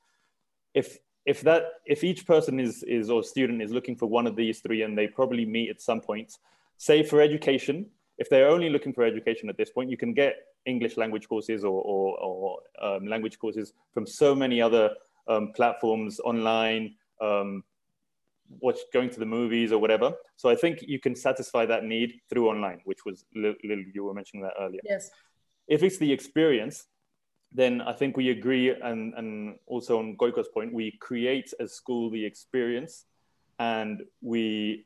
if 0.74 0.98
if 1.28 1.42
that 1.42 1.64
if 1.86 2.04
each 2.04 2.26
person 2.26 2.60
is 2.60 2.82
is 2.82 3.12
or 3.12 3.22
student 3.22 3.62
is 3.62 3.72
looking 3.72 3.96
for 3.96 4.08
one 4.08 4.26
of 4.26 4.36
these 4.36 4.60
three, 4.60 4.82
and 4.82 4.98
they 4.98 5.06
probably 5.06 5.46
meet 5.46 5.70
at 5.70 5.80
some 5.80 6.02
point, 6.02 6.40
say 6.78 7.04
for 7.04 7.22
education, 7.22 7.86
if 8.18 8.28
they're 8.28 8.50
only 8.50 8.72
looking 8.72 8.92
for 8.92 9.04
education 9.04 9.48
at 9.48 9.56
this 9.56 9.70
point, 9.70 9.92
you 9.92 9.98
can 9.98 10.16
get 10.16 10.34
English 10.66 10.98
language 10.98 11.30
courses 11.30 11.64
or, 11.64 11.80
or, 11.94 12.18
or 12.18 12.60
um, 12.82 13.06
language 13.06 13.38
courses 13.38 13.74
from 13.94 14.08
so 14.08 14.34
many 14.34 14.60
other 14.60 14.90
um, 15.28 15.52
platforms 15.56 16.20
online, 16.22 16.96
um, 17.22 17.64
watch, 18.62 18.80
going 18.92 19.12
to 19.12 19.20
the 19.20 19.28
movies 19.28 19.72
or 19.72 19.78
whatever. 19.78 20.12
So 20.38 20.50
I 20.50 20.56
think 20.56 20.82
you 20.82 21.00
can 21.00 21.16
satisfy 21.16 21.68
that 21.68 21.84
need 21.84 22.20
through 22.30 22.50
online, 22.50 22.82
which 22.86 23.06
was 23.06 23.26
Lil, 23.36 23.54
you 23.94 24.06
were 24.06 24.16
mentioning 24.16 24.44
that 24.44 24.54
earlier. 24.60 24.82
Yes. 24.84 25.12
If 25.68 25.84
it's 25.84 25.98
the 25.98 26.12
experience, 26.12 26.86
then 27.52 27.82
I 27.82 27.94
think 27.94 28.18
we 28.18 28.30
agree, 28.30 28.70
and, 28.70 29.14
and 29.14 29.56
also 29.66 30.00
on 30.00 30.18
Goiko's 30.18 30.50
point, 30.50 30.74
we 30.74 30.92
create 31.00 31.54
as 31.60 31.74
school 31.74 32.10
the 32.10 32.26
experience, 32.26 33.06
and 33.60 34.04
we, 34.22 34.86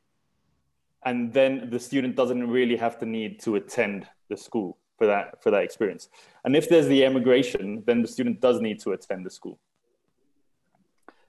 and 1.03 1.33
then 1.33 1.69
the 1.69 1.79
student 1.79 2.15
doesn't 2.15 2.47
really 2.47 2.75
have 2.75 2.99
to 2.99 3.05
need 3.05 3.39
to 3.41 3.55
attend 3.55 4.07
the 4.29 4.37
school 4.37 4.77
for 4.97 5.07
that 5.07 5.41
for 5.41 5.49
that 5.49 5.63
experience. 5.63 6.09
And 6.43 6.55
if 6.55 6.69
there's 6.69 6.87
the 6.87 7.03
emigration, 7.05 7.83
then 7.87 8.01
the 8.01 8.07
student 8.07 8.41
does 8.41 8.59
need 8.61 8.79
to 8.81 8.91
attend 8.91 9.25
the 9.25 9.31
school. 9.31 9.57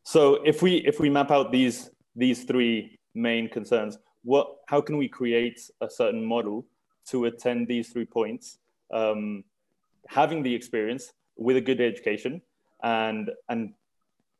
So 0.02 0.42
if 0.44 0.60
we 0.60 0.76
if 0.78 1.00
we 1.00 1.08
map 1.08 1.30
out 1.30 1.52
these 1.52 1.90
these 2.16 2.44
three 2.44 2.98
main 3.14 3.48
concerns, 3.48 3.98
what 4.24 4.56
how 4.66 4.80
can 4.80 4.98
we 4.98 5.08
create 5.08 5.60
a 5.80 5.88
certain 5.88 6.24
model 6.24 6.66
to 7.06 7.24
attend 7.26 7.68
these 7.68 7.88
three 7.90 8.04
points, 8.04 8.58
um, 8.92 9.44
having 10.10 10.42
the 10.42 10.52
experience 10.52 11.12
with 11.36 11.56
a 11.56 11.60
good 11.60 11.80
education 11.80 12.42
and 12.82 13.30
and 13.48 13.72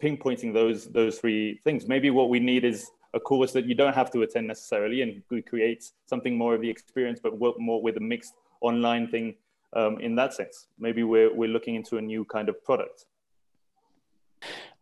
pinpointing 0.03 0.53
those 0.53 0.91
those 0.93 1.18
three 1.18 1.61
things. 1.64 1.87
Maybe 1.87 2.11
what 2.11 2.29
we 2.29 2.41
need 2.41 2.64
is 2.64 2.91
a 3.14 3.21
course 3.21 3.53
that 3.53 3.66
you 3.66 3.75
don't 3.75 3.95
have 3.95 4.11
to 4.12 4.23
attend 4.23 4.47
necessarily, 4.47 5.03
and 5.03 5.23
we 5.31 5.43
create 5.43 5.85
something 6.07 6.37
more 6.37 6.55
of 6.55 6.61
the 6.61 6.71
experience, 6.71 7.21
but 7.23 7.39
work 7.39 7.59
more 7.59 7.81
with 7.83 7.97
a 7.97 8.01
mixed 8.01 8.35
online 8.61 9.09
thing 9.09 9.35
um, 9.75 9.99
in 10.01 10.14
that 10.16 10.35
sense. 10.35 10.66
Maybe 10.79 11.03
we're, 11.03 11.33
we're 11.35 11.49
looking 11.49 11.75
into 11.75 11.99
a 11.99 12.01
new 12.01 12.25
kind 12.25 12.49
of 12.49 12.62
product. 12.64 13.07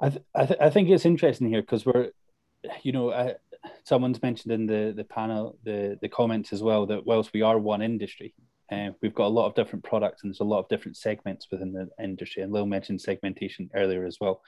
I, 0.01 0.11
th- 0.11 0.23
I, 0.35 0.47
th- 0.47 0.61
I 0.61 0.71
think 0.71 0.89
it's 0.91 1.07
interesting 1.07 1.49
here 1.49 1.63
because 1.63 1.87
we're, 1.87 2.11
you 2.83 2.93
know, 2.93 3.13
I, 3.13 3.35
someone's 3.85 4.23
mentioned 4.23 4.53
in 4.53 4.67
the 4.67 4.93
the 4.95 5.05
panel 5.05 5.59
the 5.65 5.99
the 6.01 6.09
comments 6.09 6.53
as 6.53 6.63
well 6.63 6.87
that 6.87 7.05
whilst 7.07 7.33
we 7.33 7.43
are 7.43 7.59
one 7.59 7.83
industry 7.83 8.35
uh, 8.71 8.91
we've 9.01 9.15
got 9.15 9.27
a 9.27 9.29
lot 9.29 9.47
of 9.47 9.55
different 9.55 9.85
products 9.85 10.23
and 10.23 10.31
there's 10.31 10.41
a 10.41 10.45
lot 10.45 10.61
of 10.61 10.69
different 10.69 10.97
segments 10.97 11.47
within 11.51 11.73
the 11.73 11.89
industry. 12.03 12.43
And 12.43 12.53
Lil 12.53 12.67
mentioned 12.67 13.01
segmentation 13.01 13.71
earlier 13.75 14.05
as 14.05 14.19
well. 14.21 14.43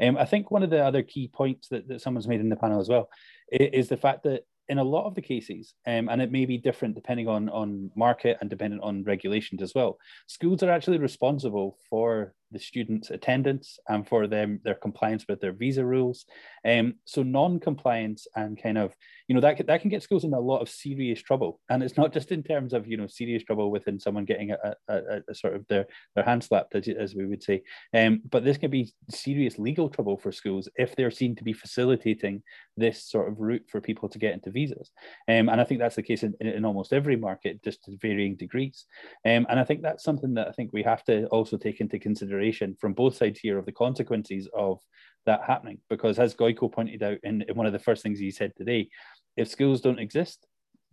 Um, 0.00 0.16
I 0.16 0.24
think 0.24 0.50
one 0.50 0.62
of 0.62 0.70
the 0.70 0.84
other 0.84 1.02
key 1.02 1.28
points 1.28 1.68
that, 1.68 1.88
that 1.88 2.00
someone's 2.00 2.28
made 2.28 2.40
in 2.40 2.48
the 2.48 2.56
panel 2.56 2.80
as 2.80 2.88
well 2.88 3.08
is 3.50 3.88
the 3.88 3.96
fact 3.96 4.24
that 4.24 4.44
in 4.68 4.78
a 4.78 4.84
lot 4.84 5.06
of 5.06 5.14
the 5.14 5.22
cases, 5.22 5.74
um, 5.86 6.08
and 6.08 6.20
it 6.20 6.32
may 6.32 6.44
be 6.44 6.58
different 6.58 6.94
depending 6.94 7.28
on, 7.28 7.48
on 7.50 7.90
market 7.94 8.36
and 8.40 8.50
dependent 8.50 8.82
on 8.82 9.04
regulations 9.04 9.62
as 9.62 9.74
well, 9.74 9.98
schools 10.26 10.62
are 10.62 10.70
actually 10.70 10.98
responsible 10.98 11.78
for 11.88 12.34
the 12.52 12.58
students' 12.58 13.10
attendance 13.10 13.78
and 13.88 14.06
for 14.06 14.26
them 14.26 14.60
their 14.64 14.74
compliance 14.74 15.24
with 15.28 15.40
their 15.40 15.52
visa 15.52 15.84
rules. 15.84 16.24
Um, 16.64 16.94
so 17.04 17.22
non-compliance 17.22 18.26
and 18.34 18.60
kind 18.60 18.78
of 18.78 18.94
you 19.28 19.34
know 19.34 19.40
that 19.40 19.66
that 19.66 19.80
can 19.80 19.90
get 19.90 20.02
schools 20.02 20.24
in 20.24 20.34
a 20.34 20.40
lot 20.40 20.60
of 20.60 20.68
serious 20.68 21.20
trouble, 21.20 21.60
and 21.68 21.82
it's 21.82 21.96
not 21.96 22.12
just 22.12 22.30
in 22.30 22.42
terms 22.42 22.72
of 22.72 22.86
you 22.86 22.96
know 22.96 23.08
serious 23.08 23.42
trouble 23.42 23.70
within 23.70 23.98
someone 23.98 24.24
getting 24.24 24.52
a, 24.52 24.74
a, 24.88 25.20
a, 25.28 25.34
sort 25.34 25.54
of 25.54 25.66
their 25.66 25.86
their 26.14 26.24
hand 26.24 26.44
slapped 26.44 26.74
as, 26.76 26.86
as 26.88 27.14
we 27.14 27.26
would 27.26 27.42
say, 27.42 27.62
um, 27.92 28.22
but 28.30 28.44
this 28.44 28.56
can 28.56 28.70
be 28.70 28.92
serious 29.10 29.58
legal 29.58 29.88
trouble 29.88 30.16
for 30.16 30.30
schools 30.30 30.68
if 30.76 30.94
they're 30.94 31.10
seen 31.10 31.34
to 31.34 31.42
be 31.42 31.52
facilitating 31.52 32.42
this 32.76 33.04
sort 33.04 33.28
of 33.28 33.40
route 33.40 33.64
for 33.68 33.80
people 33.80 34.08
to 34.08 34.18
get 34.18 34.32
into 34.32 34.50
visas, 34.50 34.92
um, 35.28 35.48
and 35.48 35.60
I 35.60 35.64
think 35.64 35.80
that's 35.80 35.96
the 35.96 36.02
case 36.02 36.22
in, 36.22 36.34
in 36.40 36.64
almost 36.64 36.92
every 36.92 37.16
market, 37.16 37.64
just 37.64 37.82
to 37.84 37.96
varying 38.00 38.36
degrees, 38.36 38.84
um, 39.24 39.46
and 39.48 39.58
I 39.58 39.64
think 39.64 39.82
that's 39.82 40.04
something 40.04 40.34
that 40.34 40.48
I 40.48 40.52
think 40.52 40.70
we 40.72 40.84
have 40.84 41.02
to 41.04 41.26
also 41.26 41.56
take 41.56 41.80
into 41.80 41.98
consideration 41.98 42.35
consideration 42.36 42.76
from 42.80 42.94
both 42.94 43.16
sides 43.16 43.40
here 43.40 43.58
of 43.58 43.66
the 43.66 43.72
consequences 43.72 44.48
of 44.56 44.80
that 45.24 45.40
happening. 45.46 45.78
Because 45.88 46.18
as 46.18 46.34
Goiko 46.34 46.70
pointed 46.70 47.02
out 47.02 47.18
in, 47.22 47.42
in 47.48 47.56
one 47.56 47.66
of 47.66 47.72
the 47.72 47.78
first 47.78 48.02
things 48.02 48.18
he 48.18 48.30
said 48.30 48.52
today, 48.56 48.88
if 49.36 49.48
schools 49.48 49.80
don't 49.80 49.98
exist, 49.98 50.46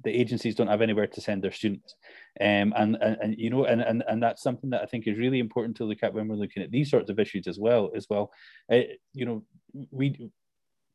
the 0.03 0.11
agencies 0.11 0.55
don't 0.55 0.67
have 0.67 0.81
anywhere 0.81 1.07
to 1.07 1.21
send 1.21 1.43
their 1.43 1.51
students. 1.51 1.95
Um, 2.41 2.73
and, 2.75 2.97
and, 2.99 3.17
and, 3.21 3.35
you 3.37 3.49
know, 3.49 3.65
and, 3.65 3.81
and, 3.81 4.03
and 4.07 4.21
that's 4.21 4.41
something 4.41 4.71
that 4.71 4.81
I 4.81 4.85
think 4.85 5.07
is 5.07 5.17
really 5.17 5.39
important 5.39 5.77
to 5.77 5.85
look 5.85 6.03
at 6.03 6.13
when 6.13 6.27
we're 6.27 6.35
looking 6.35 6.63
at 6.63 6.71
these 6.71 6.89
sorts 6.89 7.09
of 7.09 7.19
issues 7.19 7.47
as 7.47 7.57
well, 7.59 7.91
as 7.95 8.07
well. 8.09 8.31
Uh, 8.71 8.81
you 9.13 9.25
know, 9.25 9.43
we, 9.91 10.31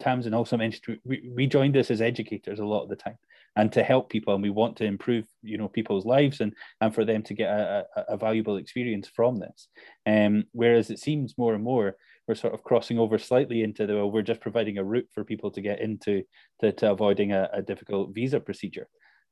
Tamsin 0.01 0.35
also 0.35 0.57
mentioned, 0.57 0.99
we, 1.05 1.31
we 1.35 1.47
joined 1.47 1.75
this 1.75 1.91
as 1.91 2.03
educators 2.03 2.59
a 2.59 2.65
lot 2.65 2.83
of 2.83 2.89
the 2.89 2.97
time 2.97 3.19
and 3.59 3.73
to 3.73 3.83
help 3.83 4.09
people 4.09 4.33
and 4.33 4.43
we 4.43 4.51
want 4.51 4.77
to 4.77 4.85
improve 4.85 5.27
you 5.43 5.59
know 5.59 5.69
people's 5.69 6.07
lives 6.07 6.41
and 6.41 6.55
and 6.81 6.95
for 6.95 7.05
them 7.05 7.23
to 7.23 7.35
get 7.35 7.51
a, 7.51 7.85
a, 7.97 8.15
a 8.15 8.17
valuable 8.17 8.57
experience 8.57 9.09
from 9.09 9.37
this 9.37 9.69
um, 10.07 10.45
whereas 10.53 10.91
it 10.91 10.99
seems 10.99 11.37
more 11.37 11.55
and 11.55 11.65
more 11.65 11.97
we're 12.27 12.35
sort 12.35 12.55
of 12.55 12.63
crossing 12.63 12.99
over 12.99 13.19
slightly 13.19 13.63
into 13.63 13.87
the 13.87 13.95
well, 13.95 14.11
we're 14.11 14.23
just 14.23 14.41
providing 14.41 14.79
a 14.79 14.85
route 14.85 15.09
for 15.13 15.25
people 15.25 15.51
to 15.51 15.61
get 15.61 15.81
into 15.81 16.23
to, 16.61 16.73
to 16.73 16.91
avoiding 16.91 17.33
a, 17.33 17.51
a 17.53 17.61
difficult 17.61 18.15
visa 18.15 18.41
procedure 18.41 18.89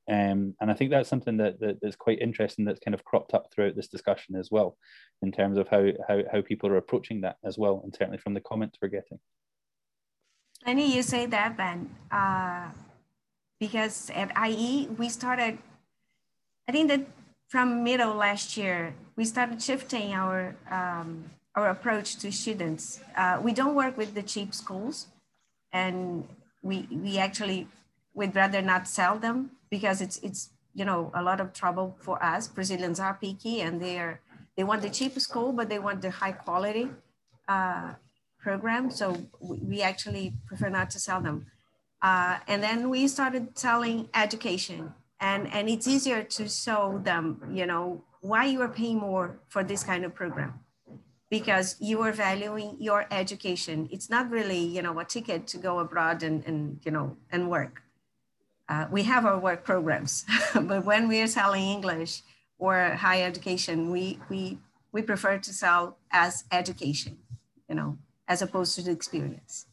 um, 0.09 0.55
and 0.61 0.71
I 0.71 0.75
think 0.75 0.91
that's 0.91 1.09
something 1.09 1.37
that, 1.39 1.59
that, 1.61 1.79
that's 1.83 1.97
quite 1.97 2.21
interesting 2.21 2.65
that's 2.65 2.79
kind 2.79 2.95
of 2.95 3.05
cropped 3.05 3.35
up 3.35 3.49
throughout 3.53 3.75
this 3.75 3.89
discussion 3.89 4.37
as 4.37 4.53
well, 4.53 4.77
in 5.21 5.33
terms 5.33 5.59
of 5.59 5.67
how, 5.67 5.89
how, 6.07 6.21
how 6.31 6.43
people 6.43 6.71
are 6.71 6.77
approaching 6.77 7.23
that 7.23 7.39
as 7.45 7.59
well, 7.59 7.81
and 7.83 7.93
certainly 7.93 8.19
from 8.19 8.33
the 8.33 8.41
comments 8.41 8.79
we're 8.81 8.87
getting. 8.87 9.19
Lenny, 10.65 10.95
you 10.95 11.03
say 11.03 11.27
that, 11.27 11.57
Ben. 11.57 11.91
Uh, 12.13 12.69
because 13.59 14.11
at 14.15 14.31
IE, 14.49 14.89
we 14.99 15.09
started, 15.09 15.59
I 16.69 16.73
think 16.73 16.89
that 16.89 17.07
from 17.49 17.83
middle 17.85 18.15
last 18.15 18.57
year, 18.57 18.95
we 19.17 19.25
started 19.25 19.63
shifting 19.63 20.13
our, 20.13 20.55
um, 20.71 21.31
our 21.55 21.71
approach 21.71 22.17
to 22.17 22.31
students. 22.31 23.01
Uh, 23.17 23.41
we 23.43 23.53
don't 23.53 23.75
work 23.75 23.97
with 23.97 24.15
the 24.15 24.23
cheap 24.23 24.55
schools 24.55 25.07
and 25.73 26.27
we, 26.63 26.87
we 26.91 27.19
actually 27.19 27.69
would 28.15 28.35
rather 28.35 28.61
not 28.61 28.89
sell 28.89 29.19
them 29.19 29.51
because 29.71 30.01
it's, 30.01 30.19
it's, 30.19 30.51
you 30.75 30.85
know, 30.85 31.11
a 31.15 31.23
lot 31.23 31.41
of 31.41 31.53
trouble 31.53 31.97
for 32.01 32.23
us. 32.23 32.49
Brazilians 32.49 33.01
are 33.01 33.15
picky 33.15 33.61
and 33.63 33.81
they 33.81 33.99
are, 33.99 34.21
they 34.57 34.65
want 34.65 34.83
the 34.83 34.91
cheap 34.91 35.19
school, 35.21 35.53
but 35.53 35.69
they 35.69 35.79
want 35.79 36.03
the 36.03 36.11
high 36.11 36.33
quality 36.33 36.89
uh, 37.49 37.93
program. 38.39 38.91
So 38.91 39.17
we 39.41 39.83
actually 39.83 40.35
prefer 40.47 40.69
not 40.69 40.91
to 40.91 40.99
sell 40.99 41.21
them. 41.21 41.47
Uh, 42.07 42.39
and 42.47 42.63
then 42.63 42.89
we 42.89 43.09
started 43.09 43.59
selling 43.59 44.09
education 44.15 44.95
and, 45.19 45.53
and 45.53 45.69
it's 45.69 45.89
easier 45.89 46.23
to 46.23 46.49
show 46.49 47.01
them, 47.03 47.43
you 47.53 47.67
know, 47.67 48.05
why 48.21 48.45
you 48.45 48.61
are 48.63 48.69
paying 48.69 48.99
more 48.99 49.41
for 49.49 49.65
this 49.65 49.83
kind 49.83 50.05
of 50.05 50.15
program 50.15 50.55
because 51.31 51.75
you 51.81 52.01
are 52.03 52.13
valuing 52.13 52.77
your 52.79 53.07
education. 53.11 53.89
It's 53.91 54.09
not 54.09 54.31
really, 54.31 54.63
you 54.77 54.83
know, 54.83 54.97
a 55.01 55.05
ticket 55.05 55.49
to 55.49 55.59
go 55.59 55.81
abroad 55.81 56.23
and, 56.23 56.45
and 56.45 56.79
you 56.85 56.93
know, 56.93 57.17
and 57.33 57.51
work. 57.51 57.83
Uh, 58.69 58.87
we 58.89 59.03
have 59.03 59.27
our 59.27 59.41
work 59.41 59.65
programs, 59.65 60.25
but 60.55 60.85
when 60.85 61.09
we 61.09 61.21
are 61.23 61.27
selling 61.27 61.65
English 61.65 62.23
or 62.57 62.95
higher 63.07 63.27
education, 63.27 63.91
we, 63.91 64.21
we, 64.29 64.59
we 64.93 65.03
prefer 65.03 65.39
to 65.39 65.53
sell 65.53 65.99
as 66.13 66.45
education, 66.53 67.19
you 67.69 67.75
know, 67.75 67.99
as 68.29 68.43
opposed 68.43 68.77
to 68.77 68.83
the 68.83 68.93
experience. 68.93 69.67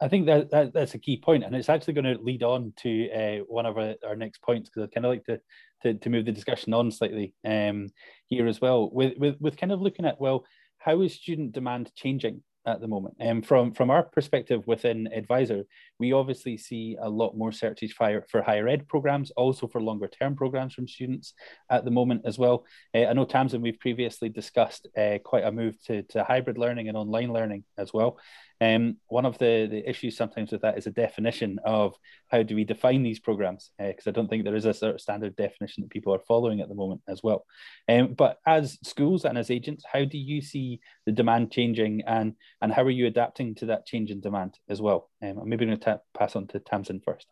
I 0.00 0.08
think 0.08 0.26
that, 0.26 0.50
that, 0.50 0.72
that's 0.72 0.94
a 0.94 0.98
key 0.98 1.20
point, 1.20 1.44
and 1.44 1.54
it's 1.56 1.68
actually 1.68 1.94
going 1.94 2.16
to 2.16 2.22
lead 2.22 2.42
on 2.42 2.72
to 2.78 3.10
uh, 3.10 3.38
one 3.48 3.66
of 3.66 3.76
our, 3.76 3.94
our 4.06 4.16
next 4.16 4.42
points 4.42 4.68
because 4.68 4.88
I 4.88 4.94
kind 4.94 5.06
of 5.06 5.10
like 5.10 5.24
to, 5.24 5.40
to, 5.82 5.94
to 5.94 6.10
move 6.10 6.24
the 6.24 6.32
discussion 6.32 6.72
on 6.72 6.90
slightly 6.90 7.34
um, 7.44 7.88
here 8.26 8.46
as 8.46 8.60
well 8.60 8.90
with, 8.90 9.14
with 9.18 9.36
with 9.40 9.56
kind 9.56 9.72
of 9.72 9.80
looking 9.80 10.04
at 10.04 10.20
well 10.20 10.44
how 10.78 11.00
is 11.02 11.14
student 11.14 11.52
demand 11.52 11.90
changing 11.96 12.42
at 12.68 12.80
the 12.80 12.86
moment. 12.86 13.14
And 13.18 13.30
um, 13.30 13.42
from 13.42 13.72
from 13.72 13.90
our 13.90 14.02
perspective 14.02 14.66
within 14.66 15.08
Advisor, 15.12 15.64
we 15.98 16.12
obviously 16.12 16.56
see 16.56 16.96
a 17.00 17.08
lot 17.08 17.36
more 17.36 17.50
searches 17.50 17.92
for, 17.92 18.24
for 18.30 18.42
higher 18.42 18.68
ed 18.68 18.86
programs, 18.88 19.30
also 19.32 19.66
for 19.66 19.80
longer 19.80 20.08
term 20.08 20.36
programs 20.36 20.74
from 20.74 20.86
students 20.86 21.34
at 21.70 21.84
the 21.84 21.90
moment 21.90 22.22
as 22.24 22.38
well. 22.38 22.64
Uh, 22.94 23.06
I 23.06 23.12
know 23.14 23.24
Tamsin, 23.24 23.62
we've 23.62 23.80
previously 23.80 24.28
discussed 24.28 24.86
uh, 24.96 25.18
quite 25.24 25.44
a 25.44 25.52
move 25.52 25.76
to, 25.86 26.02
to 26.04 26.24
hybrid 26.24 26.58
learning 26.58 26.88
and 26.88 26.96
online 26.96 27.32
learning 27.32 27.64
as 27.76 27.92
well. 27.92 28.18
Um, 28.60 28.96
one 29.06 29.24
of 29.24 29.38
the, 29.38 29.68
the 29.70 29.88
issues 29.88 30.16
sometimes 30.16 30.50
with 30.50 30.62
that 30.62 30.78
is 30.78 30.86
a 30.86 30.90
definition 30.90 31.58
of 31.64 31.94
how 32.28 32.42
do 32.42 32.56
we 32.56 32.64
define 32.64 33.02
these 33.02 33.20
programs, 33.20 33.70
because 33.78 34.06
uh, 34.06 34.10
I 34.10 34.12
don't 34.12 34.28
think 34.28 34.44
there 34.44 34.56
is 34.56 34.64
a 34.64 34.74
sort 34.74 34.96
of 34.96 35.00
standard 35.00 35.36
definition 35.36 35.82
that 35.82 35.90
people 35.90 36.12
are 36.14 36.20
following 36.26 36.60
at 36.60 36.68
the 36.68 36.74
moment 36.74 37.02
as 37.06 37.22
well. 37.22 37.46
Um, 37.88 38.14
but 38.14 38.38
as 38.46 38.78
schools 38.82 39.24
and 39.24 39.38
as 39.38 39.50
agents, 39.50 39.84
how 39.90 40.04
do 40.04 40.18
you 40.18 40.40
see 40.40 40.80
the 41.06 41.12
demand 41.12 41.52
changing 41.52 42.02
and, 42.06 42.34
and 42.60 42.72
how 42.72 42.82
are 42.82 42.90
you 42.90 43.06
adapting 43.06 43.54
to 43.56 43.66
that 43.66 43.86
change 43.86 44.10
in 44.10 44.20
demand 44.20 44.58
as 44.68 44.82
well? 44.82 45.10
Um, 45.22 45.28
maybe 45.28 45.40
I'm 45.40 45.48
maybe 45.48 45.66
going 45.66 45.80
to 45.80 46.00
pass 46.16 46.34
on 46.34 46.48
to 46.48 46.58
Tamsin 46.58 47.00
first. 47.04 47.26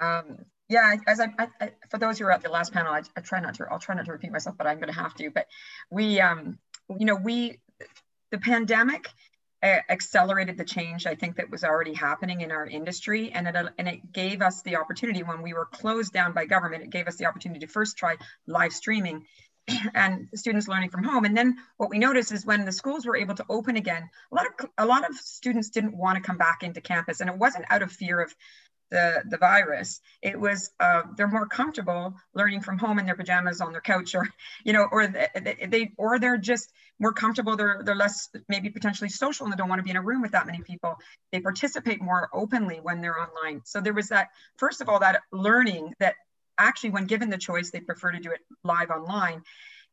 Um, 0.00 0.44
yeah, 0.68 0.96
as 1.06 1.18
I, 1.18 1.28
I, 1.38 1.70
for 1.90 1.98
those 1.98 2.18
who 2.18 2.26
are 2.26 2.32
at 2.32 2.42
the 2.42 2.50
last 2.50 2.72
panel, 2.72 2.92
I, 2.92 3.02
I, 3.16 3.20
try 3.22 3.40
not 3.40 3.54
to, 3.54 3.66
I'll 3.70 3.78
try 3.78 3.94
not 3.94 4.04
to 4.04 4.12
repeat 4.12 4.30
myself, 4.30 4.56
but 4.58 4.66
I'm 4.66 4.76
going 4.76 4.92
to 4.92 5.00
have 5.00 5.14
to. 5.14 5.30
But 5.30 5.46
we, 5.90 6.20
um, 6.20 6.58
you 6.98 7.06
know, 7.06 7.14
we, 7.14 7.58
the 8.30 8.38
pandemic 8.38 9.08
accelerated 9.62 10.56
the 10.56 10.64
change 10.64 11.06
I 11.06 11.14
think 11.14 11.36
that 11.36 11.50
was 11.50 11.64
already 11.64 11.92
happening 11.92 12.42
in 12.42 12.52
our 12.52 12.66
industry. 12.66 13.32
And 13.32 13.48
it, 13.48 13.56
and 13.78 13.88
it 13.88 14.12
gave 14.12 14.40
us 14.40 14.62
the 14.62 14.76
opportunity 14.76 15.22
when 15.22 15.42
we 15.42 15.52
were 15.52 15.66
closed 15.66 16.12
down 16.12 16.32
by 16.32 16.46
government 16.46 16.84
it 16.84 16.90
gave 16.90 17.08
us 17.08 17.16
the 17.16 17.26
opportunity 17.26 17.60
to 17.60 17.72
first 17.72 17.96
try 17.96 18.16
live 18.46 18.72
streaming 18.72 19.24
and 19.94 20.28
students 20.34 20.68
learning 20.68 20.90
from 20.90 21.02
home. 21.02 21.24
And 21.24 21.36
then 21.36 21.56
what 21.76 21.90
we 21.90 21.98
noticed 21.98 22.32
is 22.32 22.46
when 22.46 22.64
the 22.64 22.72
schools 22.72 23.04
were 23.04 23.16
able 23.16 23.34
to 23.34 23.44
open 23.48 23.76
again 23.76 24.08
a 24.32 24.34
lot 24.34 24.46
of 24.46 24.70
a 24.78 24.86
lot 24.86 25.08
of 25.08 25.16
students 25.16 25.70
didn't 25.70 25.96
want 25.96 26.16
to 26.16 26.22
come 26.22 26.38
back 26.38 26.62
into 26.62 26.80
campus. 26.80 27.20
And 27.20 27.28
it 27.28 27.36
wasn't 27.36 27.66
out 27.68 27.82
of 27.82 27.90
fear 27.90 28.20
of 28.20 28.34
the, 28.90 29.22
the 29.28 29.36
virus. 29.36 30.00
It 30.22 30.38
was 30.38 30.70
uh, 30.80 31.02
they're 31.16 31.28
more 31.28 31.46
comfortable 31.46 32.14
learning 32.34 32.60
from 32.62 32.78
home 32.78 32.98
in 32.98 33.06
their 33.06 33.14
pajamas 33.14 33.60
on 33.60 33.72
their 33.72 33.80
couch, 33.80 34.14
or 34.14 34.28
you 34.64 34.72
know, 34.72 34.86
or 34.90 35.06
they, 35.06 35.66
they 35.68 35.92
or 35.96 36.18
they're 36.18 36.38
just 36.38 36.72
more 36.98 37.12
comfortable. 37.12 37.56
They're 37.56 37.82
they're 37.84 37.94
less 37.94 38.28
maybe 38.48 38.70
potentially 38.70 39.10
social 39.10 39.44
and 39.44 39.52
they 39.52 39.56
don't 39.56 39.68
want 39.68 39.78
to 39.78 39.84
be 39.84 39.90
in 39.90 39.96
a 39.96 40.02
room 40.02 40.22
with 40.22 40.32
that 40.32 40.46
many 40.46 40.62
people. 40.62 40.96
They 41.32 41.40
participate 41.40 42.00
more 42.00 42.28
openly 42.32 42.80
when 42.82 43.00
they're 43.00 43.18
online. 43.18 43.62
So 43.64 43.80
there 43.80 43.94
was 43.94 44.08
that 44.08 44.28
first 44.56 44.80
of 44.80 44.88
all 44.88 45.00
that 45.00 45.20
learning 45.32 45.94
that 46.00 46.14
actually 46.58 46.90
when 46.90 47.06
given 47.06 47.30
the 47.30 47.38
choice 47.38 47.70
they 47.70 47.80
prefer 47.80 48.12
to 48.12 48.20
do 48.20 48.30
it 48.30 48.40
live 48.64 48.90
online. 48.90 49.42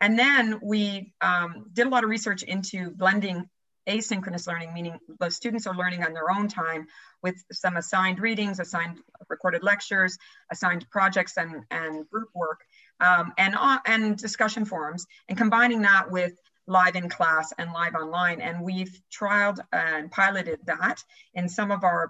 And 0.02 0.20
then 0.20 0.60
we 0.62 1.14
um, 1.22 1.68
did 1.72 1.88
a 1.88 1.90
lot 1.90 2.04
of 2.04 2.10
research 2.10 2.44
into 2.44 2.92
blending 2.92 3.50
asynchronous 3.88 4.48
learning, 4.48 4.74
meaning 4.74 5.00
the 5.20 5.30
students 5.30 5.68
are 5.68 5.76
learning 5.76 6.04
on 6.04 6.14
their 6.14 6.32
own 6.32 6.48
time 6.48 6.88
with 7.22 7.36
some 7.52 7.78
assigned 7.78 8.20
readings, 8.20 8.60
assigned 8.60 9.00
recorded 9.30 9.64
lectures, 9.64 10.18
assigned 10.52 10.90
projects 10.90 11.38
and, 11.38 11.64
and 11.72 12.10
group 12.10 12.30
work, 12.34 12.62
um, 13.00 13.34
and, 13.38 13.56
uh, 13.56 13.80
and 13.86 14.18
discussion 14.18 14.66
forums, 14.66 15.06
and 15.30 15.38
combining 15.38 15.82
that 15.82 16.12
with 16.12 16.34
live 16.68 16.96
in 16.96 17.10
class 17.10 17.54
and 17.58 17.72
live 17.74 17.96
online. 17.96 18.42
And 18.42 18.62
we've 18.62 19.00
trialed 19.12 19.60
and 19.72 20.12
piloted 20.12 20.60
that 20.66 21.04
in 21.34 21.48
some 21.48 21.72
of 21.72 21.84
our 21.84 22.10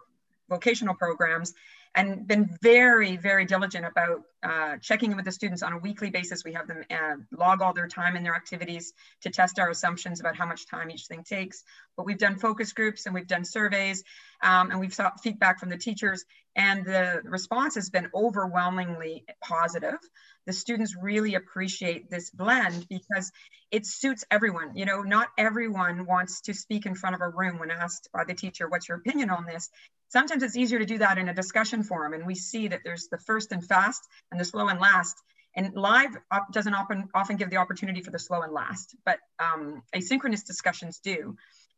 vocational 0.49 0.95
programs. 0.95 1.53
And 1.95 2.27
been 2.27 2.49
very, 2.61 3.15
very 3.15 3.45
diligent 3.45 3.85
about 3.85 4.21
uh, 4.43 4.77
checking 4.81 5.11
in 5.11 5.15
with 5.15 5.25
the 5.25 5.31
students 5.31 5.63
on 5.63 5.73
a 5.73 5.77
weekly 5.77 6.09
basis. 6.09 6.43
We 6.43 6.53
have 6.53 6.67
them 6.67 6.83
uh, 6.91 7.15
log 7.31 7.61
all 7.61 7.73
their 7.73 7.87
time 7.87 8.15
and 8.15 8.25
their 8.25 8.35
activities 8.35 8.93
to 9.21 9.29
test 9.29 9.59
our 9.59 9.69
assumptions 9.69 10.19
about 10.19 10.35
how 10.35 10.45
much 10.45 10.67
time 10.67 10.91
each 10.91 11.07
thing 11.07 11.23
takes. 11.23 11.63
But 11.95 12.05
we've 12.05 12.17
done 12.17 12.37
focus 12.37 12.73
groups 12.73 13.05
and 13.05 13.15
we've 13.15 13.27
done 13.27 13.45
surveys 13.45 14.03
um, 14.43 14.71
and 14.71 14.79
we've 14.79 14.93
sought 14.93 15.21
feedback 15.21 15.59
from 15.59 15.69
the 15.69 15.77
teachers 15.77 16.25
and 16.55 16.85
the 16.85 17.21
response 17.25 17.75
has 17.75 17.89
been 17.89 18.09
overwhelmingly 18.13 19.25
positive. 19.43 19.97
The 20.45 20.53
students 20.53 20.95
really 20.95 21.35
appreciate 21.35 22.09
this 22.09 22.29
blend 22.29 22.87
because 22.87 23.31
it 23.71 23.85
suits 23.85 24.23
everyone. 24.31 24.75
You 24.75 24.85
know, 24.85 25.01
not 25.01 25.27
everyone 25.37 26.05
wants 26.05 26.41
to 26.41 26.53
speak 26.53 26.85
in 26.85 26.95
front 26.95 27.15
of 27.15 27.21
a 27.21 27.29
room 27.29 27.59
when 27.59 27.71
asked 27.71 28.09
by 28.13 28.23
the 28.23 28.33
teacher, 28.33 28.69
what's 28.69 28.87
your 28.87 28.97
opinion 28.97 29.29
on 29.29 29.45
this? 29.45 29.69
Sometimes 30.09 30.43
it's 30.43 30.55
easier 30.55 30.79
to 30.79 30.85
do 30.85 30.97
that 30.99 31.17
in 31.17 31.29
a 31.29 31.33
discussion 31.33 31.83
forum. 31.83 32.13
And 32.13 32.25
we 32.25 32.35
see 32.35 32.67
that 32.67 32.81
there's 32.83 33.07
the 33.09 33.17
first 33.17 33.51
and 33.51 33.65
fast 33.65 34.01
and 34.31 34.39
the 34.39 34.45
slow 34.45 34.67
and 34.67 34.79
last. 34.79 35.15
And 35.55 35.73
live 35.73 36.15
doesn't 36.51 36.73
often, 36.73 37.09
often 37.13 37.37
give 37.37 37.49
the 37.49 37.57
opportunity 37.57 38.01
for 38.01 38.11
the 38.11 38.19
slow 38.19 38.41
and 38.41 38.53
last, 38.53 38.95
but 39.05 39.19
um, 39.39 39.83
asynchronous 39.95 40.45
discussions 40.45 40.99
do. 40.99 41.37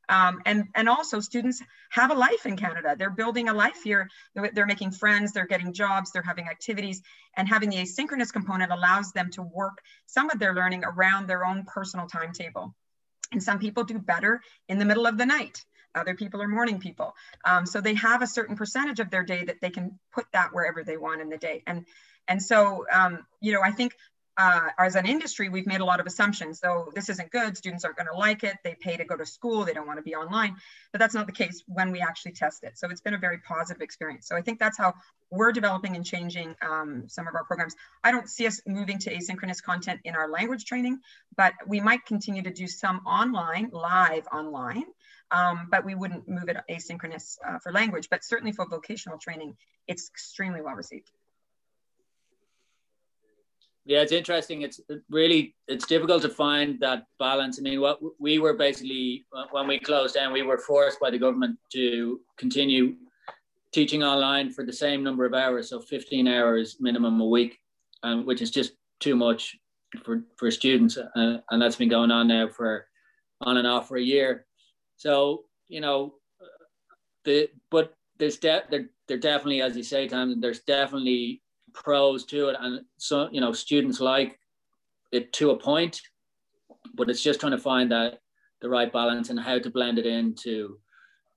Um, 0.10 0.42
and, 0.46 0.66
and 0.74 0.88
also 0.88 1.20
students 1.20 1.62
have 1.90 2.12
a 2.12 2.16
life 2.16 2.46
in 2.46 2.56
Canada. 2.56 2.96
They're 2.98 3.10
building 3.10 3.50
a 3.50 3.54
life 3.54 3.84
here. 3.84 4.10
They're, 4.34 4.50
they're, 4.54 4.66
making 4.66 4.92
friends, 4.92 5.34
they're 5.34 5.46
getting 5.46 5.74
jobs, 5.74 6.12
they're 6.12 6.22
having 6.24 6.48
activities, 6.48 7.02
and 7.36 7.48
having 7.48 7.70
the 7.70 7.78
asynchronous 7.78 8.32
component 8.32 8.72
allows 8.72 9.12
them 9.12 9.30
to 9.32 9.42
work 9.44 9.80
some 10.06 10.30
of 10.30 10.40
their 10.40 10.56
learning 10.56 10.84
around 10.86 11.28
their 11.28 11.46
own 11.46 11.66
personal 11.66 12.08
timetable. 12.08 12.74
And 13.34 13.44
some 13.44 13.60
people 13.60 13.84
do 13.84 14.00
better 14.00 14.42
in 14.70 14.80
the 14.80 14.86
middle 14.86 15.06
of 15.06 15.18
the 15.18 15.26
night. 15.26 15.64
Other 15.98 16.16
people 16.16 16.42
are 16.42 16.48
morning 16.48 16.80
people. 16.80 17.16
Um, 17.46 17.66
so 17.66 17.82
they 17.82 17.96
have 17.96 18.22
a 18.22 18.28
certain 18.28 18.56
percentage 18.56 19.00
of 19.00 19.10
their 19.10 19.24
day 19.24 19.44
that 19.46 19.62
they 19.62 19.70
can 19.70 20.00
put 20.14 20.26
that 20.34 20.54
wherever 20.54 20.84
they 20.84 20.98
want 20.98 21.22
in 21.22 21.30
the 21.30 21.38
day. 21.38 21.64
And 21.68 21.86
and 22.30 22.44
so, 22.44 22.86
um, 22.92 23.26
you 23.40 23.54
know, 23.54 23.62
I 23.62 23.72
think 23.72 23.94
uh, 24.38 24.70
as 24.78 24.96
an 24.96 25.08
industry, 25.08 25.50
we've 25.50 25.66
made 25.66 25.82
a 25.82 25.86
lot 25.86 26.00
of 26.00 26.06
assumptions. 26.06 26.60
So 26.60 26.92
this 26.94 27.10
isn't 27.10 27.32
good. 27.32 27.58
Students 27.58 27.84
aren't 27.84 27.98
going 27.98 28.08
to 28.08 28.18
like 28.18 28.44
it. 28.44 28.56
They 28.64 28.76
pay 28.80 28.96
to 28.96 29.04
go 29.04 29.18
to 29.18 29.26
school. 29.26 29.66
They 29.66 29.74
don't 29.74 29.88
want 29.88 29.98
to 29.98 30.04
be 30.04 30.14
online. 30.14 30.56
But 30.92 31.00
that's 31.00 31.16
not 31.16 31.26
the 31.26 31.32
case 31.32 31.64
when 31.68 31.92
we 31.92 32.02
actually 32.02 32.34
test 32.34 32.64
it. 32.64 32.78
So 32.78 32.88
it's 32.90 33.02
been 33.02 33.16
a 33.16 33.18
very 33.18 33.40
positive 33.40 33.82
experience. 33.82 34.28
So 34.28 34.36
I 34.36 34.42
think 34.42 34.60
that's 34.60 34.78
how 34.78 34.94
we're 35.32 35.52
developing 35.52 35.96
and 35.96 36.06
changing 36.06 36.56
um, 36.62 37.06
some 37.08 37.28
of 37.28 37.34
our 37.34 37.46
programs. 37.46 37.76
I 38.04 38.12
don't 38.12 38.30
see 38.30 38.46
us 38.46 38.62
moving 38.68 39.00
to 39.00 39.16
asynchronous 39.16 39.62
content 39.62 40.02
in 40.04 40.14
our 40.14 40.30
language 40.30 40.66
training, 40.66 41.00
but 41.36 41.54
we 41.66 41.80
might 41.80 42.06
continue 42.06 42.44
to 42.44 42.52
do 42.52 42.68
some 42.68 42.98
online, 43.08 43.70
live 43.72 44.28
online. 44.32 44.86
Um, 45.30 45.68
but 45.70 45.84
we 45.84 45.94
wouldn't 45.94 46.28
move 46.28 46.48
it 46.48 46.58
asynchronous 46.70 47.38
uh, 47.46 47.60
for 47.60 47.72
language. 47.72 48.08
But 48.10 48.24
certainly 48.24 48.54
for 48.54 48.66
vocational 48.66 49.18
training, 49.18 49.58
it's 49.88 50.10
extremely 50.10 50.62
well 50.62 50.76
received 50.76 51.12
yeah, 53.88 54.02
it's 54.02 54.12
interesting. 54.12 54.64
It's 54.64 54.82
really 55.10 55.56
it's 55.70 55.88
difficult 55.88 56.22
to 56.24 56.30
find 56.30 56.78
that 56.82 57.06
balance. 57.20 57.58
I 57.58 57.62
mean, 57.62 57.80
what 57.80 58.00
we 58.20 58.38
were 58.38 58.54
basically 58.54 59.26
when 59.52 59.66
we 59.66 59.80
closed 59.80 60.14
down, 60.14 60.34
we 60.34 60.42
were 60.42 60.58
forced 60.58 61.00
by 61.00 61.10
the 61.10 61.18
government 61.18 61.58
to 61.72 62.20
continue 62.38 62.96
teaching 63.72 64.04
online 64.04 64.52
for 64.52 64.66
the 64.66 64.74
same 64.74 65.04
number 65.04 65.26
of 65.26 65.34
hours, 65.34 65.70
so 65.70 65.80
15 65.80 66.28
hours 66.28 66.76
minimum 66.82 67.22
a 67.22 67.26
week, 67.26 67.60
um, 68.04 68.26
which 68.26 68.42
is 68.42 68.52
just 68.52 68.74
too 69.00 69.16
much 69.16 69.56
for 70.04 70.24
for 70.36 70.52
students, 70.52 70.98
uh, 70.98 71.38
and 71.50 71.62
that's 71.62 71.78
been 71.78 71.90
going 71.90 72.12
on 72.12 72.28
now 72.28 72.50
for 72.50 72.88
on 73.40 73.56
and 73.56 73.68
off 73.68 73.88
for 73.88 73.96
a 73.96 74.04
year. 74.04 74.47
So 74.98 75.46
you 75.68 75.82
know, 75.82 76.16
the 77.24 77.50
but 77.72 77.94
there's 78.18 78.38
de- 78.38 78.64
there 78.70 78.90
there 79.08 79.18
definitely, 79.18 79.62
as 79.62 79.78
you 79.78 79.84
say, 79.84 80.08
Tom, 80.08 80.42
there's 80.42 80.62
definitely 80.62 81.42
pros 81.74 82.26
to 82.26 82.50
it, 82.50 82.58
and 82.60 82.82
so 82.98 83.30
you 83.32 83.40
know 83.40 83.54
students 83.54 84.00
like 84.00 84.40
it 85.12 85.32
to 85.34 85.52
a 85.52 85.58
point, 85.58 86.02
but 86.96 87.10
it's 87.10 87.24
just 87.24 87.40
trying 87.40 87.54
to 87.54 87.58
find 87.58 87.92
that 87.92 88.20
the 88.62 88.70
right 88.70 88.92
balance 88.92 89.30
and 89.30 89.40
how 89.40 89.60
to 89.60 89.70
blend 89.70 90.00
it 90.00 90.06
into 90.06 90.80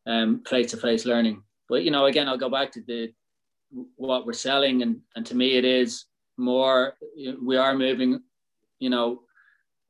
um, 0.07 0.43
face-to-face 0.49 1.05
learning. 1.05 1.43
But 1.69 1.85
you 1.85 1.91
know, 1.91 2.07
again, 2.07 2.29
I'll 2.29 2.39
go 2.39 2.49
back 2.49 2.73
to 2.73 2.81
the 2.81 3.13
what 3.97 4.27
we're 4.27 4.33
selling, 4.33 4.83
and 4.83 5.01
and 5.17 5.27
to 5.27 5.37
me, 5.37 5.57
it 5.57 5.65
is 5.65 6.07
more. 6.39 6.95
We 7.43 7.59
are 7.59 7.75
moving, 7.75 8.21
you 8.79 8.89
know, 8.91 9.21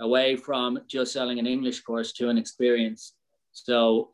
away 0.00 0.34
from 0.34 0.80
just 0.88 1.12
selling 1.12 1.38
an 1.38 1.46
English 1.46 1.82
course 1.82 2.12
to 2.14 2.28
an 2.30 2.36
experience. 2.36 3.14
So, 3.52 4.10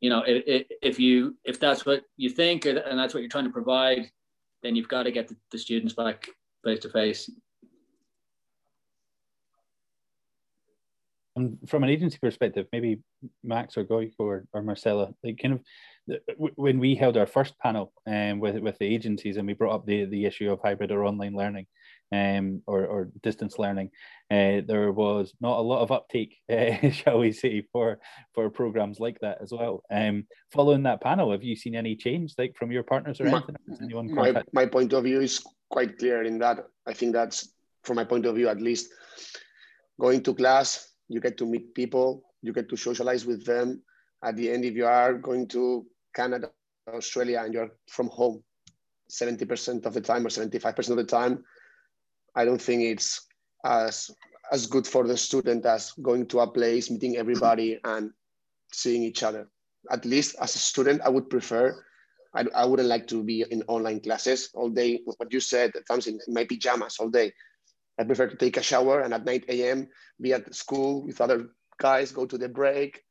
you 0.00 0.10
know, 0.10 0.22
if, 0.26 0.66
if 0.82 1.00
you 1.00 1.36
if 1.44 1.58
that's 1.58 1.84
what 1.84 2.02
you 2.16 2.30
think 2.30 2.66
and 2.66 2.98
that's 2.98 3.14
what 3.14 3.20
you're 3.20 3.30
trying 3.30 3.44
to 3.44 3.50
provide, 3.50 4.10
then 4.62 4.76
you've 4.76 4.88
got 4.88 5.04
to 5.04 5.10
get 5.10 5.28
the, 5.28 5.36
the 5.50 5.58
students 5.58 5.94
back 5.94 6.28
face 6.64 6.80
to 6.80 6.88
face. 6.88 7.30
And 11.36 11.56
from 11.68 11.84
an 11.84 11.88
agency 11.88 12.18
perspective, 12.20 12.66
maybe 12.72 12.98
Max 13.44 13.76
or 13.76 13.84
Goiko 13.84 14.12
or, 14.18 14.44
or 14.52 14.62
Marcella, 14.62 15.14
like 15.22 15.38
kind 15.40 15.54
of 15.54 15.60
when 16.36 16.80
we 16.80 16.96
held 16.96 17.16
our 17.16 17.26
first 17.26 17.56
panel 17.60 17.92
um, 18.08 18.40
with 18.40 18.58
with 18.58 18.76
the 18.78 18.86
agencies 18.86 19.36
and 19.36 19.46
we 19.46 19.52
brought 19.52 19.74
up 19.74 19.86
the 19.86 20.06
the 20.06 20.24
issue 20.24 20.50
of 20.50 20.60
hybrid 20.60 20.90
or 20.90 21.04
online 21.04 21.34
learning, 21.34 21.66
um, 22.12 22.62
or, 22.66 22.86
or 22.86 23.10
distance 23.22 23.58
learning, 23.58 23.90
uh, 24.30 24.60
there 24.66 24.92
was 24.92 25.32
not 25.40 25.58
a 25.58 25.62
lot 25.62 25.82
of 25.82 25.90
uptake, 25.90 26.36
uh, 26.52 26.90
shall 26.90 27.18
we 27.18 27.32
say, 27.32 27.62
for 27.72 27.98
for 28.34 28.50
programs 28.50 29.00
like 29.00 29.18
that 29.20 29.38
as 29.42 29.52
well. 29.52 29.82
Um, 29.90 30.26
following 30.52 30.82
that 30.84 31.00
panel, 31.00 31.32
have 31.32 31.42
you 31.42 31.56
seen 31.56 31.74
any 31.74 31.96
change, 31.96 32.34
like 32.38 32.56
from 32.56 32.70
your 32.70 32.82
partners 32.82 33.20
or 33.20 33.24
my, 33.24 33.42
anything? 33.68 34.14
my, 34.14 34.42
my 34.52 34.66
point 34.66 34.92
of 34.92 35.04
view 35.04 35.20
is 35.20 35.44
quite 35.70 35.98
clear 35.98 36.22
in 36.22 36.38
that. 36.38 36.66
I 36.86 36.92
think 36.92 37.12
that's, 37.12 37.50
from 37.84 37.96
my 37.96 38.04
point 38.04 38.26
of 38.26 38.34
view 38.34 38.48
at 38.48 38.60
least, 38.60 38.90
going 40.00 40.22
to 40.22 40.34
class, 40.34 40.92
you 41.08 41.20
get 41.20 41.38
to 41.38 41.46
meet 41.46 41.74
people, 41.74 42.22
you 42.42 42.52
get 42.52 42.68
to 42.68 42.76
socialize 42.76 43.26
with 43.26 43.44
them. 43.44 43.82
At 44.22 44.36
the 44.36 44.50
end, 44.50 44.64
if 44.64 44.74
you 44.74 44.86
are 44.86 45.14
going 45.14 45.48
to 45.48 45.86
Canada, 46.14 46.50
Australia, 46.88 47.42
and 47.44 47.54
you're 47.54 47.70
from 47.88 48.08
home, 48.08 48.42
70% 49.10 49.86
of 49.86 49.94
the 49.94 50.00
time 50.00 50.26
or 50.26 50.28
75% 50.28 50.90
of 50.90 50.96
the 50.96 51.04
time, 51.04 51.44
I 52.38 52.44
don't 52.44 52.62
think 52.62 52.82
it's 52.82 53.26
as 53.64 54.10
as 54.52 54.66
good 54.66 54.86
for 54.86 55.06
the 55.06 55.16
student 55.16 55.66
as 55.66 55.92
going 56.00 56.26
to 56.26 56.40
a 56.40 56.46
place, 56.46 56.88
meeting 56.88 57.16
everybody, 57.16 57.80
and 57.84 58.12
seeing 58.72 59.02
each 59.02 59.24
other. 59.24 59.50
At 59.90 60.04
least 60.04 60.36
as 60.40 60.54
a 60.54 60.58
student, 60.58 61.02
I 61.04 61.08
would 61.10 61.28
prefer. 61.28 61.84
I, 62.34 62.44
I 62.54 62.64
wouldn't 62.64 62.88
like 62.88 63.08
to 63.08 63.24
be 63.24 63.44
in 63.50 63.62
online 63.66 64.00
classes 64.00 64.50
all 64.54 64.70
day. 64.70 65.00
What 65.04 65.32
you 65.32 65.40
said, 65.40 65.72
comes 65.88 66.06
in 66.06 66.20
my 66.28 66.44
pajamas 66.44 66.98
all 67.00 67.10
day. 67.10 67.32
I 67.98 68.04
prefer 68.04 68.28
to 68.28 68.36
take 68.36 68.56
a 68.56 68.62
shower 68.62 69.00
and 69.00 69.12
at 69.12 69.24
9 69.24 69.42
a.m. 69.48 69.88
be 70.20 70.32
at 70.32 70.54
school 70.54 71.04
with 71.04 71.20
other 71.20 71.48
guys, 71.78 72.12
go 72.12 72.24
to 72.24 72.38
the 72.38 72.48
break, 72.48 73.02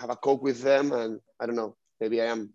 have 0.00 0.10
a 0.10 0.16
coke 0.16 0.42
with 0.42 0.60
them, 0.60 0.90
and 0.92 1.20
I 1.38 1.46
don't 1.46 1.54
know. 1.54 1.76
Maybe 2.00 2.20
I 2.20 2.26
am 2.26 2.52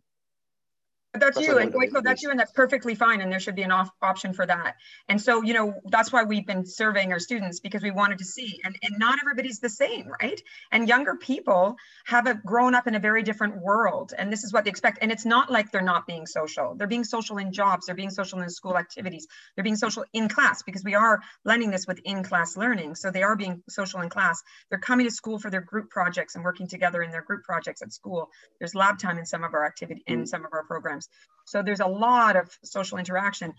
that's, 1.20 1.39
you 1.39 1.57
and 1.57 1.74
Goiko, 1.74 2.03
that's 2.03 2.24
you 2.24 2.32
and 2.32 2.39
that's 2.39 2.51
perfectly 2.51 2.95
fine 2.95 3.22
and 3.22 3.32
there 3.32 3.39
should 3.39 3.55
be 3.55 3.63
an 3.63 3.72
off 3.72 3.89
option 4.01 4.34
for 4.34 4.45
that. 4.45 4.76
And 5.09 5.22
so 5.22 5.41
you 5.41 5.53
know 5.53 5.74
that's 5.89 6.11
why 6.11 6.24
we've 6.24 6.45
been 6.45 6.66
surveying 6.66 7.11
our 7.11 7.20
students 7.20 7.59
because 7.59 7.84
we 7.84 7.91
wanted 7.91 8.20
to 8.20 8.26
see 8.26 8.59
and, 8.63 8.76
and 8.84 8.97
not 8.97 9.20
everybody's 9.22 9.59
the 9.59 9.70
same 9.70 10.09
right? 10.22 10.41
And 10.72 10.88
younger 10.88 11.16
people 11.16 11.76
have 12.05 12.28
a, 12.28 12.36
grown 12.36 12.76
up 12.76 12.88
in 12.88 12.95
a 12.95 12.99
very 12.99 13.24
different 13.24 13.61
world 13.61 14.13
and 14.18 14.32
this 14.32 14.43
is 14.43 14.53
what 14.53 14.63
they 14.63 14.70
expect 14.70 14.99
and 15.01 15.11
it's 15.11 15.26
not 15.26 15.51
like 15.51 15.72
they're 15.72 15.82
not 15.82 16.07
being 16.07 16.26
social. 16.26 16.76
They're 16.76 16.88
being 16.88 17.03
social 17.03 17.38
in 17.38 17.51
jobs 17.51 17.86
they're 17.86 17.95
being 17.95 18.09
social 18.09 18.39
in 18.41 18.49
school 18.49 18.78
activities 18.78 19.28
they're 19.55 19.63
being 19.63 19.76
social 19.76 20.05
in 20.13 20.30
class 20.30 20.63
because 20.63 20.84
we 20.84 20.95
are 20.95 21.22
blending 21.43 21.72
this 21.72 21.88
with 21.88 21.99
in-class 22.03 22.57
learning. 22.57 22.95
So 22.95 23.11
they 23.11 23.24
are 23.24 23.36
being 23.36 23.63
social 23.70 24.01
in 24.01 24.09
class. 24.09 24.41
They're 24.70 24.80
coming 24.80 25.05
to 25.05 25.11
school 25.11 25.39
for 25.39 25.49
their 25.49 25.61
group 25.61 25.89
projects 25.89 26.36
and 26.36 26.43
working 26.43 26.68
together 26.68 27.01
in 27.01 27.11
their 27.11 27.22
group 27.22 27.43
projects 27.43 27.82
at 27.82 27.93
school. 27.93 28.30
There's 28.59 28.76
lab 28.76 28.99
time 28.99 29.18
in 29.18 29.26
some 29.26 29.43
of 29.43 29.53
our 29.53 29.66
activity 29.66 30.03
in 30.07 30.24
mm. 30.24 30.28
some 30.28 30.45
of 30.45 30.53
our 30.53 30.63
programs 30.63 31.05
so 31.45 31.62
there's 31.62 31.80
a 31.80 31.88
lot 31.88 32.36
of 32.36 32.49
social 32.64 32.97
interaction, 32.97 33.53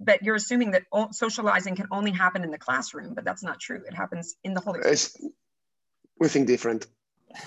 but 0.00 0.22
you're 0.22 0.34
assuming 0.34 0.72
that 0.72 0.82
socializing 1.12 1.76
can 1.76 1.86
only 1.92 2.10
happen 2.10 2.42
in 2.42 2.50
the 2.50 2.58
classroom, 2.58 3.14
but 3.14 3.24
that's 3.24 3.44
not 3.44 3.60
true. 3.60 3.82
It 3.86 3.94
happens 3.94 4.36
in 4.42 4.54
the 4.54 4.60
whole 4.60 4.74
experience. 4.74 5.16
we 6.18 6.28
think 6.28 6.46
different. 6.48 6.86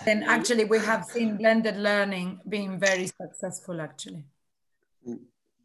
And 0.08 0.24
actually 0.24 0.66
we 0.66 0.80
have 0.80 1.06
seen 1.06 1.38
blended 1.38 1.76
learning 1.76 2.40
being 2.48 2.80
very 2.80 3.08
successful 3.08 3.82
actually. 3.82 4.24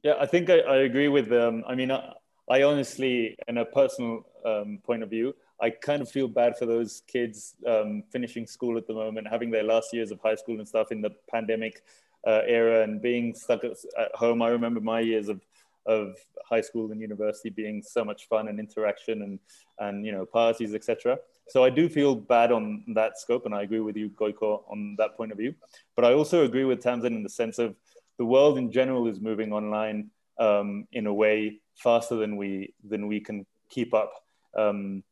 Yeah, 0.03 0.15
I 0.19 0.27
think 0.27 0.51
I, 0.51 0.61
I 0.61 0.77
agree 0.79 1.09
with 1.09 1.29
them. 1.29 1.65
I 1.67 1.75
mean, 1.75 1.91
I, 1.91 2.13
I 2.49 2.63
honestly, 2.63 3.37
in 3.49 3.59
a 3.59 3.65
personal 3.65 4.27
um, 4.45 4.79
point 4.85 5.03
of 5.03 5.11
view, 5.11 5.35
I 5.61 5.71
kind 5.71 6.03
of 6.03 6.11
feel 6.11 6.29
bad 6.29 6.57
for 6.57 6.67
those 6.67 7.03
kids 7.07 7.55
um, 7.67 8.03
finishing 8.11 8.47
school 8.47 8.77
at 8.77 8.87
the 8.87 8.95
moment, 8.95 9.27
having 9.29 9.51
their 9.51 9.63
last 9.63 9.93
years 9.93 10.11
of 10.11 10.21
high 10.21 10.35
school 10.35 10.59
and 10.59 10.69
stuff 10.69 10.93
in 10.93 11.01
the 11.01 11.11
pandemic 11.31 11.83
uh, 12.27 12.43
era 12.47 12.83
and 12.83 13.01
being 13.01 13.35
stuck 13.35 13.65
at, 13.65 13.73
at, 13.99 14.15
home. 14.15 14.43
I 14.43 14.49
remember 14.49 14.81
my 14.81 15.01
years 15.01 15.29
of 15.29 15.41
of 15.87 16.17
high 16.45 16.61
school 16.61 16.91
and 16.91 17.01
university 17.01 17.49
being 17.49 17.81
so 17.81 18.05
much 18.05 18.27
fun 18.27 18.49
and 18.49 18.59
interaction 18.59 19.23
and 19.23 19.39
and 19.79 20.05
you 20.05 20.13
know 20.13 20.27
parties 20.27 20.75
etc. 20.75 21.19
So 21.49 21.63
I 21.63 21.71
do 21.71 21.89
feel 21.89 22.17
bad 22.17 22.51
on 22.51 22.85
that 22.95 23.19
scope, 23.19 23.47
and 23.47 23.55
I 23.55 23.63
agree 23.63 23.81
with 23.81 23.97
you, 23.97 24.11
Goiko, 24.11 24.65
on 24.69 24.97
that 24.99 25.17
point 25.17 25.31
of 25.31 25.39
view. 25.39 25.55
But 25.95 26.05
I 26.05 26.13
also 26.13 26.45
agree 26.45 26.65
with 26.65 26.83
Tamsin 26.83 27.15
in 27.15 27.23
the 27.23 27.29
sense 27.29 27.59
of 27.59 27.77
the 28.19 28.25
world 28.25 28.59
in 28.59 28.73
general 28.73 29.07
is 29.07 29.21
moving 29.21 29.53
online. 29.53 30.11
um, 30.39 30.87
in 30.93 31.07
a 31.07 31.15
way 31.15 31.61
faster 31.77 32.17
than 32.17 32.37
we 32.37 32.75
than 32.89 33.07
we 33.07 33.21
can 33.21 33.47
keep 33.69 33.95
up 33.95 34.13
um, 34.57 35.03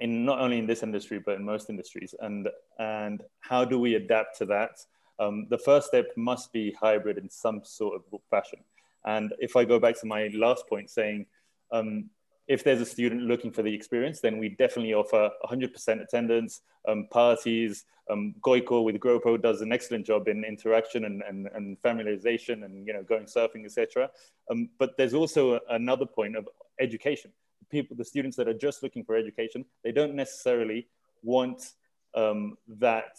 in 0.00 0.24
not 0.24 0.40
only 0.40 0.58
in 0.58 0.66
this 0.66 0.82
industry 0.82 1.20
but 1.24 1.36
in 1.36 1.44
most 1.44 1.70
industries 1.70 2.14
and 2.20 2.48
and 2.78 3.22
how 3.40 3.64
do 3.64 3.78
we 3.78 3.94
adapt 3.94 4.38
to 4.38 4.46
that 4.46 4.70
um, 5.18 5.46
the 5.50 5.58
first 5.58 5.88
step 5.88 6.06
must 6.16 6.52
be 6.52 6.72
hybrid 6.80 7.18
in 7.18 7.28
some 7.30 7.60
sort 7.64 7.94
of 7.96 8.20
fashion 8.30 8.58
and 9.06 9.32
if 9.38 9.56
i 9.56 9.64
go 9.64 9.78
back 9.78 9.98
to 9.98 10.06
my 10.06 10.28
last 10.34 10.66
point 10.68 10.90
saying 10.90 11.26
um, 11.72 12.10
if 12.46 12.62
there's 12.62 12.80
a 12.80 12.86
student 12.86 13.22
looking 13.22 13.50
for 13.50 13.62
the 13.62 13.74
experience, 13.74 14.20
then 14.20 14.38
we 14.38 14.50
definitely 14.50 14.92
offer 14.92 15.30
100% 15.44 16.02
attendance, 16.02 16.60
um, 16.86 17.06
parties. 17.10 17.84
Um, 18.10 18.34
Goiko 18.42 18.84
with 18.84 18.96
GrowPro 18.96 19.40
does 19.40 19.62
an 19.62 19.72
excellent 19.72 20.04
job 20.04 20.28
in 20.28 20.44
interaction 20.44 21.06
and, 21.06 21.22
and, 21.22 21.48
and 21.54 21.80
familiarization 21.80 22.64
and 22.64 22.86
you 22.86 22.92
know 22.92 23.02
going 23.02 23.24
surfing, 23.24 23.64
etc. 23.64 24.10
Um, 24.50 24.68
but 24.78 24.96
there's 24.98 25.14
also 25.14 25.58
another 25.70 26.04
point 26.04 26.36
of 26.36 26.46
education. 26.78 27.32
People, 27.70 27.96
the 27.96 28.04
students 28.04 28.36
that 28.36 28.46
are 28.46 28.54
just 28.54 28.82
looking 28.82 29.04
for 29.04 29.16
education, 29.16 29.64
they 29.82 29.92
don't 29.92 30.14
necessarily 30.14 30.86
want 31.22 31.72
um, 32.14 32.58
that 32.68 33.18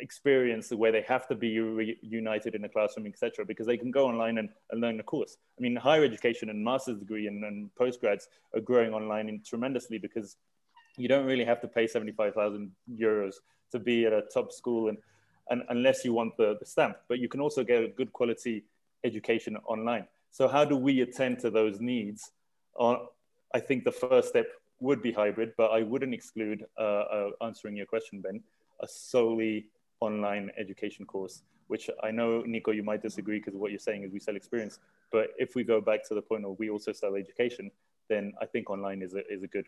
experience 0.00 0.70
where 0.70 0.92
they 0.92 1.02
have 1.02 1.26
to 1.28 1.34
be 1.34 1.60
reunited 1.60 2.54
in 2.54 2.64
a 2.64 2.68
classroom, 2.68 3.06
etc., 3.06 3.44
because 3.44 3.66
they 3.66 3.76
can 3.76 3.90
go 3.90 4.06
online 4.06 4.38
and, 4.38 4.48
and, 4.70 4.80
learn 4.80 4.98
a 5.00 5.02
course. 5.02 5.36
I 5.58 5.62
mean, 5.62 5.76
higher 5.76 6.04
education 6.04 6.50
and 6.50 6.64
master's 6.64 6.98
degree 6.98 7.26
and, 7.26 7.44
and 7.44 7.70
postgrads 7.78 8.24
are 8.54 8.60
growing 8.60 8.94
online 8.94 9.28
in 9.28 9.42
tremendously 9.42 9.98
because 9.98 10.36
you 10.96 11.08
don't 11.08 11.26
really 11.26 11.44
have 11.44 11.60
to 11.60 11.68
pay 11.68 11.86
75,000 11.86 12.70
euros 12.94 13.34
to 13.72 13.78
be 13.78 14.06
at 14.06 14.12
a 14.12 14.22
top 14.32 14.52
school 14.52 14.88
and, 14.88 14.98
and 15.48 15.62
unless 15.68 16.04
you 16.04 16.12
want 16.12 16.36
the, 16.36 16.56
the 16.58 16.66
stamp, 16.66 16.96
but 17.08 17.18
you 17.18 17.28
can 17.28 17.40
also 17.40 17.64
get 17.64 17.82
a 17.82 17.88
good 17.88 18.12
quality 18.12 18.64
education 19.04 19.56
online. 19.66 20.06
So 20.30 20.48
how 20.48 20.64
do 20.64 20.76
we 20.76 21.00
attend 21.00 21.38
to 21.40 21.50
those 21.50 21.80
needs? 21.80 22.32
Uh, 22.78 22.96
I 23.54 23.60
think 23.60 23.84
the 23.84 23.92
first 23.92 24.28
step 24.28 24.46
would 24.80 25.02
be 25.02 25.12
hybrid, 25.12 25.52
but 25.56 25.70
I 25.70 25.82
wouldn't 25.82 26.14
exclude 26.14 26.64
uh, 26.78 26.82
uh, 26.82 27.30
answering 27.42 27.76
your 27.76 27.86
question, 27.86 28.20
Ben, 28.20 28.42
a 28.80 28.88
solely 28.88 29.66
online 30.00 30.50
education 30.58 31.04
course, 31.06 31.42
which 31.68 31.90
I 32.02 32.10
know, 32.10 32.42
Nico, 32.42 32.72
you 32.72 32.82
might 32.82 33.02
disagree 33.02 33.38
because 33.38 33.54
what 33.54 33.70
you're 33.70 33.78
saying 33.78 34.02
is 34.02 34.12
we 34.12 34.18
sell 34.18 34.36
experience. 34.36 34.78
But 35.12 35.28
if 35.38 35.54
we 35.54 35.64
go 35.64 35.80
back 35.80 36.06
to 36.08 36.14
the 36.14 36.22
point 36.22 36.44
of 36.44 36.58
we 36.58 36.70
also 36.70 36.92
sell 36.92 37.14
education, 37.14 37.70
then 38.08 38.32
I 38.40 38.46
think 38.46 38.70
online 38.70 39.02
is 39.02 39.14
a, 39.14 39.26
is 39.32 39.42
a 39.42 39.46
good, 39.46 39.66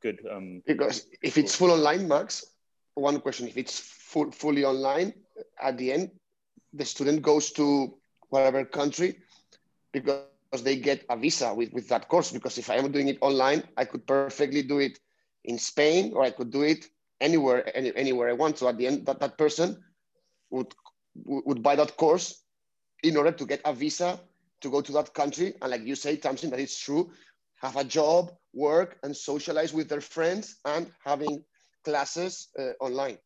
good. 0.00 0.20
Um, 0.30 0.62
because 0.66 1.06
if 1.22 1.36
it's 1.36 1.54
full 1.54 1.70
online, 1.70 2.08
Max, 2.08 2.46
one 2.94 3.20
question, 3.20 3.48
if 3.48 3.56
it's 3.56 3.78
full, 3.78 4.30
fully 4.30 4.64
online, 4.64 5.14
at 5.60 5.76
the 5.78 5.92
end, 5.92 6.10
the 6.72 6.84
student 6.84 7.22
goes 7.22 7.50
to 7.52 7.94
whatever 8.30 8.64
country 8.64 9.18
because 9.92 10.22
they 10.62 10.76
get 10.76 11.04
a 11.10 11.16
visa 11.16 11.52
with, 11.52 11.72
with 11.72 11.88
that 11.88 12.08
course. 12.08 12.30
Because 12.32 12.56
if 12.58 12.70
I 12.70 12.76
am 12.76 12.90
doing 12.92 13.08
it 13.08 13.18
online, 13.20 13.62
I 13.76 13.84
could 13.84 14.06
perfectly 14.06 14.62
do 14.62 14.78
it 14.78 14.98
in 15.44 15.58
Spain 15.58 16.12
or 16.14 16.22
I 16.22 16.30
could 16.30 16.50
do 16.50 16.62
it 16.62 16.88
anywhere 17.22 17.74
any, 17.74 17.94
anywhere 17.96 18.28
I 18.28 18.34
want. 18.34 18.58
So 18.58 18.68
at 18.68 18.76
the 18.76 18.86
end, 18.86 19.06
that, 19.06 19.20
that 19.20 19.38
person 19.38 19.82
would 20.50 20.74
would 21.14 21.62
buy 21.62 21.76
that 21.76 21.96
course 21.96 22.42
in 23.02 23.16
order 23.16 23.32
to 23.32 23.46
get 23.46 23.60
a 23.64 23.72
visa 23.74 24.20
to 24.62 24.70
go 24.70 24.80
to 24.80 24.92
that 24.92 25.12
country. 25.12 25.54
And 25.60 25.70
like 25.70 25.84
you 25.84 25.94
say, 25.94 26.16
Tamsin, 26.16 26.50
that 26.50 26.60
is 26.60 26.76
true. 26.78 27.10
Have 27.60 27.76
a 27.76 27.84
job, 27.84 28.32
work, 28.52 28.98
and 29.02 29.16
socialize 29.16 29.72
with 29.72 29.88
their 29.88 30.00
friends, 30.00 30.56
and 30.64 30.90
having 31.04 31.44
classes 31.84 32.48
uh, 32.58 32.72
online. 32.80 33.18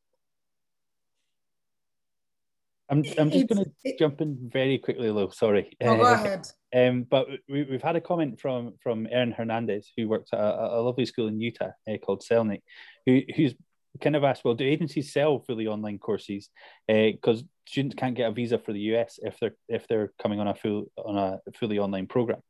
I'm, 2.88 3.02
I'm 3.18 3.30
just 3.30 3.48
going 3.48 3.64
to 3.64 3.96
jump 3.98 4.20
in 4.20 4.38
very 4.52 4.78
quickly, 4.78 5.10
Lou. 5.10 5.30
Sorry. 5.32 5.76
Oh, 5.80 5.96
go 5.96 6.02
ahead. 6.02 6.46
Um, 6.74 7.04
but 7.10 7.26
we, 7.48 7.66
have 7.72 7.82
had 7.82 7.96
a 7.96 8.00
comment 8.00 8.40
from 8.40 8.74
from 8.80 9.08
Erin 9.10 9.32
Hernandez, 9.32 9.90
who 9.96 10.08
works 10.08 10.30
at 10.32 10.38
a, 10.38 10.76
a 10.76 10.80
lovely 10.80 11.06
school 11.06 11.26
in 11.26 11.40
Utah 11.40 11.70
uh, 11.88 11.96
called 11.96 12.22
Selnick, 12.22 12.62
who, 13.04 13.22
who's 13.34 13.54
kind 14.00 14.16
of 14.16 14.24
asked, 14.24 14.44
well, 14.44 14.54
do 14.54 14.64
agencies 14.64 15.12
sell 15.12 15.40
fully 15.40 15.66
online 15.66 15.98
courses? 15.98 16.48
Because 16.88 17.42
uh, 17.42 17.46
students 17.66 17.96
can't 17.96 18.14
get 18.14 18.28
a 18.28 18.32
visa 18.32 18.58
for 18.58 18.72
the 18.72 18.80
US 18.94 19.18
if 19.22 19.38
they're 19.40 19.56
if 19.68 19.86
they're 19.88 20.12
coming 20.22 20.40
on 20.40 20.48
a 20.48 20.54
full 20.54 20.86
on 20.96 21.16
a 21.16 21.40
fully 21.52 21.78
online 21.78 22.06
program. 22.06 22.42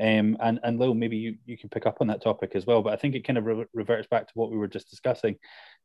Um, 0.00 0.38
and 0.40 0.58
and 0.62 0.78
Lil, 0.78 0.94
maybe 0.94 1.18
you, 1.18 1.36
you 1.44 1.58
can 1.58 1.68
pick 1.68 1.86
up 1.86 1.98
on 2.00 2.06
that 2.06 2.22
topic 2.22 2.52
as 2.54 2.66
well. 2.66 2.82
But 2.82 2.94
I 2.94 2.96
think 2.96 3.14
it 3.14 3.26
kind 3.26 3.38
of 3.38 3.44
re- 3.44 3.66
reverts 3.74 4.08
back 4.08 4.26
to 4.26 4.32
what 4.34 4.50
we 4.50 4.56
were 4.56 4.68
just 4.68 4.88
discussing, 4.88 5.36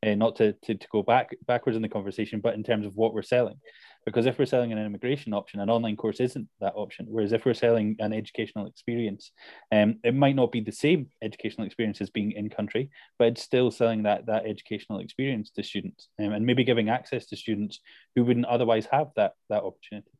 uh, 0.04 0.14
not 0.14 0.36
to, 0.36 0.54
to 0.64 0.74
to 0.74 0.86
go 0.90 1.02
back 1.02 1.36
backwards 1.46 1.76
in 1.76 1.82
the 1.82 1.88
conversation, 1.88 2.40
but 2.40 2.54
in 2.54 2.62
terms 2.62 2.86
of 2.86 2.96
what 2.96 3.12
we're 3.12 3.22
selling. 3.22 3.60
Because 4.08 4.26
if 4.26 4.38
we're 4.38 4.46
selling 4.46 4.72
an 4.72 4.78
immigration 4.78 5.32
option, 5.34 5.60
an 5.60 5.70
online 5.70 5.96
course 5.96 6.20
isn't 6.20 6.48
that 6.60 6.72
option. 6.74 7.06
Whereas 7.08 7.32
if 7.32 7.44
we're 7.44 7.54
selling 7.54 7.96
an 7.98 8.12
educational 8.12 8.66
experience, 8.66 9.32
um, 9.70 9.98
it 10.02 10.14
might 10.14 10.36
not 10.36 10.50
be 10.50 10.60
the 10.60 10.72
same 10.72 11.08
educational 11.22 11.66
experience 11.66 12.00
as 12.00 12.10
being 12.10 12.32
in 12.32 12.48
country, 12.48 12.90
but 13.18 13.28
it's 13.28 13.42
still 13.42 13.70
selling 13.70 14.04
that 14.04 14.26
that 14.26 14.46
educational 14.46 15.00
experience 15.00 15.50
to 15.50 15.62
students, 15.62 16.08
um, 16.18 16.32
and 16.32 16.46
maybe 16.46 16.64
giving 16.64 16.88
access 16.88 17.26
to 17.26 17.36
students 17.36 17.80
who 18.14 18.24
wouldn't 18.24 18.46
otherwise 18.46 18.86
have 18.90 19.08
that 19.16 19.32
that 19.50 19.62
opportunity. 19.62 20.10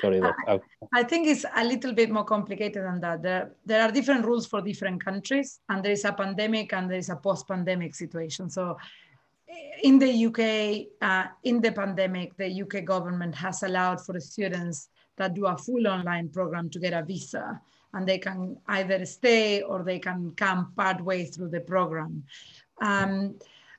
Sorry, 0.00 0.20
I, 0.48 0.58
I 0.92 1.04
think 1.04 1.28
it's 1.28 1.44
a 1.54 1.64
little 1.64 1.92
bit 1.92 2.10
more 2.10 2.24
complicated 2.24 2.82
than 2.84 3.00
that. 3.00 3.22
There, 3.22 3.54
there 3.64 3.82
are 3.82 3.92
different 3.92 4.24
rules 4.24 4.44
for 4.44 4.60
different 4.60 5.04
countries, 5.04 5.60
and 5.68 5.84
there 5.84 5.92
is 5.92 6.04
a 6.04 6.12
pandemic 6.12 6.72
and 6.72 6.90
there 6.90 6.98
is 6.98 7.10
a 7.10 7.16
post-pandemic 7.16 7.94
situation. 7.94 8.50
So 8.50 8.76
in 9.82 9.98
the 9.98 10.26
UK, 10.26 10.86
uh, 11.02 11.28
in 11.42 11.60
the 11.60 11.72
pandemic, 11.72 12.36
the 12.36 12.62
UK 12.62 12.84
government 12.84 13.34
has 13.34 13.62
allowed 13.62 14.00
for 14.04 14.18
students 14.20 14.88
that 15.16 15.34
do 15.34 15.46
a 15.46 15.56
full 15.56 15.86
online 15.86 16.28
program 16.28 16.70
to 16.70 16.78
get 16.78 16.92
a 16.92 17.02
visa 17.02 17.60
and 17.92 18.06
they 18.08 18.18
can 18.18 18.56
either 18.68 19.04
stay 19.06 19.62
or 19.62 19.82
they 19.82 19.98
can 19.98 20.32
come 20.36 20.72
part 20.76 21.00
way 21.02 21.24
through 21.24 21.48
the 21.48 21.60
program. 21.60 22.24
Um, 22.82 23.36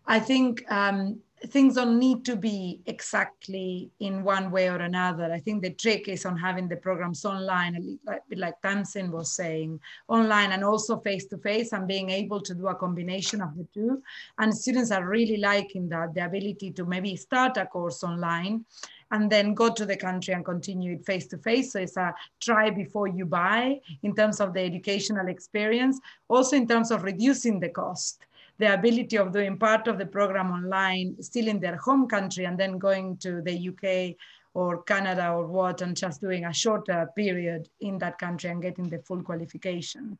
I 0.07 0.19
think 0.19 0.63
um, 0.71 1.19
things 1.45 1.75
don't 1.75 1.99
need 1.99 2.25
to 2.25 2.35
be 2.35 2.81
exactly 2.85 3.89
in 3.99 4.23
one 4.23 4.51
way 4.51 4.69
or 4.69 4.77
another. 4.77 5.31
I 5.31 5.39
think 5.39 5.61
the 5.61 5.73
trick 5.73 6.07
is 6.07 6.25
on 6.25 6.37
having 6.37 6.67
the 6.67 6.77
programs 6.77 7.25
online, 7.25 7.99
like, 8.05 8.21
like 8.35 8.61
Tamsin 8.61 9.11
was 9.11 9.31
saying, 9.31 9.79
online 10.07 10.51
and 10.51 10.63
also 10.63 10.99
face 10.99 11.25
to 11.27 11.37
face 11.37 11.73
and 11.73 11.87
being 11.87 12.09
able 12.09 12.41
to 12.41 12.53
do 12.53 12.67
a 12.67 12.75
combination 12.75 13.41
of 13.41 13.55
the 13.57 13.67
two. 13.73 14.01
And 14.37 14.55
students 14.55 14.91
are 14.91 15.07
really 15.07 15.37
liking 15.37 15.89
that, 15.89 16.13
the 16.13 16.25
ability 16.25 16.71
to 16.71 16.85
maybe 16.85 17.15
start 17.15 17.57
a 17.57 17.65
course 17.65 18.03
online 18.03 18.65
and 19.11 19.31
then 19.31 19.53
go 19.53 19.71
to 19.71 19.85
the 19.85 19.97
country 19.97 20.33
and 20.33 20.43
continue 20.43 20.93
it 20.93 21.05
face 21.05 21.27
to 21.27 21.37
face. 21.37 21.73
So 21.73 21.79
it's 21.79 21.97
a 21.97 22.13
try 22.39 22.69
before 22.69 23.07
you 23.07 23.25
buy 23.25 23.79
in 24.03 24.15
terms 24.15 24.41
of 24.41 24.53
the 24.53 24.61
educational 24.61 25.27
experience, 25.27 25.99
also 26.27 26.55
in 26.55 26.67
terms 26.67 26.91
of 26.91 27.03
reducing 27.03 27.59
the 27.59 27.69
cost 27.69 28.25
the 28.57 28.73
ability 28.73 29.17
of 29.17 29.31
doing 29.31 29.57
part 29.57 29.87
of 29.87 29.97
the 29.97 30.05
program 30.05 30.51
online 30.51 31.21
still 31.21 31.47
in 31.47 31.59
their 31.59 31.75
home 31.75 32.07
country 32.07 32.45
and 32.45 32.57
then 32.57 32.77
going 32.77 33.17
to 33.17 33.41
the 33.41 33.69
UK 33.69 34.15
or 34.53 34.83
Canada 34.83 35.31
or 35.31 35.45
what 35.47 35.81
and 35.81 35.97
just 35.97 36.21
doing 36.21 36.45
a 36.45 36.53
shorter 36.53 37.09
period 37.15 37.67
in 37.81 37.97
that 37.97 38.17
country 38.17 38.49
and 38.49 38.61
getting 38.61 38.89
the 38.89 38.99
full 38.99 39.21
qualification. 39.21 40.17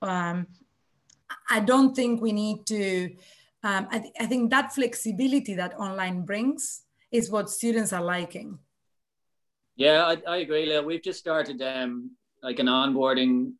Um, 0.00 0.46
I 1.50 1.60
don't 1.60 1.94
think 1.94 2.22
we 2.22 2.32
need 2.32 2.66
to, 2.66 3.14
um, 3.62 3.86
I, 3.90 3.98
th 3.98 4.12
I 4.20 4.26
think 4.26 4.50
that 4.50 4.72
flexibility 4.72 5.54
that 5.54 5.72
online 5.78 6.24
brings 6.24 6.84
is 7.10 7.30
what 7.30 7.50
students 7.50 7.92
are 7.92 8.02
liking. 8.02 8.58
Yeah, 9.76 10.04
I, 10.06 10.14
I 10.34 10.36
agree, 10.38 10.66
Leah. 10.66 10.82
We've 10.82 11.02
just 11.02 11.18
started 11.18 11.60
um, 11.62 12.10
like 12.42 12.58
an 12.60 12.66
onboarding 12.66 13.52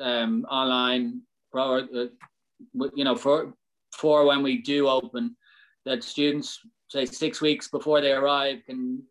um, 0.00 0.44
online, 0.50 1.22
pro, 1.52 1.78
uh, 1.78 2.06
you 2.94 3.04
know, 3.04 3.14
for 3.14 3.54
for 3.98 4.24
when 4.24 4.42
we 4.42 4.62
do 4.62 4.88
open, 4.88 5.36
that 5.84 6.04
students, 6.04 6.60
say 6.88 7.04
six 7.04 7.40
weeks 7.40 7.68
before 7.68 8.00
they 8.00 8.12
arrive, 8.12 8.58
can 8.64 9.02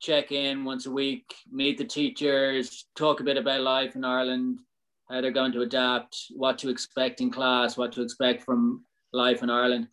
check 0.00 0.32
in 0.32 0.64
once 0.64 0.86
a 0.86 0.90
week, 0.90 1.34
meet 1.50 1.78
the 1.78 1.84
teachers, 1.84 2.86
talk 2.96 3.20
a 3.20 3.24
bit 3.24 3.36
about 3.36 3.60
life 3.60 3.94
in 3.94 4.04
Ireland, 4.04 4.60
how 5.08 5.20
they're 5.20 5.30
going 5.30 5.52
to 5.52 5.62
adapt, 5.62 6.16
what 6.34 6.58
to 6.58 6.70
expect 6.70 7.20
in 7.20 7.30
class, 7.30 7.76
what 7.76 7.92
to 7.92 8.02
expect 8.02 8.42
from 8.42 8.84
life 9.12 9.42
in 9.42 9.50
Ireland 9.50 9.88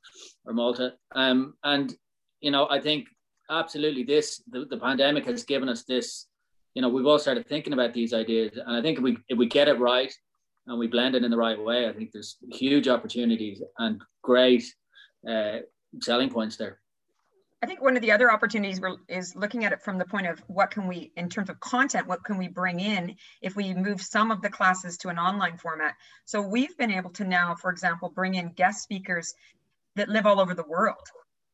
or 0.46 0.54
Malta. 0.54 0.94
Um, 1.14 1.56
and, 1.64 1.94
you 2.40 2.52
know, 2.52 2.68
I 2.70 2.80
think 2.80 3.08
absolutely 3.50 4.04
this, 4.04 4.42
the, 4.50 4.66
the 4.66 4.78
pandemic 4.78 5.26
has 5.26 5.44
given 5.44 5.68
us 5.68 5.84
this, 5.84 6.28
you 6.74 6.82
know, 6.82 6.90
we've 6.90 7.06
all 7.06 7.20
started 7.20 7.48
thinking 7.48 7.74
about 7.74 7.94
these 7.94 8.14
ideas. 8.14 8.58
And 8.58 8.76
I 8.76 8.82
think 8.82 9.00
if 9.00 9.04
we, 9.04 9.18
if 9.28 9.38
we 9.38 9.48
get 9.48 9.68
it 9.68 9.80
right, 9.80 10.14
and 10.70 10.78
we 10.78 10.88
blend 10.88 11.16
it 11.16 11.24
in 11.24 11.32
the 11.32 11.38
right 11.38 11.60
way, 11.60 11.90
I 11.90 11.94
think 11.94 12.12
there's 12.12 12.38
huge 12.52 12.88
opportunities 12.88 13.62
and 13.80 14.00
great 14.22 14.64
uh, 15.28 15.58
selling 16.00 16.30
points 16.30 16.58
there. 16.58 16.80
I 17.62 17.66
think 17.66 17.82
one 17.82 17.98
of 17.98 18.02
the 18.02 18.12
other 18.12 18.32
opportunities 18.32 18.80
is 19.10 19.36
looking 19.36 19.66
at 19.66 19.74
it 19.74 19.82
from 19.82 19.98
the 19.98 20.06
point 20.06 20.28
of 20.28 20.40
what 20.48 20.72
can 20.72 20.88
we, 20.88 21.12
in 21.18 21.28
terms 21.28 21.50
of 21.50 21.60
content, 21.60 22.08
what 22.08 22.24
can 22.24 22.38
we 22.38 22.48
bring 22.48 22.80
in 22.80 23.16
if 23.42 23.56
we 23.56 23.74
move 23.74 24.00
some 24.00 24.32
of 24.32 24.42
the 24.42 24.50
classes 24.50 24.96
to 25.00 25.10
an 25.10 25.18
online 25.18 25.58
format? 25.58 25.96
So 26.24 26.40
we've 26.40 26.78
been 26.78 26.92
able 26.92 27.10
to 27.12 27.26
now, 27.26 27.56
for 27.56 27.72
example, 27.72 28.10
bring 28.10 28.36
in 28.36 28.54
guest 28.54 28.84
speakers 28.84 29.34
that 29.96 30.08
live 30.08 30.26
all 30.26 30.40
over 30.40 30.54
the 30.54 30.64
world. 30.64 31.02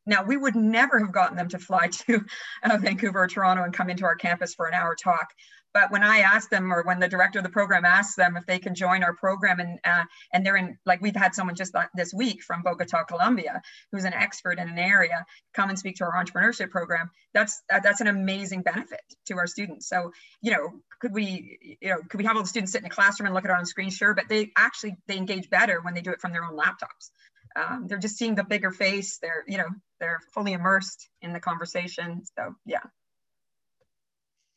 Now, 0.06 0.24
we 0.24 0.38
would 0.38 0.56
never 0.56 1.00
have 1.00 1.12
gotten 1.12 1.38
them 1.38 1.50
to 1.50 1.58
fly 1.58 1.88
to 2.08 2.24
uh, 2.64 2.78
Vancouver 2.78 3.24
or 3.24 3.28
Toronto 3.28 3.64
and 3.64 3.74
come 3.74 3.90
into 3.90 4.06
our 4.06 4.16
campus 4.16 4.54
for 4.54 4.68
an 4.68 4.74
hour 4.74 4.94
talk, 4.94 5.34
but 5.76 5.92
when 5.92 6.04
I 6.04 6.20
ask 6.20 6.50
them, 6.50 6.74
or 6.74 6.84
when 6.84 7.02
the 7.02 7.08
director 7.10 7.40
of 7.40 7.44
the 7.44 7.50
program 7.50 7.84
asks 7.84 8.16
them 8.16 8.38
if 8.38 8.46
they 8.46 8.60
can 8.60 8.76
join 8.76 9.04
our 9.04 9.14
program, 9.14 9.60
and 9.60 9.78
uh, 9.84 10.06
and 10.32 10.46
they're 10.46 10.56
in, 10.56 10.78
like 10.86 11.02
we've 11.02 11.16
had 11.16 11.36
someone 11.36 11.54
just 11.54 11.76
this 11.94 12.14
week 12.14 12.42
from 12.42 12.64
Bogota, 12.64 13.04
Colombia, 13.04 13.62
who's 13.92 14.06
an 14.06 14.14
expert 14.14 14.58
in 14.58 14.70
an 14.70 14.80
area, 14.80 15.26
come 15.54 15.68
and 15.68 15.78
speak 15.78 15.98
to 15.98 16.06
our 16.06 16.14
entrepreneurship 16.14 16.70
program. 16.70 17.12
That's 17.34 17.62
uh, 17.70 17.82
that's 17.82 18.00
an 18.00 18.08
amazing 18.08 18.62
benefit 18.62 19.02
to 19.26 19.38
our 19.38 19.48
students. 19.48 19.90
So 19.90 20.14
you 20.42 20.52
know, 20.52 20.80
could 21.02 21.14
we, 21.14 21.78
you 21.82 21.90
know, 21.90 21.98
could 22.10 22.20
we 22.20 22.24
have 22.24 22.38
all 22.38 22.44
the 22.44 22.48
students 22.48 22.72
sit 22.72 22.80
in 22.80 22.86
a 22.86 22.90
classroom 22.90 23.26
and 23.26 23.36
look 23.36 23.44
at 23.44 23.52
it 23.52 23.58
on 23.58 23.66
screen? 23.66 23.90
Sure, 23.90 24.14
but 24.14 24.30
they 24.30 24.54
actually 24.56 24.96
they 25.08 25.18
engage 25.18 25.50
better 25.50 25.82
when 25.82 25.94
they 25.94 26.02
do 26.02 26.12
it 26.12 26.22
from 26.22 26.32
their 26.32 26.46
own 26.46 26.58
laptops. 26.58 27.10
Um, 27.58 27.88
they're 27.88 27.98
just 27.98 28.18
seeing 28.18 28.36
the 28.36 28.46
bigger 28.46 28.72
face. 28.72 29.18
They're 29.22 29.44
you 29.46 29.58
know 29.58 29.68
they're 30.00 30.22
fully 30.34 30.54
immersed 30.54 31.10
in 31.22 31.34
the 31.34 31.42
conversation. 31.42 32.24
So 32.38 32.56
yeah. 32.66 32.84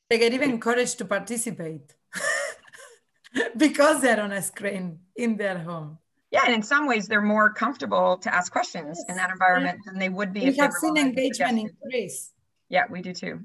They 0.09 0.19
get 0.19 0.33
even 0.33 0.51
encouraged 0.51 0.99
to 0.99 1.05
participate 1.05 1.95
because 3.57 4.01
they're 4.01 4.21
on 4.21 4.33
a 4.33 4.43
screen 4.43 5.01
in 5.17 5.37
their 5.37 5.59
home. 5.59 5.99
Yeah, 6.31 6.43
and 6.45 6.55
in 6.55 6.63
some 6.63 6.87
ways 6.87 7.09
they're 7.09 7.23
more 7.23 7.53
comfortable 7.53 8.19
to 8.19 8.35
ask 8.35 8.53
questions 8.53 8.99
yes. 8.99 9.11
in 9.11 9.17
that 9.17 9.31
environment 9.31 9.81
than 9.87 9.99
they 9.99 10.09
would 10.09 10.33
be. 10.33 10.41
We 10.41 10.57
have 10.57 10.73
seen 10.73 10.97
engagement 10.97 11.59
increase. 11.59 12.33
Yeah, 12.69 12.85
we 12.91 13.01
do 13.01 13.15
too. 13.15 13.41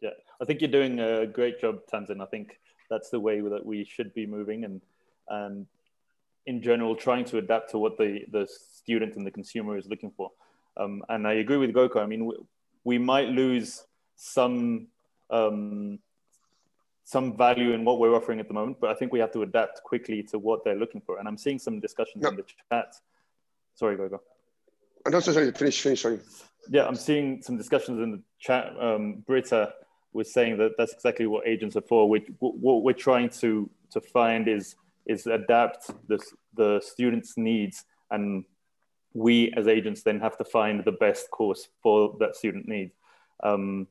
Yeah, 0.00 0.10
I 0.40 0.44
think 0.44 0.60
you're 0.60 0.70
doing 0.70 1.00
a 1.00 1.26
great 1.26 1.60
job, 1.60 1.80
Tamsin. 1.88 2.20
I 2.20 2.26
think 2.26 2.58
that's 2.88 3.10
the 3.10 3.18
way 3.18 3.40
that 3.40 3.64
we 3.64 3.84
should 3.84 4.14
be 4.14 4.24
moving, 4.26 4.64
and 4.64 4.80
and 5.28 5.66
in 6.46 6.62
general, 6.62 6.94
trying 6.94 7.24
to 7.26 7.38
adapt 7.38 7.70
to 7.72 7.78
what 7.78 7.98
the 7.98 8.24
the 8.30 8.46
student 8.46 9.16
and 9.16 9.26
the 9.26 9.30
consumer 9.30 9.76
is 9.76 9.86
looking 9.86 10.12
for. 10.16 10.30
Um, 10.76 11.02
and 11.08 11.26
I 11.26 11.34
agree 11.34 11.56
with 11.56 11.72
Goiko. 11.72 12.00
I 12.00 12.06
mean, 12.06 12.24
we, 12.26 12.34
we 12.84 12.98
might 12.98 13.28
lose 13.28 13.84
some 14.14 14.86
um, 15.30 15.98
some 17.04 17.36
value 17.36 17.72
in 17.72 17.84
what 17.84 17.98
we're 17.98 18.14
offering 18.14 18.38
at 18.40 18.48
the 18.48 18.54
moment, 18.54 18.78
but 18.80 18.90
I 18.90 18.94
think 18.94 19.12
we 19.12 19.18
have 19.18 19.32
to 19.32 19.42
adapt 19.42 19.82
quickly 19.82 20.22
to 20.24 20.38
what 20.38 20.64
they're 20.64 20.76
looking 20.76 21.00
for. 21.00 21.18
And 21.18 21.26
I'm 21.26 21.36
seeing 21.36 21.58
some 21.58 21.80
discussions 21.80 22.22
no. 22.22 22.30
in 22.30 22.36
the 22.36 22.44
chat. 22.70 22.94
Sorry, 23.74 23.96
go 23.96 24.08
go. 24.08 24.20
I'm 25.04 25.12
not 25.12 25.24
sorry. 25.24 25.50
Finish, 25.52 25.80
finish. 25.80 26.02
Sorry. 26.02 26.20
Yeah, 26.68 26.86
I'm 26.86 26.94
seeing 26.94 27.42
some 27.42 27.56
discussions 27.56 28.00
in 28.00 28.12
the 28.12 28.22
chat. 28.38 28.72
Um, 28.78 29.24
Britta 29.26 29.72
was 30.12 30.32
saying 30.32 30.58
that 30.58 30.72
that's 30.76 30.92
exactly 30.92 31.26
what 31.26 31.48
agents 31.48 31.76
are 31.76 31.82
for. 31.82 32.08
We, 32.08 32.20
what 32.38 32.82
we're 32.82 32.92
trying 32.92 33.30
to 33.40 33.70
to 33.90 34.00
find 34.00 34.46
is 34.48 34.76
is 35.06 35.26
adapt 35.26 35.90
the 36.08 36.18
the 36.54 36.80
students' 36.84 37.36
needs, 37.36 37.84
and 38.10 38.44
we 39.14 39.52
as 39.56 39.66
agents 39.66 40.02
then 40.02 40.20
have 40.20 40.36
to 40.38 40.44
find 40.44 40.84
the 40.84 40.92
best 40.92 41.30
course 41.30 41.68
for 41.82 42.16
that 42.20 42.36
student 42.36 42.68
need. 42.68 42.92
Um, 43.42 43.88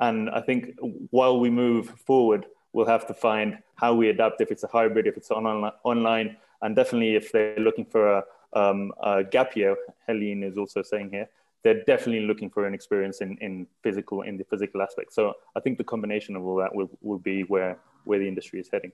and 0.00 0.30
I 0.30 0.40
think 0.40 0.76
while 1.10 1.38
we 1.38 1.50
move 1.50 1.90
forward, 2.06 2.46
we'll 2.72 2.86
have 2.86 3.06
to 3.06 3.14
find 3.14 3.58
how 3.76 3.94
we 3.94 4.08
adapt 4.08 4.40
if 4.40 4.50
it's 4.50 4.64
a 4.64 4.66
hybrid, 4.66 5.06
if 5.06 5.16
it's 5.16 5.30
on 5.30 5.46
online, 5.84 6.36
and 6.62 6.74
definitely 6.74 7.14
if 7.16 7.30
they're 7.32 7.58
looking 7.58 7.84
for 7.84 8.18
a, 8.18 8.24
um, 8.54 8.92
a 9.02 9.22
gap 9.22 9.56
year, 9.56 9.76
Helene 10.06 10.42
is 10.42 10.56
also 10.56 10.82
saying 10.82 11.10
here, 11.10 11.28
they're 11.62 11.84
definitely 11.84 12.26
looking 12.26 12.48
for 12.48 12.66
an 12.66 12.72
experience 12.72 13.20
in, 13.20 13.36
in 13.38 13.66
physical, 13.82 14.22
in 14.22 14.38
the 14.38 14.44
physical 14.44 14.80
aspect. 14.80 15.12
So 15.12 15.34
I 15.54 15.60
think 15.60 15.76
the 15.76 15.84
combination 15.84 16.34
of 16.34 16.44
all 16.46 16.56
that 16.56 16.74
will, 16.74 16.90
will 17.02 17.18
be 17.18 17.42
where, 17.42 17.78
where 18.04 18.18
the 18.18 18.26
industry 18.26 18.60
is 18.60 18.68
heading. 18.72 18.92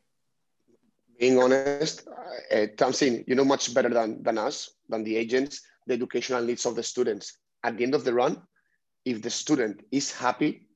Being 1.20 1.38
honest, 1.38 2.06
uh, 2.54 2.66
Tamsin, 2.76 3.24
you 3.26 3.36
know 3.36 3.44
much 3.44 3.72
better 3.72 3.88
than, 3.88 4.22
than 4.22 4.38
us, 4.38 4.70
than 4.88 5.04
the 5.04 5.16
agents, 5.16 5.62
the 5.86 5.94
educational 5.94 6.42
needs 6.42 6.66
of 6.66 6.74
the 6.74 6.82
students. 6.82 7.38
At 7.62 7.78
the 7.78 7.84
end 7.84 7.94
of 7.94 8.04
the 8.04 8.12
run, 8.12 8.42
if 9.04 9.22
the 9.22 9.30
student 9.30 9.82
is 9.92 10.10
happy 10.10 10.66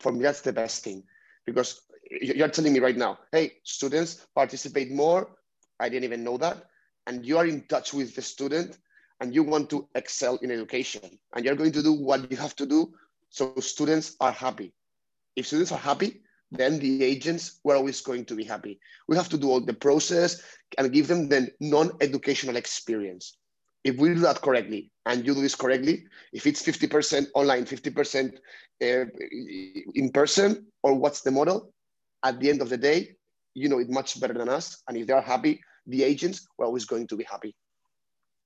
for 0.00 0.12
me, 0.12 0.22
that's 0.22 0.40
the 0.40 0.52
best 0.52 0.84
thing 0.84 1.02
because 1.46 1.82
you're 2.10 2.48
telling 2.48 2.72
me 2.72 2.80
right 2.80 2.96
now, 2.96 3.18
hey, 3.32 3.52
students 3.64 4.26
participate 4.34 4.90
more. 4.90 5.30
I 5.80 5.88
didn't 5.88 6.04
even 6.04 6.24
know 6.24 6.36
that. 6.38 6.64
And 7.06 7.24
you 7.24 7.38
are 7.38 7.46
in 7.46 7.66
touch 7.68 7.92
with 7.94 8.14
the 8.14 8.22
student 8.22 8.78
and 9.20 9.34
you 9.34 9.42
want 9.42 9.70
to 9.70 9.88
excel 9.94 10.36
in 10.36 10.50
education 10.50 11.18
and 11.34 11.44
you're 11.44 11.56
going 11.56 11.72
to 11.72 11.82
do 11.82 11.92
what 11.92 12.30
you 12.30 12.36
have 12.36 12.54
to 12.56 12.66
do 12.66 12.92
so 13.30 13.54
students 13.60 14.16
are 14.20 14.32
happy. 14.32 14.72
If 15.36 15.46
students 15.46 15.72
are 15.72 15.78
happy, 15.78 16.22
then 16.50 16.78
the 16.78 17.04
agents 17.04 17.60
were 17.62 17.76
always 17.76 18.00
going 18.00 18.24
to 18.26 18.34
be 18.34 18.44
happy. 18.44 18.80
We 19.06 19.16
have 19.16 19.28
to 19.30 19.38
do 19.38 19.50
all 19.50 19.60
the 19.60 19.74
process 19.74 20.42
and 20.78 20.92
give 20.92 21.08
them 21.08 21.28
the 21.28 21.50
non-educational 21.60 22.56
experience. 22.56 23.36
If 23.84 23.96
we 23.96 24.08
do 24.10 24.20
that 24.20 24.40
correctly 24.40 24.90
and 25.06 25.26
you 25.26 25.34
do 25.34 25.40
this 25.40 25.54
correctly, 25.54 26.06
if 26.32 26.46
it's 26.46 26.62
50% 26.62 27.28
online, 27.34 27.64
50% 27.64 28.34
uh, 28.82 29.04
in 29.94 30.10
person, 30.12 30.66
or 30.82 30.94
what's 30.94 31.22
the 31.22 31.30
model, 31.30 31.72
at 32.24 32.40
the 32.40 32.50
end 32.50 32.60
of 32.60 32.68
the 32.68 32.76
day, 32.76 33.14
you 33.54 33.68
know 33.68 33.78
it 33.78 33.88
much 33.90 34.20
better 34.20 34.34
than 34.34 34.48
us. 34.48 34.82
And 34.88 34.96
if 34.96 35.06
they're 35.06 35.20
happy, 35.20 35.60
the 35.86 36.02
agents 36.04 36.46
were 36.56 36.66
always 36.66 36.84
going 36.84 37.06
to 37.08 37.16
be 37.16 37.24
happy. 37.24 37.54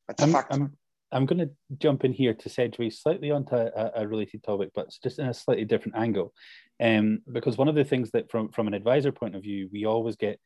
That's 0.09 0.23
I'm, 0.23 0.31
a 0.31 0.33
fact. 0.33 0.55
I'm, 0.55 0.73
I'm 1.13 1.27
going 1.27 1.39
to 1.39 1.51
jump 1.79 2.05
in 2.05 2.13
here 2.13 2.35
to 2.35 2.49
segue 2.49 2.93
slightly 2.93 3.31
onto 3.31 3.55
a, 3.55 3.91
a, 3.97 4.09
related 4.09 4.43
topic, 4.43 4.71
but 4.75 4.89
just 5.03 5.19
in 5.19 5.27
a 5.27 5.35
slightly 5.35 5.65
different 5.65 5.97
angle. 5.97 6.33
Um, 6.83 7.21
because 7.31 7.59
one 7.59 7.69
of 7.69 7.75
the 7.75 7.85
things 7.85 8.11
that, 8.13 8.31
from, 8.31 8.51
from 8.51 8.67
an 8.67 8.75
advisor 8.75 9.13
point 9.13 9.37
of 9.37 9.43
view, 9.43 9.69
we 9.73 9.85
always 9.85 10.17
get 10.17 10.41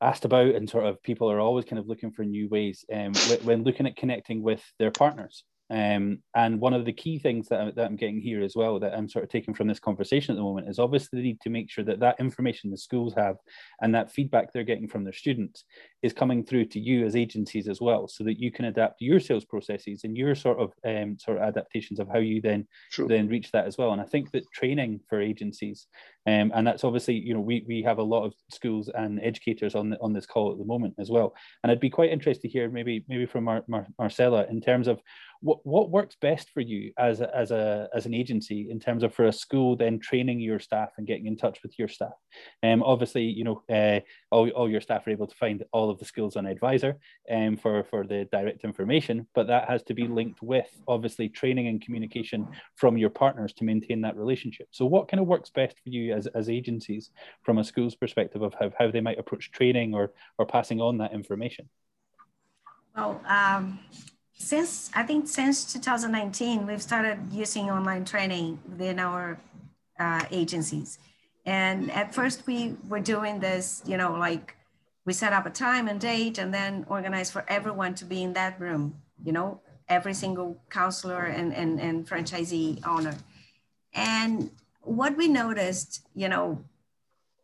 asked 0.00 0.24
about 0.24 0.54
and 0.54 0.68
sort 0.68 0.86
of 0.86 1.02
people 1.02 1.30
are 1.30 1.40
always 1.40 1.64
kind 1.64 1.78
of 1.78 1.88
looking 1.88 2.10
for 2.10 2.24
new 2.24 2.48
ways 2.48 2.84
um, 2.92 3.14
when 3.44 3.64
looking 3.64 3.86
at 3.86 3.96
connecting 3.96 4.42
with 4.42 4.62
their 4.78 4.90
partners. 4.90 5.44
Um, 5.68 6.20
and 6.34 6.60
one 6.60 6.74
of 6.74 6.84
the 6.84 6.92
key 6.92 7.18
things 7.18 7.48
that, 7.48 7.60
I, 7.60 7.70
that 7.72 7.86
I'm 7.86 7.96
getting 7.96 8.20
here 8.20 8.42
as 8.42 8.54
well, 8.54 8.78
that 8.78 8.94
I'm 8.94 9.08
sort 9.08 9.24
of 9.24 9.30
taking 9.30 9.52
from 9.52 9.66
this 9.66 9.80
conversation 9.80 10.32
at 10.32 10.36
the 10.36 10.42
moment, 10.42 10.68
is 10.68 10.78
obviously 10.78 11.18
the 11.18 11.24
need 11.24 11.40
to 11.40 11.50
make 11.50 11.70
sure 11.70 11.82
that 11.84 11.98
that 12.00 12.20
information 12.20 12.70
the 12.70 12.78
schools 12.78 13.14
have 13.14 13.36
and 13.80 13.94
that 13.94 14.12
feedback 14.12 14.52
they're 14.52 14.62
getting 14.62 14.86
from 14.86 15.02
their 15.02 15.12
students 15.12 15.64
is 16.06 16.12
coming 16.12 16.44
through 16.44 16.64
to 16.66 16.80
you 16.80 17.04
as 17.04 17.16
agencies 17.16 17.68
as 17.68 17.80
well, 17.80 18.08
so 18.08 18.24
that 18.24 18.40
you 18.40 18.50
can 18.50 18.66
adapt 18.66 19.02
your 19.02 19.20
sales 19.20 19.44
processes 19.44 20.02
and 20.04 20.16
your 20.16 20.34
sort 20.34 20.58
of 20.58 20.72
um, 20.86 21.18
sort 21.18 21.36
of 21.36 21.42
adaptations 21.42 22.00
of 22.00 22.08
how 22.08 22.18
you 22.18 22.40
then 22.40 22.66
True. 22.90 23.08
then 23.08 23.28
reach 23.28 23.52
that 23.52 23.66
as 23.66 23.76
well. 23.76 23.92
And 23.92 24.00
I 24.00 24.04
think 24.04 24.30
that 24.30 24.50
training 24.52 25.00
for 25.08 25.20
agencies, 25.20 25.86
um, 26.26 26.52
and 26.54 26.66
that's 26.66 26.84
obviously 26.84 27.14
you 27.14 27.34
know 27.34 27.40
we 27.40 27.64
we 27.66 27.82
have 27.82 27.98
a 27.98 28.02
lot 28.02 28.24
of 28.24 28.34
schools 28.50 28.88
and 28.94 29.20
educators 29.22 29.74
on 29.74 29.90
the, 29.90 30.00
on 30.00 30.12
this 30.12 30.26
call 30.26 30.52
at 30.52 30.58
the 30.58 30.64
moment 30.64 30.94
as 30.98 31.10
well. 31.10 31.34
And 31.62 31.70
I'd 31.70 31.80
be 31.80 31.90
quite 31.90 32.10
interested 32.10 32.42
to 32.42 32.48
hear 32.48 32.70
maybe 32.70 33.04
maybe 33.08 33.26
from 33.26 33.44
Mar- 33.44 33.64
Mar- 33.68 33.88
Marcela 33.98 34.46
in 34.48 34.60
terms 34.60 34.88
of 34.88 35.00
what, 35.40 35.64
what 35.64 35.90
works 35.90 36.16
best 36.20 36.50
for 36.50 36.60
you 36.60 36.92
as 36.98 37.20
a, 37.20 37.34
as 37.36 37.50
a 37.50 37.88
as 37.94 38.06
an 38.06 38.14
agency 38.14 38.68
in 38.70 38.80
terms 38.80 39.02
of 39.02 39.14
for 39.14 39.26
a 39.26 39.32
school 39.32 39.76
then 39.76 39.98
training 39.98 40.40
your 40.40 40.58
staff 40.58 40.90
and 40.96 41.06
getting 41.06 41.26
in 41.26 41.36
touch 41.36 41.62
with 41.62 41.78
your 41.78 41.88
staff 41.88 42.12
um 42.62 42.82
obviously 42.82 43.24
you 43.24 43.44
know 43.44 43.62
uh, 43.70 44.00
all, 44.30 44.48
all 44.50 44.68
your 44.68 44.80
staff 44.80 45.06
are 45.06 45.10
able 45.10 45.26
to 45.26 45.36
find 45.36 45.64
all 45.72 45.90
of 45.90 45.95
the 45.98 46.04
skills 46.04 46.36
on 46.36 46.46
advisor 46.46 46.96
um 47.30 47.56
for 47.56 47.84
for 47.84 48.06
the 48.06 48.26
direct 48.32 48.64
information 48.64 49.26
but 49.34 49.46
that 49.46 49.68
has 49.68 49.82
to 49.82 49.94
be 49.94 50.06
linked 50.06 50.42
with 50.42 50.68
obviously 50.88 51.28
training 51.28 51.68
and 51.68 51.82
communication 51.82 52.46
from 52.76 52.96
your 52.96 53.10
partners 53.10 53.52
to 53.52 53.64
maintain 53.64 54.00
that 54.00 54.16
relationship 54.16 54.68
so 54.70 54.84
what 54.84 55.08
kind 55.08 55.20
of 55.20 55.26
works 55.26 55.50
best 55.50 55.76
for 55.82 55.88
you 55.88 56.14
as, 56.14 56.26
as 56.28 56.48
agencies 56.48 57.10
from 57.42 57.58
a 57.58 57.64
school's 57.64 57.94
perspective 57.94 58.42
of 58.42 58.54
how, 58.58 58.70
how 58.78 58.90
they 58.90 59.00
might 59.00 59.18
approach 59.18 59.50
training 59.50 59.94
or 59.94 60.12
or 60.38 60.46
passing 60.46 60.80
on 60.80 60.98
that 60.98 61.12
information 61.12 61.68
well 62.94 63.20
um 63.26 63.78
since 64.38 64.90
I 64.94 65.02
think 65.02 65.28
since 65.28 65.72
2019, 65.72 66.66
we've 66.66 66.82
started 66.82 67.18
using 67.32 67.70
online 67.70 68.04
training 68.04 68.58
within 68.68 68.98
our 68.98 69.38
uh, 69.98 70.24
agencies. 70.30 70.98
And 71.46 71.90
at 71.92 72.14
first 72.14 72.46
we 72.46 72.76
were 72.88 73.00
doing 73.00 73.40
this, 73.40 73.82
you 73.86 73.96
know, 73.96 74.12
like 74.12 74.55
we 75.06 75.12
set 75.12 75.32
up 75.32 75.46
a 75.46 75.50
time 75.50 75.88
and 75.88 76.00
date 76.00 76.36
and 76.36 76.52
then 76.52 76.84
organize 76.88 77.30
for 77.30 77.44
everyone 77.48 77.94
to 77.94 78.04
be 78.04 78.22
in 78.22 78.32
that 78.34 78.60
room, 78.60 79.00
you 79.24 79.32
know, 79.32 79.60
every 79.88 80.12
single 80.12 80.60
counselor 80.68 81.22
and, 81.22 81.54
and, 81.54 81.80
and 81.80 82.06
franchisee 82.06 82.84
owner. 82.86 83.14
And 83.94 84.50
what 84.82 85.16
we 85.16 85.28
noticed, 85.28 86.02
you 86.14 86.28
know, 86.28 86.64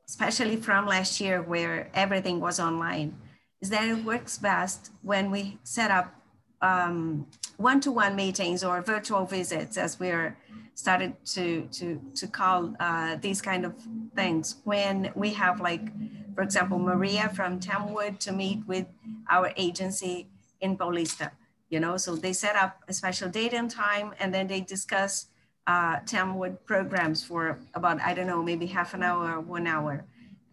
especially 0.09 0.57
from 0.57 0.87
last 0.87 1.21
year 1.21 1.41
where 1.41 1.89
everything 1.95 2.41
was 2.41 2.59
online, 2.59 3.17
is 3.61 3.71
that 3.71 3.89
it 3.89 4.05
works 4.05 4.39
best 4.39 4.91
when 5.03 5.31
we 5.31 5.59
set 5.63 5.93
up 5.93 6.13
um, 6.61 7.27
one-to-one 7.59 8.17
meetings 8.17 8.65
or 8.65 8.83
virtual 8.83 9.25
visits 9.25 9.77
as 9.77 10.01
we're 10.01 10.37
started 10.75 11.15
to 11.25 11.69
to 11.73 12.01
to 12.15 12.27
call 12.27 12.75
uh, 12.81 13.17
these 13.17 13.41
kind 13.41 13.65
of 13.65 13.75
things. 14.15 14.57
When 14.65 15.13
we 15.15 15.33
have 15.35 15.61
like 15.61 15.87
for 16.35 16.43
example 16.43 16.79
maria 16.79 17.29
from 17.29 17.61
tamwood 17.61 18.19
to 18.21 18.33
meet 18.33 18.67
with 18.67 18.87
our 19.29 19.53
agency 19.57 20.29
in 20.61 20.77
paulista 20.77 21.31
you 21.69 21.81
know? 21.81 21.97
So 21.97 22.15
they 22.15 22.35
set 22.35 22.55
up 22.55 22.83
a 22.87 22.93
special 22.93 23.31
date 23.31 23.55
and 23.55 23.71
time 23.71 24.13
and 24.21 24.33
then 24.33 24.47
they 24.47 24.61
discuss 24.61 25.27
uh, 25.67 26.01
tamwood 26.01 26.59
programs 26.67 27.25
for 27.25 27.59
about 27.75 28.01
i 28.01 28.13
don't 28.15 28.27
know 28.27 28.43
maybe 28.43 28.67
half 28.67 28.95
an 28.95 29.03
hour 29.03 29.41
one 29.41 29.67
hour. 29.67 30.05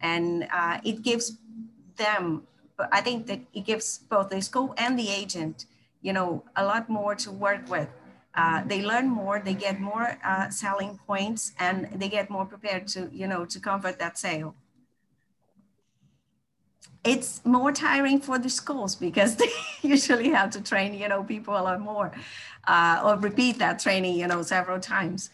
And 0.02 0.48
uh, 0.52 0.80
it 0.84 1.02
gives 1.02 1.36
them 1.96 2.44
i 2.92 3.00
think 3.00 3.26
that 3.26 3.40
it 3.52 3.64
gives 3.66 3.98
both 3.98 4.30
the 4.30 4.40
school 4.40 4.74
and 4.78 4.98
the 4.98 5.08
agent 5.10 5.66
you 6.02 6.12
know, 6.12 6.44
a 6.56 6.64
lot 6.64 6.88
more 6.88 7.14
to 7.14 7.30
work 7.30 7.68
with 7.68 7.88
uh, 8.34 8.62
they 8.64 8.82
learn 8.82 9.08
more, 9.08 9.40
they 9.40 9.54
get 9.54 9.80
more 9.80 10.16
uh, 10.24 10.50
selling 10.50 10.98
points, 11.06 11.52
and 11.58 11.88
they 11.94 12.08
get 12.08 12.30
more 12.30 12.46
prepared 12.46 12.86
to, 12.88 13.10
you 13.12 13.26
know, 13.26 13.44
to 13.44 13.58
convert 13.58 13.98
that 13.98 14.18
sale. 14.18 14.54
It's 17.02 17.44
more 17.44 17.72
tiring 17.72 18.20
for 18.20 18.38
the 18.38 18.50
schools 18.50 18.94
because 18.94 19.36
they 19.40 19.50
usually 19.82 20.30
have 20.30 20.50
to 20.50 20.60
train, 20.62 20.94
you 20.94 21.08
know, 21.08 21.24
people 21.24 21.54
a 21.54 21.62
lot 21.62 21.80
more 21.80 22.12
uh, 22.68 23.02
or 23.04 23.16
repeat 23.16 23.58
that 23.58 23.80
training, 23.80 24.18
you 24.18 24.28
know, 24.28 24.42
several 24.42 24.78
times. 24.78 25.30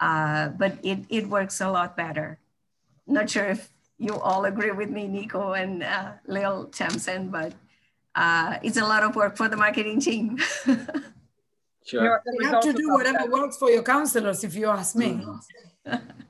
Uh, 0.00 0.48
but 0.48 0.78
it, 0.82 0.98
it 1.08 1.28
works 1.28 1.60
a 1.60 1.70
lot 1.70 1.96
better. 1.96 2.38
Not 3.06 3.30
sure 3.30 3.44
if 3.44 3.70
you 3.98 4.18
all 4.18 4.44
agree 4.46 4.70
with 4.70 4.88
me, 4.90 5.06
Nico 5.06 5.52
and 5.52 5.82
uh, 5.82 6.12
Lil 6.26 6.66
Tamsin, 6.66 7.28
but 7.28 7.52
it's 8.62 8.78
a 8.78 8.84
lot 8.84 9.02
of 9.04 9.14
work 9.14 9.36
for 9.36 9.46
the 9.46 9.56
marketing 9.56 10.00
team. 10.00 10.38
sure. 11.84 12.22
You 12.38 12.46
have 12.46 12.62
to 12.62 12.72
do 12.72 12.90
whatever 12.90 13.30
works 13.30 13.56
for 13.56 13.70
your 13.70 13.82
counselors, 13.82 14.44
if 14.44 14.54
you 14.54 14.66
ask 14.66 14.96
me. 14.96 15.20
Mm-hmm. 15.86 15.96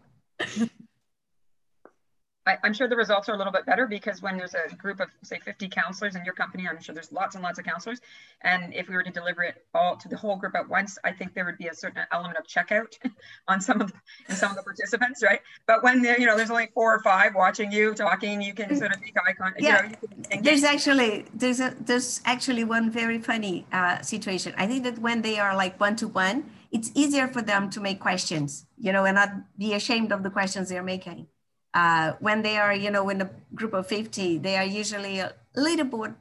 I, 2.47 2.57
am 2.65 2.73
sure 2.73 2.89
the 2.89 2.97
results 2.97 3.29
are 3.29 3.35
a 3.35 3.37
little 3.37 3.53
bit 3.53 3.67
better 3.67 3.87
because 3.87 4.23
when 4.23 4.39
there's 4.39 4.55
a 4.55 4.75
group 4.77 5.01
of 5.01 5.09
say 5.23 5.39
50 5.39 5.69
counselors 5.69 6.17
in 6.17 6.25
your 6.25 6.33
company, 6.35 6.67
I'm 6.67 6.81
sure 6.81 6.95
there's 6.95 7.13
lots 7.13 7.35
and 7.35 7.45
lots 7.45 7.59
of 7.59 7.67
counselors. 7.67 8.01
And 8.41 8.73
if 8.73 8.89
we 8.89 8.95
were 8.95 9.03
to 9.03 9.11
deliver 9.11 9.43
it 9.43 9.65
all 9.75 9.97
to 9.97 10.09
the 10.09 10.17
whole 10.17 10.37
group 10.37 10.55
at 10.55 10.69
once, 10.69 10.99
I 11.05 11.13
think 11.13 11.35
there 11.35 11.45
would 11.45 11.59
be 11.59 11.69
a 11.69 11.75
certain 11.75 12.03
element 12.13 12.39
of 12.39 12.47
checkout 12.47 12.97
on 13.49 13.61
some 13.61 13.81
of 13.81 13.93
in 14.29 14.35
some 14.35 14.51
of 14.51 14.57
the 14.57 14.63
participants, 14.63 15.23
right? 15.23 15.41
But 15.67 15.83
when 15.83 16.01
there, 16.01 16.19
you 16.19 16.27
know, 16.27 16.37
there's 16.37 16.51
only 16.51 16.71
four 16.73 16.95
or 16.95 17.01
five 17.01 17.35
watching 17.35 17.71
you 17.71 17.95
talking, 17.95 18.41
you 18.41 18.55
can 18.55 18.75
sort 18.75 18.95
of 18.95 19.01
make 19.03 19.15
eye 19.19 19.35
contact. 19.35 19.63
Yeah, 19.63 19.93
you 20.01 20.37
know, 20.37 20.43
there's 20.43 20.65
actually 20.65 21.27
there's 21.35 21.61
a 21.61 21.75
there's 21.79 22.23
actually 22.25 22.65
one 22.65 22.91
very 22.91 23.19
funny 23.19 23.67
uh, 23.71 24.01
situation. 24.01 24.55
I 24.57 24.67
think 24.67 24.85
that 24.85 24.99
when 24.99 25.21
they 25.21 25.39
are 25.39 25.55
like 25.55 25.79
one 25.79 25.95
to 25.97 26.09
one, 26.09 26.51
it's 26.73 26.91
easier 26.95 27.29
for 27.29 27.43
them 27.43 27.69
to 27.71 27.81
make 27.81 28.01
questions, 28.01 28.65
you 28.79 28.93
know, 28.93 29.05
and 29.05 29.17
not 29.17 29.31
be 29.59 29.75
ashamed 29.75 30.11
of 30.11 30.23
the 30.23 30.31
questions 30.31 30.71
they're 30.71 30.83
making 30.83 31.27
uh, 31.75 32.13
when 32.21 32.43
they 32.43 32.57
are, 32.57 32.75
you 32.75 32.91
know, 32.91 33.09
in 33.09 33.21
a 33.21 33.31
group 33.55 33.73
of 33.75 33.87
50, 33.87 34.39
they 34.39 34.57
are 34.57 34.65
usually 34.65 35.19
a 35.21 35.33
little 35.55 35.85
bit, 35.85 36.13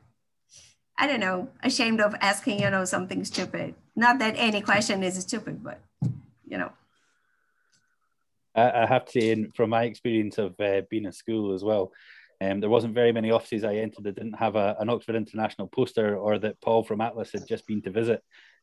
I 0.97 1.07
don't 1.07 1.19
know, 1.19 1.49
ashamed 1.63 2.01
of 2.01 2.15
asking, 2.21 2.61
you 2.61 2.69
know, 2.69 2.85
something 2.85 3.23
stupid. 3.25 3.75
Not 3.95 4.19
that 4.19 4.35
any 4.37 4.61
question 4.61 5.03
is 5.03 5.17
stupid, 5.19 5.63
but, 5.63 5.81
you 6.47 6.57
know. 6.57 6.71
I, 8.55 8.85
have 8.85 9.05
to 9.05 9.11
say, 9.11 9.47
from 9.55 9.69
my 9.69 9.83
experience 9.83 10.37
of 10.37 10.59
uh, 10.59 10.81
being 10.89 11.05
in 11.05 11.11
school 11.11 11.53
as 11.53 11.63
well, 11.63 11.93
um, 12.41 12.59
there 12.59 12.69
wasn't 12.69 12.93
very 12.93 13.11
many 13.11 13.31
offices 13.31 13.63
I 13.63 13.75
entered 13.75 14.03
that 14.03 14.15
didn't 14.15 14.39
have 14.39 14.55
a, 14.55 14.75
an 14.79 14.89
Oxford 14.89 15.15
International 15.15 15.67
poster 15.67 16.17
or 16.17 16.39
that 16.39 16.59
Paul 16.61 16.83
from 16.83 17.01
Atlas 17.01 17.31
had 17.31 17.47
just 17.47 17.65
been 17.67 17.81
to 17.83 17.91
visit 17.91 18.21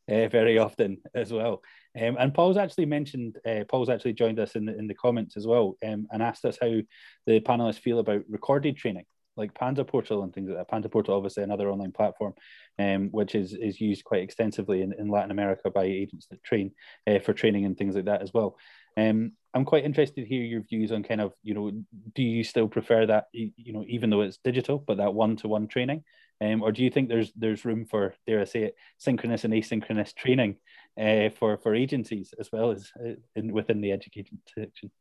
uh, 0.09 0.27
very 0.27 0.57
often 0.57 0.97
as 1.13 1.31
well. 1.31 1.61
Um, 1.95 2.17
and 2.19 2.33
Paul's 2.33 2.57
actually 2.57 2.85
mentioned, 2.85 3.37
uh, 3.45 3.63
Paul's 3.69 3.89
actually 3.89 4.13
joined 4.13 4.39
us 4.39 4.55
in 4.55 4.65
the, 4.65 4.77
in 4.77 4.87
the 4.87 4.93
comments 4.93 5.37
as 5.37 5.45
well 5.45 5.77
um, 5.85 6.07
and 6.11 6.23
asked 6.23 6.45
us 6.45 6.57
how 6.59 6.79
the 7.25 7.39
panelists 7.39 7.79
feel 7.79 7.99
about 7.99 8.23
recorded 8.29 8.77
training, 8.77 9.05
like 9.35 9.53
Panda 9.53 9.83
Portal 9.83 10.23
and 10.23 10.33
things 10.33 10.49
like 10.49 10.57
that. 10.57 10.69
Panda 10.69 10.89
Portal, 10.89 11.15
obviously 11.15 11.43
another 11.43 11.69
online 11.69 11.91
platform, 11.91 12.33
um, 12.79 13.09
which 13.11 13.35
is, 13.35 13.53
is 13.53 13.81
used 13.81 14.03
quite 14.03 14.23
extensively 14.23 14.81
in, 14.81 14.93
in 14.93 15.09
Latin 15.09 15.31
America 15.31 15.69
by 15.69 15.83
agents 15.83 16.27
that 16.29 16.43
train 16.43 16.71
uh, 17.07 17.19
for 17.19 17.33
training 17.33 17.65
and 17.65 17.77
things 17.77 17.95
like 17.95 18.05
that 18.05 18.21
as 18.21 18.33
well. 18.33 18.57
Um, 18.95 19.33
I'm 19.53 19.65
quite 19.65 19.85
interested 19.85 20.21
to 20.21 20.27
hear 20.27 20.43
your 20.43 20.61
views 20.61 20.91
on 20.91 21.03
kind 21.03 21.21
of, 21.21 21.33
you 21.43 21.53
know, 21.53 21.71
do 22.13 22.23
you 22.23 22.43
still 22.43 22.67
prefer 22.67 23.05
that, 23.05 23.25
you 23.31 23.73
know, 23.73 23.85
even 23.87 24.09
though 24.09 24.21
it's 24.21 24.39
digital, 24.43 24.83
but 24.85 24.97
that 24.97 25.13
one-to-one 25.13 25.67
training? 25.67 26.03
Um, 26.39 26.61
or 26.61 26.71
do 26.71 26.83
you 26.83 26.91
think 26.91 27.09
there's 27.09 27.31
there's 27.35 27.65
room 27.65 27.85
for, 27.85 28.13
dare 28.27 28.41
I 28.41 28.43
say 28.43 28.63
it, 28.65 28.75
synchronous 28.99 29.43
and 29.43 29.53
asynchronous 29.53 30.13
training 30.13 30.57
uh, 30.97 31.29
for 31.29 31.57
for 31.57 31.75
agencies 31.75 32.33
as 32.39 32.51
well 32.51 32.71
as 32.71 32.91
uh, 32.99 33.13
in, 33.35 33.51
within 33.51 33.81
the 33.81 33.91
education 33.91 34.39
section? 34.53 34.91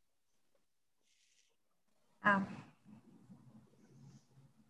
Um, 2.24 2.46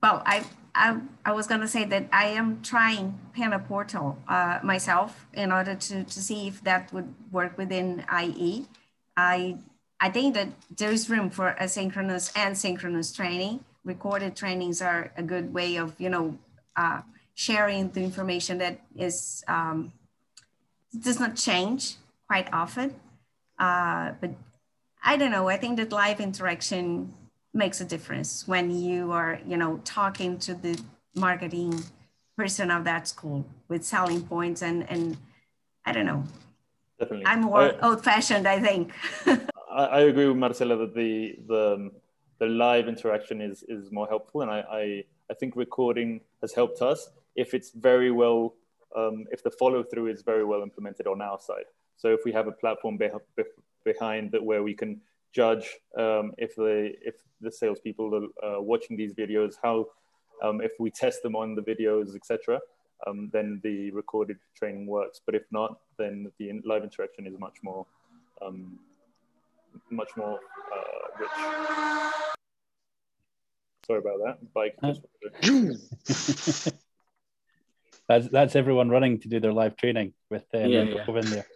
well, 0.02 0.22
I, 0.26 0.44
I 0.74 1.00
I 1.24 1.32
was 1.32 1.46
gonna 1.46 1.68
say 1.68 1.84
that 1.84 2.06
I 2.12 2.26
am 2.26 2.62
trying 2.62 3.18
Panda 3.34 3.58
Portal 3.58 4.18
uh, 4.28 4.60
myself 4.62 5.26
in 5.32 5.50
order 5.50 5.74
to 5.74 6.04
to 6.04 6.22
see 6.22 6.48
if 6.48 6.62
that 6.64 6.92
would 6.92 7.12
work 7.32 7.56
within 7.58 8.04
IE. 8.22 8.66
I 9.16 9.58
I 9.98 10.10
think 10.10 10.34
that 10.34 10.48
there 10.76 10.92
is 10.92 11.08
room 11.08 11.30
for 11.30 11.56
asynchronous 11.60 12.30
and 12.36 12.56
synchronous 12.56 13.12
training. 13.12 13.64
Recorded 13.84 14.36
trainings 14.36 14.82
are 14.82 15.12
a 15.16 15.22
good 15.22 15.54
way 15.54 15.76
of 15.76 15.98
you 15.98 16.10
know 16.10 16.38
uh, 16.76 17.00
sharing 17.34 17.90
the 17.90 18.02
information 18.02 18.58
that 18.58 18.80
is 18.94 19.42
um, 19.48 19.92
does 21.02 21.20
not 21.20 21.36
change 21.36 21.96
quite 22.28 22.52
often. 22.52 22.94
Uh, 23.58 24.12
but 24.20 24.30
I 25.02 25.16
don't 25.16 25.30
know. 25.30 25.48
I 25.48 25.56
think 25.56 25.76
that 25.78 25.92
live 25.92 26.20
interaction 26.20 27.12
makes 27.54 27.80
a 27.80 27.84
difference 27.84 28.46
when 28.46 28.70
you 28.70 29.12
are, 29.12 29.40
you 29.46 29.56
know, 29.56 29.80
talking 29.84 30.38
to 30.40 30.54
the 30.54 30.78
marketing 31.14 31.82
person 32.36 32.70
of 32.70 32.84
that 32.84 33.08
school 33.08 33.46
with 33.68 33.82
selling 33.82 34.22
points 34.22 34.62
and 34.62 34.88
and 34.90 35.16
I 35.84 35.92
don't 35.92 36.06
know. 36.06 36.24
Definitely. 36.98 37.26
I'm 37.26 37.42
more 37.42 37.74
I, 37.74 37.88
old-fashioned, 37.88 38.46
I 38.48 38.58
think. 38.60 38.92
I, 39.70 39.84
I, 39.84 40.00
agree 40.00 40.26
with 40.26 40.36
Marcela 40.36 40.76
that 40.76 40.94
the 40.94 41.38
the 41.46 41.90
the 42.38 42.46
live 42.46 42.88
interaction 42.88 43.40
is 43.40 43.62
is 43.68 43.92
more 43.92 44.08
helpful, 44.08 44.42
and 44.42 44.50
I, 44.50 44.60
I 44.70 45.04
I 45.30 45.34
think 45.34 45.56
recording 45.56 46.20
has 46.40 46.52
helped 46.54 46.82
us 46.82 47.10
if 47.36 47.52
it's 47.54 47.70
very 47.70 48.10
well, 48.10 48.54
um, 48.96 49.26
if 49.30 49.42
the 49.42 49.50
follow 49.50 49.82
through 49.82 50.08
is 50.08 50.22
very 50.22 50.44
well 50.44 50.62
implemented 50.62 51.06
on 51.06 51.20
our 51.20 51.38
side. 51.40 51.66
So 51.96 52.08
if 52.08 52.20
we 52.24 52.32
have 52.32 52.46
a 52.46 52.52
platform 52.52 52.96
be 52.96 53.08
behind 53.84 54.32
that 54.32 54.42
where 54.42 54.62
we 54.62 54.74
can 54.74 55.00
judge 55.32 55.68
um, 55.98 56.32
if 56.38 56.56
the 56.56 56.92
if 57.02 57.14
the 57.40 57.52
salespeople 57.52 58.30
are 58.42 58.56
uh, 58.56 58.60
watching 58.60 58.96
these 58.96 59.12
videos, 59.12 59.54
how 59.62 59.86
um, 60.42 60.60
if 60.60 60.72
we 60.78 60.90
test 60.90 61.22
them 61.22 61.36
on 61.36 61.54
the 61.54 61.62
videos, 61.62 62.16
etc., 62.16 62.58
um, 63.06 63.30
then 63.32 63.60
the 63.62 63.90
recorded 63.90 64.38
training 64.54 64.86
works. 64.86 65.20
But 65.24 65.34
if 65.34 65.44
not, 65.50 65.78
then 65.98 66.32
the 66.38 66.60
live 66.64 66.82
interaction 66.82 67.26
is 67.26 67.38
much 67.38 67.58
more 67.62 67.86
um, 68.42 68.78
much 69.90 70.10
more 70.16 70.38
uh, 70.74 71.08
rich. 71.20 71.30
Sorry 73.86 74.00
about 74.00 74.20
that. 74.24 74.36
Bike. 74.52 74.76
that's 78.08 78.28
that's 78.28 78.56
everyone 78.56 78.88
running 78.88 79.20
to 79.20 79.28
do 79.28 79.40
their 79.40 79.52
live 79.52 79.76
training 79.76 80.12
with 80.30 80.44
um, 80.54 80.70
yeah, 80.70 80.82
yeah. 80.82 81.18
in 81.18 81.30
there. 81.30 81.46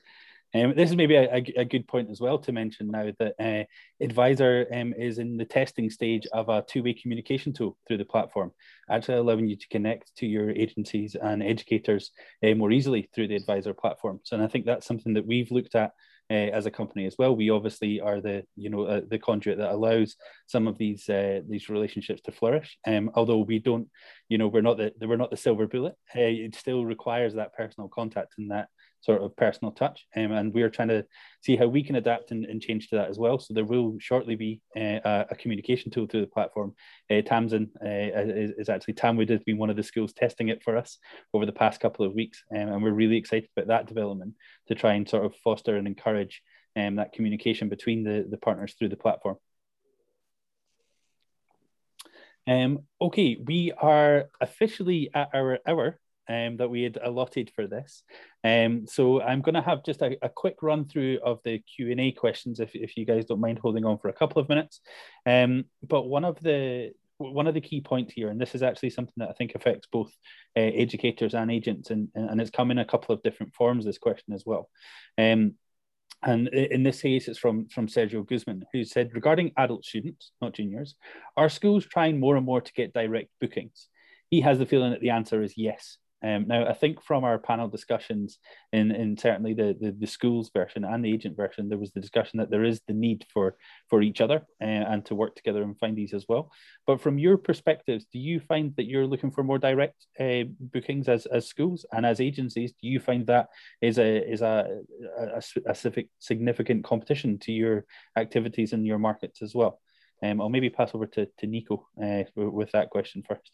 Um, 0.53 0.75
this 0.75 0.91
is 0.91 0.97
maybe 0.97 1.15
a, 1.15 1.45
a, 1.57 1.65
good 1.65 1.87
point 1.87 2.11
as 2.11 2.21
well 2.21 2.37
to 2.39 2.51
mention 2.51 2.91
now 2.91 3.13
that 3.21 3.35
uh, 3.39 4.05
Advisor 4.05 4.67
um, 4.75 4.93
is 4.95 5.19
in 5.19 5.37
the 5.37 5.45
testing 5.45 5.91
stage 5.91 6.27
of 6.33 6.49
a 6.49 6.65
two-way 6.67 6.93
communication 6.93 7.53
tool 7.53 7.79
through 7.87 7.99
the 7.99 8.05
platform, 8.05 8.51
actually 8.91 9.19
allowing 9.19 9.47
you 9.47 9.55
to 9.55 9.69
connect 9.69 10.11
to 10.17 10.27
your 10.27 10.51
agencies 10.51 11.15
and 11.15 11.41
educators 11.41 12.11
uh, 12.45 12.53
more 12.55 12.73
easily 12.73 13.09
through 13.15 13.29
the 13.29 13.37
Advisor 13.37 13.73
platform. 13.73 14.19
So, 14.25 14.35
and 14.35 14.45
I 14.45 14.49
think 14.49 14.67
that's 14.67 14.87
something 14.87 15.15
that 15.15 15.27
we've 15.27 15.53
looked 15.53 15.77
at 15.77 15.93
as 16.31 16.67
a 16.67 16.71
company 16.71 17.07
as 17.07 17.17
well. 17.19 17.35
We 17.35 17.51
obviously 17.51 18.01
are 18.01 18.21
the 18.21 18.45
you 18.57 18.71
know 18.71 18.83
uh, 18.83 19.01
the 19.09 19.19
conduit 19.19 19.59
that 19.59 19.73
allows 19.73 20.17
some 20.47 20.67
of 20.67 20.79
these 20.79 21.09
uh, 21.09 21.41
these 21.49 21.69
relationships 21.69 22.23
to 22.23 22.33
flourish. 22.33 22.79
Um, 22.87 23.11
although 23.15 23.39
we 23.39 23.59
don't, 23.59 23.89
you 24.29 24.39
know, 24.39 24.49
we're 24.49 24.63
not 24.63 24.77
the 24.77 24.93
we're 25.01 25.17
not 25.17 25.31
the 25.31 25.37
silver 25.37 25.67
bullet. 25.67 25.95
Uh, 26.15 26.21
it 26.21 26.55
still 26.55 26.85
requires 26.85 27.35
that 27.35 27.55
personal 27.55 27.89
contact 27.89 28.35
and 28.39 28.51
that 28.51 28.69
sort 29.01 29.23
of 29.23 29.37
personal 29.37 29.73
touch. 29.73 30.07
Um, 30.17 30.33
and 30.33 30.53
we're 30.53 30.71
trying 30.71 30.89
to 30.89 31.05
see 31.43 31.57
how 31.57 31.67
we 31.67 31.83
can 31.83 31.97
adapt 31.97 32.31
and, 32.31 32.45
and 32.45 32.61
change 32.61 32.89
to 32.89 32.97
that 32.97 33.09
as 33.09 33.19
well. 33.19 33.39
So 33.39 33.55
there 33.55 33.65
will 33.65 33.97
shortly 33.99 34.37
be 34.37 34.61
uh, 34.77 35.25
a, 35.31 35.37
communication 35.37 35.91
tool 35.91 36.07
through 36.07 36.21
the 36.23 36.27
platform. 36.27 36.75
Uh, 37.11 37.23
Tamsin 37.23 37.71
uh, 37.83 37.89
is, 37.89 38.53
is, 38.59 38.69
actually, 38.69 38.95
Tamwood 38.95 39.31
has 39.31 39.43
been 39.43 39.59
one 39.59 39.71
of 39.71 39.77
the 39.77 39.83
schools 39.83 40.13
testing 40.13 40.49
it 40.49 40.63
for 40.63 40.77
us 40.77 40.99
over 41.33 41.47
the 41.47 41.53
past 41.53 41.81
couple 41.81 42.05
of 42.05 42.13
weeks. 42.13 42.43
Um, 42.55 42.69
and 42.69 42.83
we're 42.83 42.93
really 42.93 43.17
excited 43.17 43.49
about 43.57 43.69
that 43.69 43.87
development 43.87 44.35
to 44.69 44.75
try 44.75 44.95
and 44.95 45.09
sort 45.09 45.25
of 45.25 45.35
foster 45.37 45.77
and 45.77 45.87
encourage 45.87 46.43
um, 46.77 46.97
that 46.97 47.13
communication 47.13 47.69
between 47.69 48.05
the, 48.05 48.27
the 48.29 48.37
partners 48.37 48.75
through 48.79 48.91
the 48.91 48.97
platform. 48.97 49.37
Um, 52.47 52.81
okay, 53.01 53.37
we 53.43 53.73
are 53.73 54.29
officially 54.41 55.11
at 55.15 55.29
our 55.35 55.59
hour 55.67 55.99
um, 56.31 56.57
that 56.59 56.71
we 56.71 56.83
had 56.83 56.99
allotted 57.03 57.51
for 57.55 57.67
this. 57.67 58.05
Um, 58.45 58.87
so 58.87 59.21
I'm 59.21 59.43
going 59.43 59.57
to 59.57 59.61
have 59.61 59.85
just 59.85 60.01
a, 60.01 60.17
a, 60.23 60.29
quick 60.29 60.63
run 60.63 60.87
through 60.87 61.19
of 61.25 61.41
the 61.45 61.59
Q&A 61.59 62.13
questions 62.13 62.61
if, 62.61 62.71
if 62.75 62.97
you 62.97 63.05
guys 63.05 63.25
don't 63.25 63.41
mind 63.41 63.59
holding 63.59 63.85
on 63.85 63.99
for 63.99 64.09
a 64.09 64.15
couple 64.15 64.41
of 64.41 64.49
minutes. 64.49 64.81
Um, 65.27 65.65
but 65.87 66.03
one 66.03 66.25
of 66.25 66.41
the 66.41 66.93
one 67.19 67.47
of 67.47 67.53
the 67.53 67.61
key 67.61 67.83
points 67.83 68.15
here, 68.15 68.31
and 68.31 68.41
this 68.41 68.55
is 68.55 68.63
actually 68.63 68.91
something 68.91 69.13
that 69.19 69.29
I 69.29 69.33
think 69.35 69.55
affects 69.55 69.87
both 69.93 70.11
uh, 70.57 70.61
educators 70.61 71.35
and 71.35 71.51
agents, 71.51 71.91
and, 71.91 72.09
and 72.15 72.41
it's 72.41 72.51
come 72.51 72.71
in 72.71 72.79
a 72.79 72.85
couple 72.85 73.15
of 73.15 73.23
different 73.23 73.55
forms, 73.55 73.85
this 73.85 73.99
question 73.99 74.33
as 74.33 74.45
well. 74.47 74.71
Um, 75.19 75.57
and 76.23 76.49
in 76.49 76.83
this 76.83 77.03
case, 77.03 77.29
it's 77.29 77.39
from, 77.39 77.69
from 77.69 77.89
Sergio 77.89 78.27
Guzman, 78.27 78.65
who 78.73 78.85
said, 78.85 79.11
regarding 79.13 79.53
adult 79.59 79.85
students, 79.85 80.33
not 80.41 80.55
juniors, 80.55 80.95
are 81.37 81.51
schools 81.51 81.85
trying 81.85 82.19
more 82.19 82.37
and 82.37 82.47
more 82.47 82.63
to 82.63 82.73
get 82.73 82.95
direct 82.95 83.29
bookings? 83.39 83.89
He 84.31 84.41
has 84.41 84.59
the 84.59 84.67
feeling 84.67 84.93
that 84.93 85.03
the 85.03 85.11
answer 85.11 85.43
is 85.43 85.55
yes. 85.59 85.99
Um, 86.23 86.47
now, 86.47 86.67
I 86.69 86.75
think 86.75 87.03
from 87.03 87.25
our 87.25 87.39
panel 87.39 87.69
discussions 87.69 88.39
in, 88.73 88.91
in 88.91 89.17
certainly 89.17 89.55
the, 89.55 89.77
the, 89.81 89.93
the, 89.93 90.07
schools 90.07 90.51
version 90.53 90.85
and 90.85 91.03
the 91.03 91.13
agent 91.13 91.37
version, 91.37 91.69
there 91.69 91.79
was 91.79 91.93
the 91.93 92.01
discussion 92.01 92.39
that 92.39 92.51
there 92.51 92.65
is 92.65 92.83
the 92.87 92.93
need 92.93 93.25
for, 93.33 93.57
for 93.89 94.03
each 94.03 94.21
other 94.21 94.43
uh, 94.61 94.65
and 94.65 95.05
to 95.07 95.15
work 95.15 95.35
together 95.35 95.63
and 95.63 95.79
find 95.79 95.97
these 95.97 96.13
as 96.13 96.27
well. 96.29 96.51
But 96.87 97.01
from 97.01 97.19
your 97.19 97.39
perspectives, 97.39 98.05
do 98.13 98.19
you 98.19 98.39
find 98.39 98.75
that 98.77 98.85
you're 98.85 99.07
looking 99.07 99.31
for 99.31 99.43
more 99.43 99.59
direct 99.59 100.07
uh, 100.19 100.45
bookings 100.59 101.09
as, 101.09 101.25
as 101.27 101.49
schools 101.49 101.87
and 101.93 102.05
as 102.05 102.21
agencies? 102.21 102.73
Do 102.73 102.89
you 102.89 103.01
find 103.01 103.27
that 103.27 103.49
is 103.81 103.99
a 103.99 104.31
is 104.31 104.43
a, 104.43 104.81
a, 105.19 105.43
a 105.67 106.05
significant 106.19 106.85
competition 106.85 107.39
to 107.41 107.53
your 107.53 107.87
activities 108.17 108.73
in 108.73 108.85
your 108.85 108.99
markets 108.99 109.41
as 109.41 109.55
well? 109.55 109.81
Um, 110.23 110.41
I'll 110.41 110.51
maybe 110.51 110.69
pass 110.69 110.95
over 110.95 111.07
to, 111.07 111.27
to 111.39 111.47
Nico 111.47 111.89
uh, 112.03 112.25
with 112.37 112.73
that 112.73 112.91
question 112.91 113.23
first. 113.27 113.51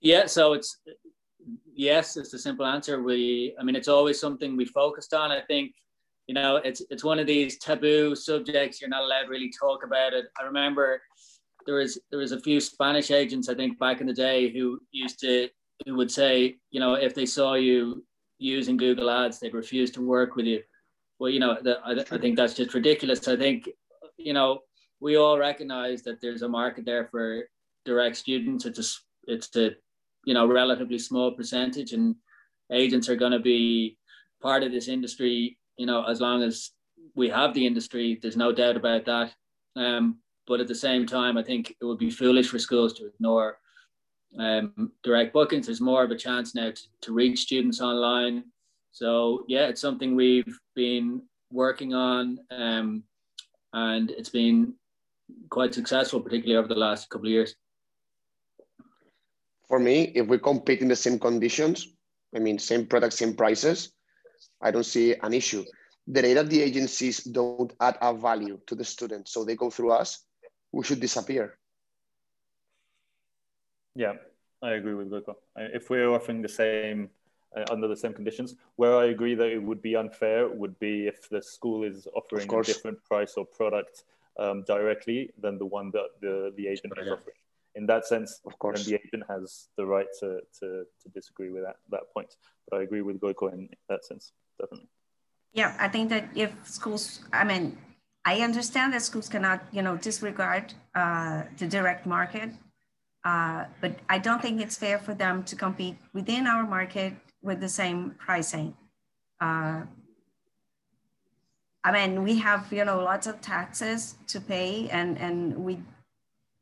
Yeah, 0.00 0.26
so 0.26 0.54
it's 0.54 0.78
yes, 1.74 2.16
it's 2.16 2.30
the 2.30 2.38
simple 2.38 2.66
answer. 2.66 3.02
We, 3.02 3.54
I 3.58 3.62
mean, 3.62 3.76
it's 3.76 3.88
always 3.88 4.20
something 4.20 4.56
we 4.56 4.64
focused 4.64 5.14
on. 5.14 5.30
I 5.30 5.40
think, 5.40 5.72
you 6.26 6.34
know, 6.34 6.56
it's 6.56 6.82
it's 6.90 7.04
one 7.04 7.18
of 7.18 7.26
these 7.26 7.58
taboo 7.58 8.14
subjects. 8.14 8.80
You're 8.80 8.90
not 8.90 9.02
allowed 9.02 9.28
really 9.28 9.52
talk 9.58 9.84
about 9.84 10.12
it. 10.12 10.26
I 10.40 10.44
remember 10.44 11.02
there 11.66 11.76
was 11.76 11.98
there 12.10 12.20
was 12.20 12.32
a 12.32 12.40
few 12.40 12.60
Spanish 12.60 13.10
agents 13.10 13.48
I 13.48 13.54
think 13.54 13.78
back 13.78 14.00
in 14.00 14.06
the 14.06 14.12
day 14.12 14.50
who 14.52 14.80
used 14.92 15.20
to 15.20 15.48
who 15.86 15.96
would 15.96 16.10
say, 16.10 16.56
you 16.70 16.80
know, 16.80 16.94
if 16.94 17.14
they 17.14 17.26
saw 17.26 17.54
you 17.54 18.04
using 18.38 18.76
Google 18.76 19.10
Ads, 19.10 19.38
they'd 19.38 19.54
refuse 19.54 19.90
to 19.92 20.06
work 20.06 20.36
with 20.36 20.46
you. 20.46 20.62
Well, 21.18 21.30
you 21.30 21.40
know, 21.40 21.58
the, 21.60 21.78
I, 21.84 21.92
I 22.14 22.18
think 22.18 22.36
that's 22.36 22.54
just 22.54 22.74
ridiculous. 22.74 23.28
I 23.28 23.36
think, 23.36 23.68
you 24.16 24.32
know, 24.32 24.60
we 25.00 25.16
all 25.16 25.38
recognize 25.38 26.02
that 26.02 26.20
there's 26.20 26.42
a 26.42 26.48
market 26.48 26.84
there 26.84 27.08
for 27.10 27.44
direct 27.84 28.16
students. 28.16 28.66
It's 28.66 28.78
a 28.78 29.32
it's 29.32 29.56
a 29.56 29.70
you 30.24 30.34
know 30.34 30.46
relatively 30.46 30.98
small 30.98 31.32
percentage 31.32 31.92
and 31.92 32.14
agents 32.72 33.08
are 33.08 33.16
going 33.16 33.32
to 33.32 33.40
be 33.40 33.96
part 34.42 34.62
of 34.62 34.72
this 34.72 34.88
industry 34.88 35.58
you 35.76 35.86
know 35.86 36.04
as 36.04 36.20
long 36.20 36.42
as 36.42 36.70
we 37.14 37.28
have 37.28 37.54
the 37.54 37.66
industry 37.66 38.18
there's 38.20 38.36
no 38.36 38.52
doubt 38.52 38.76
about 38.76 39.04
that. 39.04 39.32
Um, 39.76 40.18
but 40.46 40.60
at 40.60 40.68
the 40.68 40.74
same 40.74 41.06
time 41.06 41.38
i 41.38 41.42
think 41.42 41.70
it 41.80 41.84
would 41.84 41.98
be 41.98 42.10
foolish 42.10 42.48
for 42.48 42.58
schools 42.58 42.92
to 42.94 43.06
ignore 43.06 43.58
um, 44.38 44.92
direct 45.02 45.32
bookings. 45.32 45.66
There's 45.66 45.80
more 45.80 46.04
of 46.04 46.10
a 46.12 46.16
chance 46.16 46.54
now 46.54 46.70
to, 46.70 46.82
to 47.02 47.12
reach 47.12 47.40
students 47.40 47.80
online. 47.80 48.44
So 48.92 49.44
yeah 49.48 49.66
it's 49.66 49.80
something 49.80 50.14
we've 50.14 50.58
been 50.74 51.22
working 51.52 51.94
on 51.94 52.38
um, 52.50 53.04
and 53.72 54.10
it's 54.10 54.28
been 54.28 54.74
quite 55.48 55.74
successful 55.74 56.20
particularly 56.20 56.58
over 56.58 56.68
the 56.68 56.80
last 56.80 57.08
couple 57.08 57.26
of 57.26 57.32
years 57.32 57.54
for 59.70 59.78
me, 59.78 60.10
if 60.16 60.26
we 60.26 60.36
compete 60.36 60.80
in 60.82 60.88
the 60.88 60.96
same 60.96 61.16
conditions, 61.16 61.86
I 62.34 62.40
mean, 62.40 62.58
same 62.58 62.86
products, 62.86 63.18
same 63.18 63.34
prices, 63.34 63.92
I 64.60 64.72
don't 64.72 64.84
see 64.84 65.14
an 65.14 65.32
issue. 65.32 65.64
The 66.08 66.22
day 66.22 66.34
that 66.34 66.50
the 66.50 66.60
agencies 66.60 67.22
don't 67.22 67.72
add 67.80 67.96
a 68.02 68.12
value 68.12 68.58
to 68.66 68.74
the 68.74 68.84
student, 68.84 69.28
so 69.28 69.44
they 69.44 69.54
go 69.54 69.70
through 69.70 69.92
us, 69.92 70.24
we 70.72 70.82
should 70.82 70.98
disappear. 70.98 71.56
Yeah, 73.94 74.14
I 74.60 74.72
agree 74.72 74.94
with 74.94 75.08
Goiko. 75.08 75.36
If 75.56 75.88
we're 75.88 76.10
offering 76.10 76.42
the 76.42 76.48
same 76.48 77.08
uh, 77.56 77.64
under 77.70 77.86
the 77.86 77.96
same 77.96 78.12
conditions, 78.12 78.56
where 78.74 78.96
I 78.96 79.06
agree 79.06 79.36
that 79.36 79.50
it 79.52 79.62
would 79.62 79.82
be 79.82 79.94
unfair 79.94 80.48
would 80.48 80.76
be 80.80 81.06
if 81.06 81.28
the 81.28 81.42
school 81.42 81.84
is 81.84 82.08
offering 82.16 82.52
a 82.52 82.62
different 82.62 82.98
price 83.04 83.34
or 83.36 83.46
product 83.46 84.02
um, 84.36 84.64
directly 84.66 85.30
than 85.40 85.58
the 85.58 85.66
one 85.66 85.92
that 85.92 86.08
the, 86.20 86.52
the 86.56 86.66
agent 86.66 86.92
is 86.98 87.08
offering 87.08 87.36
in 87.74 87.86
that 87.86 88.06
sense, 88.06 88.40
of 88.46 88.58
course, 88.58 88.84
the 88.84 88.94
agent 88.94 89.24
has 89.28 89.68
the 89.76 89.86
right 89.86 90.06
to, 90.20 90.40
to, 90.60 90.84
to 91.02 91.08
disagree 91.14 91.50
with 91.50 91.62
that, 91.64 91.76
that 91.90 92.12
point. 92.14 92.34
But 92.68 92.80
I 92.80 92.82
agree 92.82 93.02
with 93.02 93.20
Goiko 93.20 93.52
in 93.52 93.68
that 93.88 94.04
sense, 94.04 94.32
definitely. 94.60 94.88
Yeah, 95.52 95.76
I 95.78 95.88
think 95.88 96.10
that 96.10 96.28
if 96.34 96.52
schools, 96.64 97.20
I 97.32 97.44
mean, 97.44 97.76
I 98.24 98.40
understand 98.40 98.92
that 98.92 99.02
schools 99.02 99.28
cannot, 99.28 99.62
you 99.72 99.82
know, 99.82 99.96
disregard 99.96 100.74
uh, 100.94 101.42
the 101.58 101.66
direct 101.66 102.06
market, 102.06 102.50
uh, 103.24 103.64
but 103.80 103.98
I 104.08 104.18
don't 104.18 104.40
think 104.40 104.60
it's 104.60 104.76
fair 104.76 104.98
for 104.98 105.14
them 105.14 105.42
to 105.44 105.56
compete 105.56 105.96
within 106.12 106.46
our 106.46 106.66
market 106.66 107.14
with 107.42 107.60
the 107.60 107.68
same 107.68 108.14
pricing. 108.18 108.74
Uh, 109.40 109.82
I 111.82 111.92
mean, 111.92 112.22
we 112.22 112.38
have, 112.38 112.70
you 112.72 112.84
know, 112.84 113.02
lots 113.02 113.26
of 113.26 113.40
taxes 113.40 114.16
to 114.28 114.40
pay 114.40 114.88
and, 114.90 115.18
and 115.18 115.56
we 115.56 115.78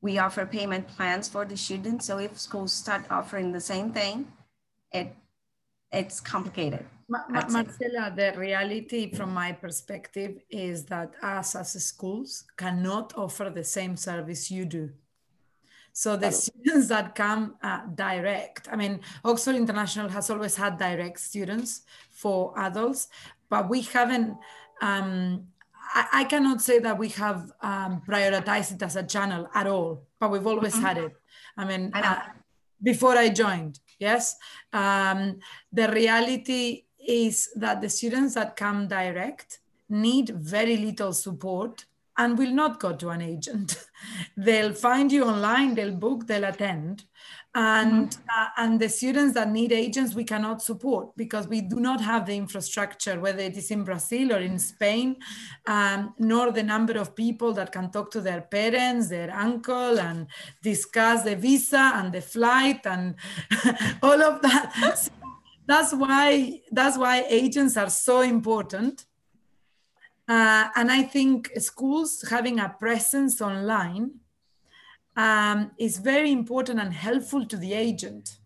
we 0.01 0.19
offer 0.19 0.47
payment 0.47 0.87
plans 0.89 1.29
for 1.29 1.45
the 1.45 1.57
students. 1.57 2.07
So 2.07 2.19
if 2.19 2.39
schools 2.39 2.73
start 2.73 3.05
offering 3.11 3.53
the 3.53 3.61
same 3.61 3.93
thing, 3.93 4.27
it 4.93 5.15
it's 5.91 6.21
complicated. 6.21 6.85
Ma 7.09 7.21
Marcela, 7.29 8.13
the 8.15 8.35
reality 8.37 9.11
from 9.15 9.33
my 9.33 9.53
perspective 9.53 10.43
is 10.51 10.85
that 10.87 11.15
us 11.23 11.57
as 11.57 11.73
schools 11.83 12.45
cannot 12.59 13.15
offer 13.17 13.49
the 13.49 13.65
same 13.65 13.97
service 13.97 14.51
you 14.51 14.67
do. 14.67 14.91
So 15.95 16.17
the 16.17 16.31
students 16.31 16.89
that 16.89 17.15
come 17.15 17.57
uh, 17.63 17.81
direct, 17.95 18.69
I 18.71 18.77
mean, 18.77 19.01
Oxford 19.25 19.57
International 19.57 20.09
has 20.11 20.31
always 20.31 20.55
had 20.55 20.79
direct 20.79 21.19
students 21.19 21.83
for 22.11 22.53
adults, 22.57 23.09
but 23.49 23.69
we 23.69 23.81
haven't 23.83 24.37
um, 24.83 25.49
I, 25.95 26.07
I 26.13 26.25
cannot 26.25 26.61
say 26.63 26.79
that 26.81 26.99
we 26.99 27.09
have 27.11 27.51
um, 27.61 28.03
prioritized 28.07 28.75
it 28.75 28.83
as 28.83 28.97
a 28.97 29.03
channel 29.03 29.49
at 29.55 29.67
all, 29.67 30.07
but 30.19 30.31
we've 30.31 30.47
always 30.47 30.75
mm-hmm. 30.75 30.85
had 30.85 30.99
it. 30.99 31.17
I 31.57 31.65
mean, 31.65 31.91
I 31.95 32.01
uh, 32.01 32.23
before 32.83 33.17
I 33.17 33.29
joined, 33.29 33.81
yes. 33.99 34.37
Um, 34.73 35.41
the 35.73 35.89
reality 35.89 36.85
is 37.07 37.49
that 37.57 37.81
the 37.81 37.89
students 37.89 38.35
that 38.35 38.57
come 38.57 38.89
direct 38.89 39.61
need 39.89 40.29
very 40.31 40.77
little 40.77 41.13
support 41.13 41.87
and 42.17 42.37
will 42.37 42.53
not 42.53 42.81
go 42.81 42.95
to 42.95 43.11
an 43.11 43.23
agent. 43.23 43.87
they'll 44.37 44.75
find 44.75 45.11
you 45.11 45.25
online, 45.25 45.75
they'll 45.75 45.95
book, 45.95 46.27
they'll 46.27 46.45
attend 46.45 47.05
and 47.59 48.11
mm-hmm. 48.11 48.41
uh, 48.41 48.49
and 48.63 48.79
the 48.79 48.89
students 48.89 49.35
that 49.35 49.51
need 49.51 49.73
agents 49.73 50.15
we 50.15 50.23
cannot 50.23 50.63
support 50.63 51.17
because 51.17 51.49
we 51.49 51.61
do 51.61 51.81
not 51.81 52.01
have 52.01 52.25
the 52.25 52.37
infrastructure 52.37 53.19
whether 53.19 53.41
it 53.41 53.57
is 53.57 53.71
in 53.73 53.83
brazil 53.83 54.33
or 54.33 54.39
in 54.39 54.59
spain 54.59 55.17
um, 55.67 56.15
nor 56.19 56.53
the 56.53 56.63
number 56.63 56.97
of 56.97 57.17
people 57.17 57.53
that 57.53 57.73
can 57.73 57.91
talk 57.91 58.13
to 58.13 58.21
their 58.21 58.43
parents 58.43 59.09
their 59.09 59.35
uncle 59.35 59.99
and 59.99 60.29
discuss 60.63 61.25
the 61.25 61.35
visa 61.35 61.93
and 61.97 62.13
the 62.13 62.21
flight 62.21 62.81
and 62.87 63.17
all 64.03 64.23
of 64.23 64.41
that 64.41 64.97
so 64.97 65.11
that's 65.67 65.93
why 65.93 66.61
that's 66.71 66.97
why 66.97 67.25
agents 67.29 67.77
are 67.77 67.91
so 67.91 68.21
important 68.21 69.05
uh, 70.29 70.69
and 70.77 70.93
i 70.93 71.03
think 71.03 71.51
schools 71.59 72.25
having 72.31 72.61
a 72.61 72.69
presence 72.69 73.41
online 73.41 74.13
um, 75.19 75.73
is 75.77 75.99
very 75.99 76.31
important 76.31 76.79
and 76.79 76.95
helpful 76.95 77.45
to 77.45 77.57
the 77.57 77.75
agent. 77.75 78.39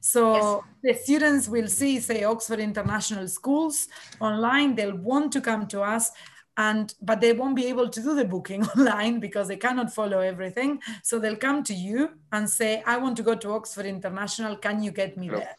So 0.00 0.64
yes. 0.82 0.96
the 0.96 1.02
students 1.02 1.48
will 1.48 1.68
see, 1.68 1.98
say, 1.98 2.22
Oxford 2.24 2.60
International 2.60 3.28
Schools 3.28 3.88
online, 4.20 4.76
they'll 4.76 4.96
want 4.96 5.32
to 5.32 5.40
come 5.42 5.66
to 5.66 5.82
us 5.82 6.10
and 6.56 6.94
but 7.02 7.20
they 7.20 7.32
won't 7.32 7.56
be 7.56 7.66
able 7.66 7.88
to 7.88 8.02
do 8.02 8.14
the 8.14 8.24
booking 8.24 8.64
online 8.76 9.18
because 9.18 9.48
they 9.48 9.56
cannot 9.56 9.92
follow 9.92 10.20
everything. 10.20 10.80
So 11.02 11.18
they'll 11.18 11.36
come 11.36 11.62
to 11.64 11.74
you 11.74 12.10
and 12.32 12.48
say 12.48 12.82
i 12.86 12.96
want 12.96 13.16
to 13.18 13.22
go 13.22 13.34
to 13.34 13.52
oxford 13.52 13.86
international. 13.86 14.56
Can 14.56 14.82
you 14.82 14.92
get 14.92 15.16
me 15.16 15.28
there? 15.28 15.56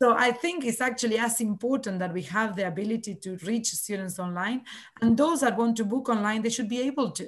So 0.00 0.14
i 0.16 0.32
think 0.32 0.64
it's 0.64 0.80
actually 0.80 1.18
as 1.18 1.40
important 1.40 1.98
that 1.98 2.12
we 2.12 2.22
have 2.22 2.56
the 2.56 2.66
ability 2.66 3.14
to 3.24 3.36
reach 3.44 3.68
students 3.68 4.18
online. 4.18 4.62
And 5.00 5.16
those 5.16 5.40
that 5.40 5.56
want 5.56 5.76
to 5.78 5.84
book 5.84 6.08
online 6.08 6.42
they 6.42 6.50
should 6.50 6.68
be 6.68 6.82
able 6.82 7.10
to 7.12 7.26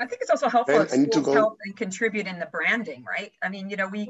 I 0.00 0.06
think 0.06 0.22
it's 0.22 0.30
also 0.30 0.48
helpful 0.48 0.80
if 0.80 0.90
schools 0.90 1.26
help 1.26 1.58
and 1.64 1.76
contribute 1.76 2.26
in 2.26 2.38
the 2.38 2.46
branding, 2.46 3.04
right? 3.04 3.32
I 3.42 3.48
mean, 3.48 3.70
you 3.70 3.76
know, 3.76 3.86
we 3.86 4.08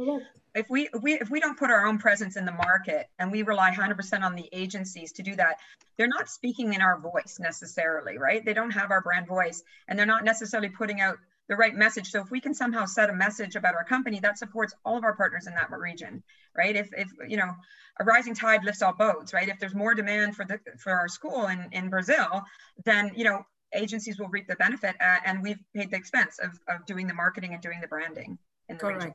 if 0.55 0.71
we 0.71 0.89
if 0.93 1.03
we 1.03 1.15
if 1.15 1.31
we 1.31 1.41
don't 1.41 1.59
put 1.59 1.71
our 1.71 1.87
own 1.87 1.99
presence 1.99 2.37
in 2.37 2.47
the 2.47 2.53
market 2.53 3.09
and 3.19 3.31
we 3.31 3.43
rely 3.43 3.71
100% 3.71 4.23
on 4.23 4.35
the 4.35 4.49
agencies 4.53 5.13
to 5.13 5.23
do 5.23 5.37
that, 5.37 5.59
they're 5.97 6.09
not 6.09 6.31
speaking 6.31 6.73
in 6.73 6.81
our 6.81 6.99
voice 6.99 7.39
necessarily, 7.39 8.17
right? 8.17 8.45
They 8.45 8.55
don't 8.55 8.71
have 8.71 8.91
our 8.91 9.03
brand 9.03 9.27
voice 9.27 9.63
and 9.87 9.99
they're 9.99 10.07
not 10.07 10.25
necessarily 10.25 10.71
putting 10.71 11.01
out 11.01 11.19
the 11.49 11.57
right 11.57 11.75
message. 11.75 12.11
So 12.11 12.23
if 12.23 12.31
we 12.31 12.41
can 12.41 12.55
somehow 12.55 12.87
set 12.87 13.11
a 13.11 13.15
message 13.15 13.55
about 13.55 13.75
our 13.75 13.85
company 13.85 14.21
that 14.21 14.39
supports 14.39 14.73
all 14.85 14.97
of 14.97 15.05
our 15.05 15.15
partners 15.15 15.47
in 15.47 15.55
that 15.55 15.71
region, 15.71 16.23
right? 16.57 16.75
If, 16.75 16.89
if 16.97 17.09
you 17.29 17.37
know, 17.37 17.53
a 18.01 18.05
rising 18.05 18.35
tide 18.35 18.65
lifts 18.65 18.83
all 18.83 18.95
boats, 18.95 19.35
right? 19.35 19.49
If 19.49 19.61
there's 19.61 19.75
more 19.75 19.95
demand 19.95 20.35
for 20.35 20.45
the 20.45 20.59
for 20.79 20.93
our 20.93 21.09
school 21.09 21.47
in, 21.49 21.69
in 21.73 21.91
Brazil, 21.91 22.43
then 22.85 23.13
you 23.15 23.25
know 23.25 23.45
agencies 23.75 24.19
will 24.19 24.29
reap 24.29 24.47
the 24.49 24.57
benefit 24.57 24.97
uh, 25.01 25.17
and 25.25 25.43
we've 25.43 25.61
paid 25.75 25.91
the 25.91 25.97
expense 25.97 26.39
of, 26.39 26.59
of 26.69 26.85
doing 26.87 27.07
the 27.07 27.15
marketing 27.15 27.53
and 27.53 27.63
doing 27.63 27.81
the 27.81 27.89
branding 27.89 28.39
in 28.69 28.77
the 28.77 28.81
Correct. 28.81 28.97
region. 28.97 29.15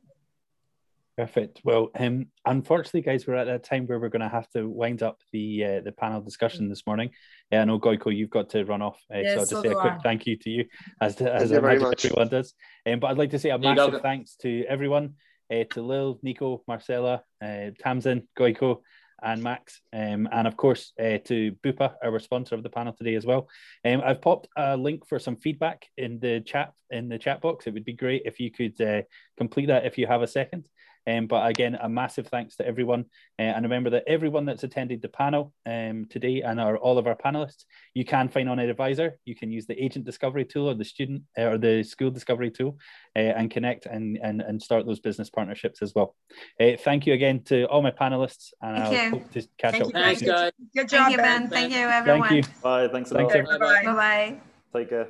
Perfect. 1.18 1.60
Well, 1.66 1.90
um, 2.00 2.28
unfortunately, 2.46 3.02
guys, 3.02 3.28
we're 3.28 3.36
at 3.36 3.48
that 3.48 3.66
time 3.66 3.86
where 3.88 4.00
we're 4.00 4.08
going 4.08 4.22
to 4.22 4.30
have 4.30 4.50
to 4.52 4.70
wind 4.70 5.04
up 5.04 5.20
the 5.34 5.66
uh, 5.66 5.82
the 5.82 5.92
panel 5.92 6.22
discussion 6.22 6.70
this 6.70 6.88
morning. 6.88 7.10
Yeah, 7.52 7.64
I 7.64 7.66
know 7.66 7.78
Goiko, 7.78 8.16
you've 8.16 8.30
got 8.30 8.50
to 8.52 8.64
run 8.64 8.82
off, 8.82 9.02
uh, 9.14 9.18
yes, 9.18 9.34
so 9.34 9.40
I'll 9.40 9.46
just 9.46 9.50
so 9.50 9.62
say 9.64 9.70
a 9.70 9.76
quick 9.76 9.94
I. 9.96 10.02
thank 10.02 10.26
you 10.26 10.38
to 10.38 10.50
you, 10.50 10.66
as 11.02 11.18
to, 11.18 11.30
as 11.30 11.52
everyone 11.52 11.94
does. 12.30 12.54
Um, 12.86 13.02
but 13.02 13.08
I'd 13.08 13.18
like 13.18 13.32
to 13.32 13.40
say 13.40 13.50
a 13.50 13.58
massive 13.58 14.02
thanks 14.02 14.38
to 14.44 14.64
everyone 14.70 15.16
uh, 15.52 15.66
to 15.72 15.82
Lil, 15.82 16.20
Nico, 16.22 16.64
Marcella, 16.70 17.24
uh, 17.44 17.72
Tamsin, 17.80 18.28
Goiko, 18.38 18.82
and 19.24 19.44
Max, 19.44 19.82
um, 19.94 20.28
and 20.32 20.48
of 20.48 20.58
course 20.58 20.94
uh, 21.00 21.18
to 21.26 21.52
Bupa, 21.64 21.94
our 22.04 22.20
sponsor 22.20 22.56
of 22.56 22.64
the 22.64 22.70
panel 22.70 22.94
today 22.94 23.16
as 23.16 23.26
well. 23.26 23.48
Um, 23.86 24.02
I've 24.04 24.22
popped 24.22 24.48
a 24.56 24.78
link 24.78 25.08
for 25.08 25.20
some 25.20 25.36
feedback 25.36 25.86
in 25.98 26.20
the 26.20 26.42
chat 26.42 26.74
in 26.90 27.10
the 27.10 27.20
chat 27.20 27.42
box. 27.42 27.68
It 27.68 27.74
would 27.74 27.86
be 27.86 27.94
great 27.94 28.24
if 28.26 28.40
you 28.40 28.52
could 28.52 28.80
uh, 28.82 29.02
complete 29.38 29.68
that 29.68 29.86
if 29.86 29.98
you 29.98 30.08
have 30.08 30.22
a 30.22 30.28
second. 30.28 30.68
Um, 31.10 31.28
but 31.28 31.50
again, 31.50 31.76
a 31.82 31.90
massive 31.90 32.28
thanks 32.28 32.56
to 32.58 32.68
everyone. 32.68 33.06
Uh, 33.38 33.44
and 33.44 33.64
remember 33.64 33.90
that 33.92 34.04
everyone 34.08 34.46
that's 34.46 34.64
attended 34.64 35.02
the 35.02 35.10
panel 35.10 35.54
um, 35.66 36.06
today 36.10 36.42
and 36.42 36.60
our, 36.60 36.78
all 36.78 36.98
of 36.98 37.08
our 37.08 37.16
panelists, 37.16 37.66
you 37.94 38.06
can 38.06 38.30
find 38.30 38.50
on 38.50 38.58
Edvisor. 38.58 39.14
You 39.26 39.36
can 39.36 39.52
use 39.52 39.66
the 39.66 39.82
agent 39.84 40.06
discovery 40.06 40.46
tool 40.46 40.70
or 40.70 40.76
the 40.76 40.86
student 40.86 41.24
uh, 41.38 41.44
or 41.44 41.58
the 41.58 41.84
school 41.84 42.12
discovery 42.12 42.52
tool 42.52 42.78
uh, 43.16 43.20
and 43.20 43.50
connect 43.50 43.86
and, 43.86 44.20
and, 44.22 44.42
and 44.42 44.62
start 44.62 44.86
those 44.86 45.00
business 45.00 45.30
partnerships 45.30 45.82
as 45.82 45.94
well. 45.96 46.16
Uh, 46.60 46.72
thank 46.80 47.08
you 47.08 47.14
again 47.14 47.42
to 47.44 47.66
all 47.66 47.82
my 47.82 47.92
panelists 47.92 48.54
and 48.62 48.78
I 48.78 49.10
hope 49.10 49.32
to 49.32 49.42
catch 49.58 49.74
thank 49.74 49.86
up. 49.86 49.92
Thanks, 49.92 50.22
guys. 50.22 50.52
Good 50.76 50.90
job, 50.90 51.16
Ben. 51.16 51.50
Thank 51.50 51.74
you, 51.74 51.88
everyone. 51.88 52.30
Thank 52.30 52.48
you. 52.48 52.54
Bye. 52.62 52.88
Thanks 52.88 53.12
a 53.12 53.16
lot. 53.16 53.32
Thanks, 53.32 53.50
Bye-bye. 53.58 54.40
Take 54.74 54.90
care. 54.90 55.10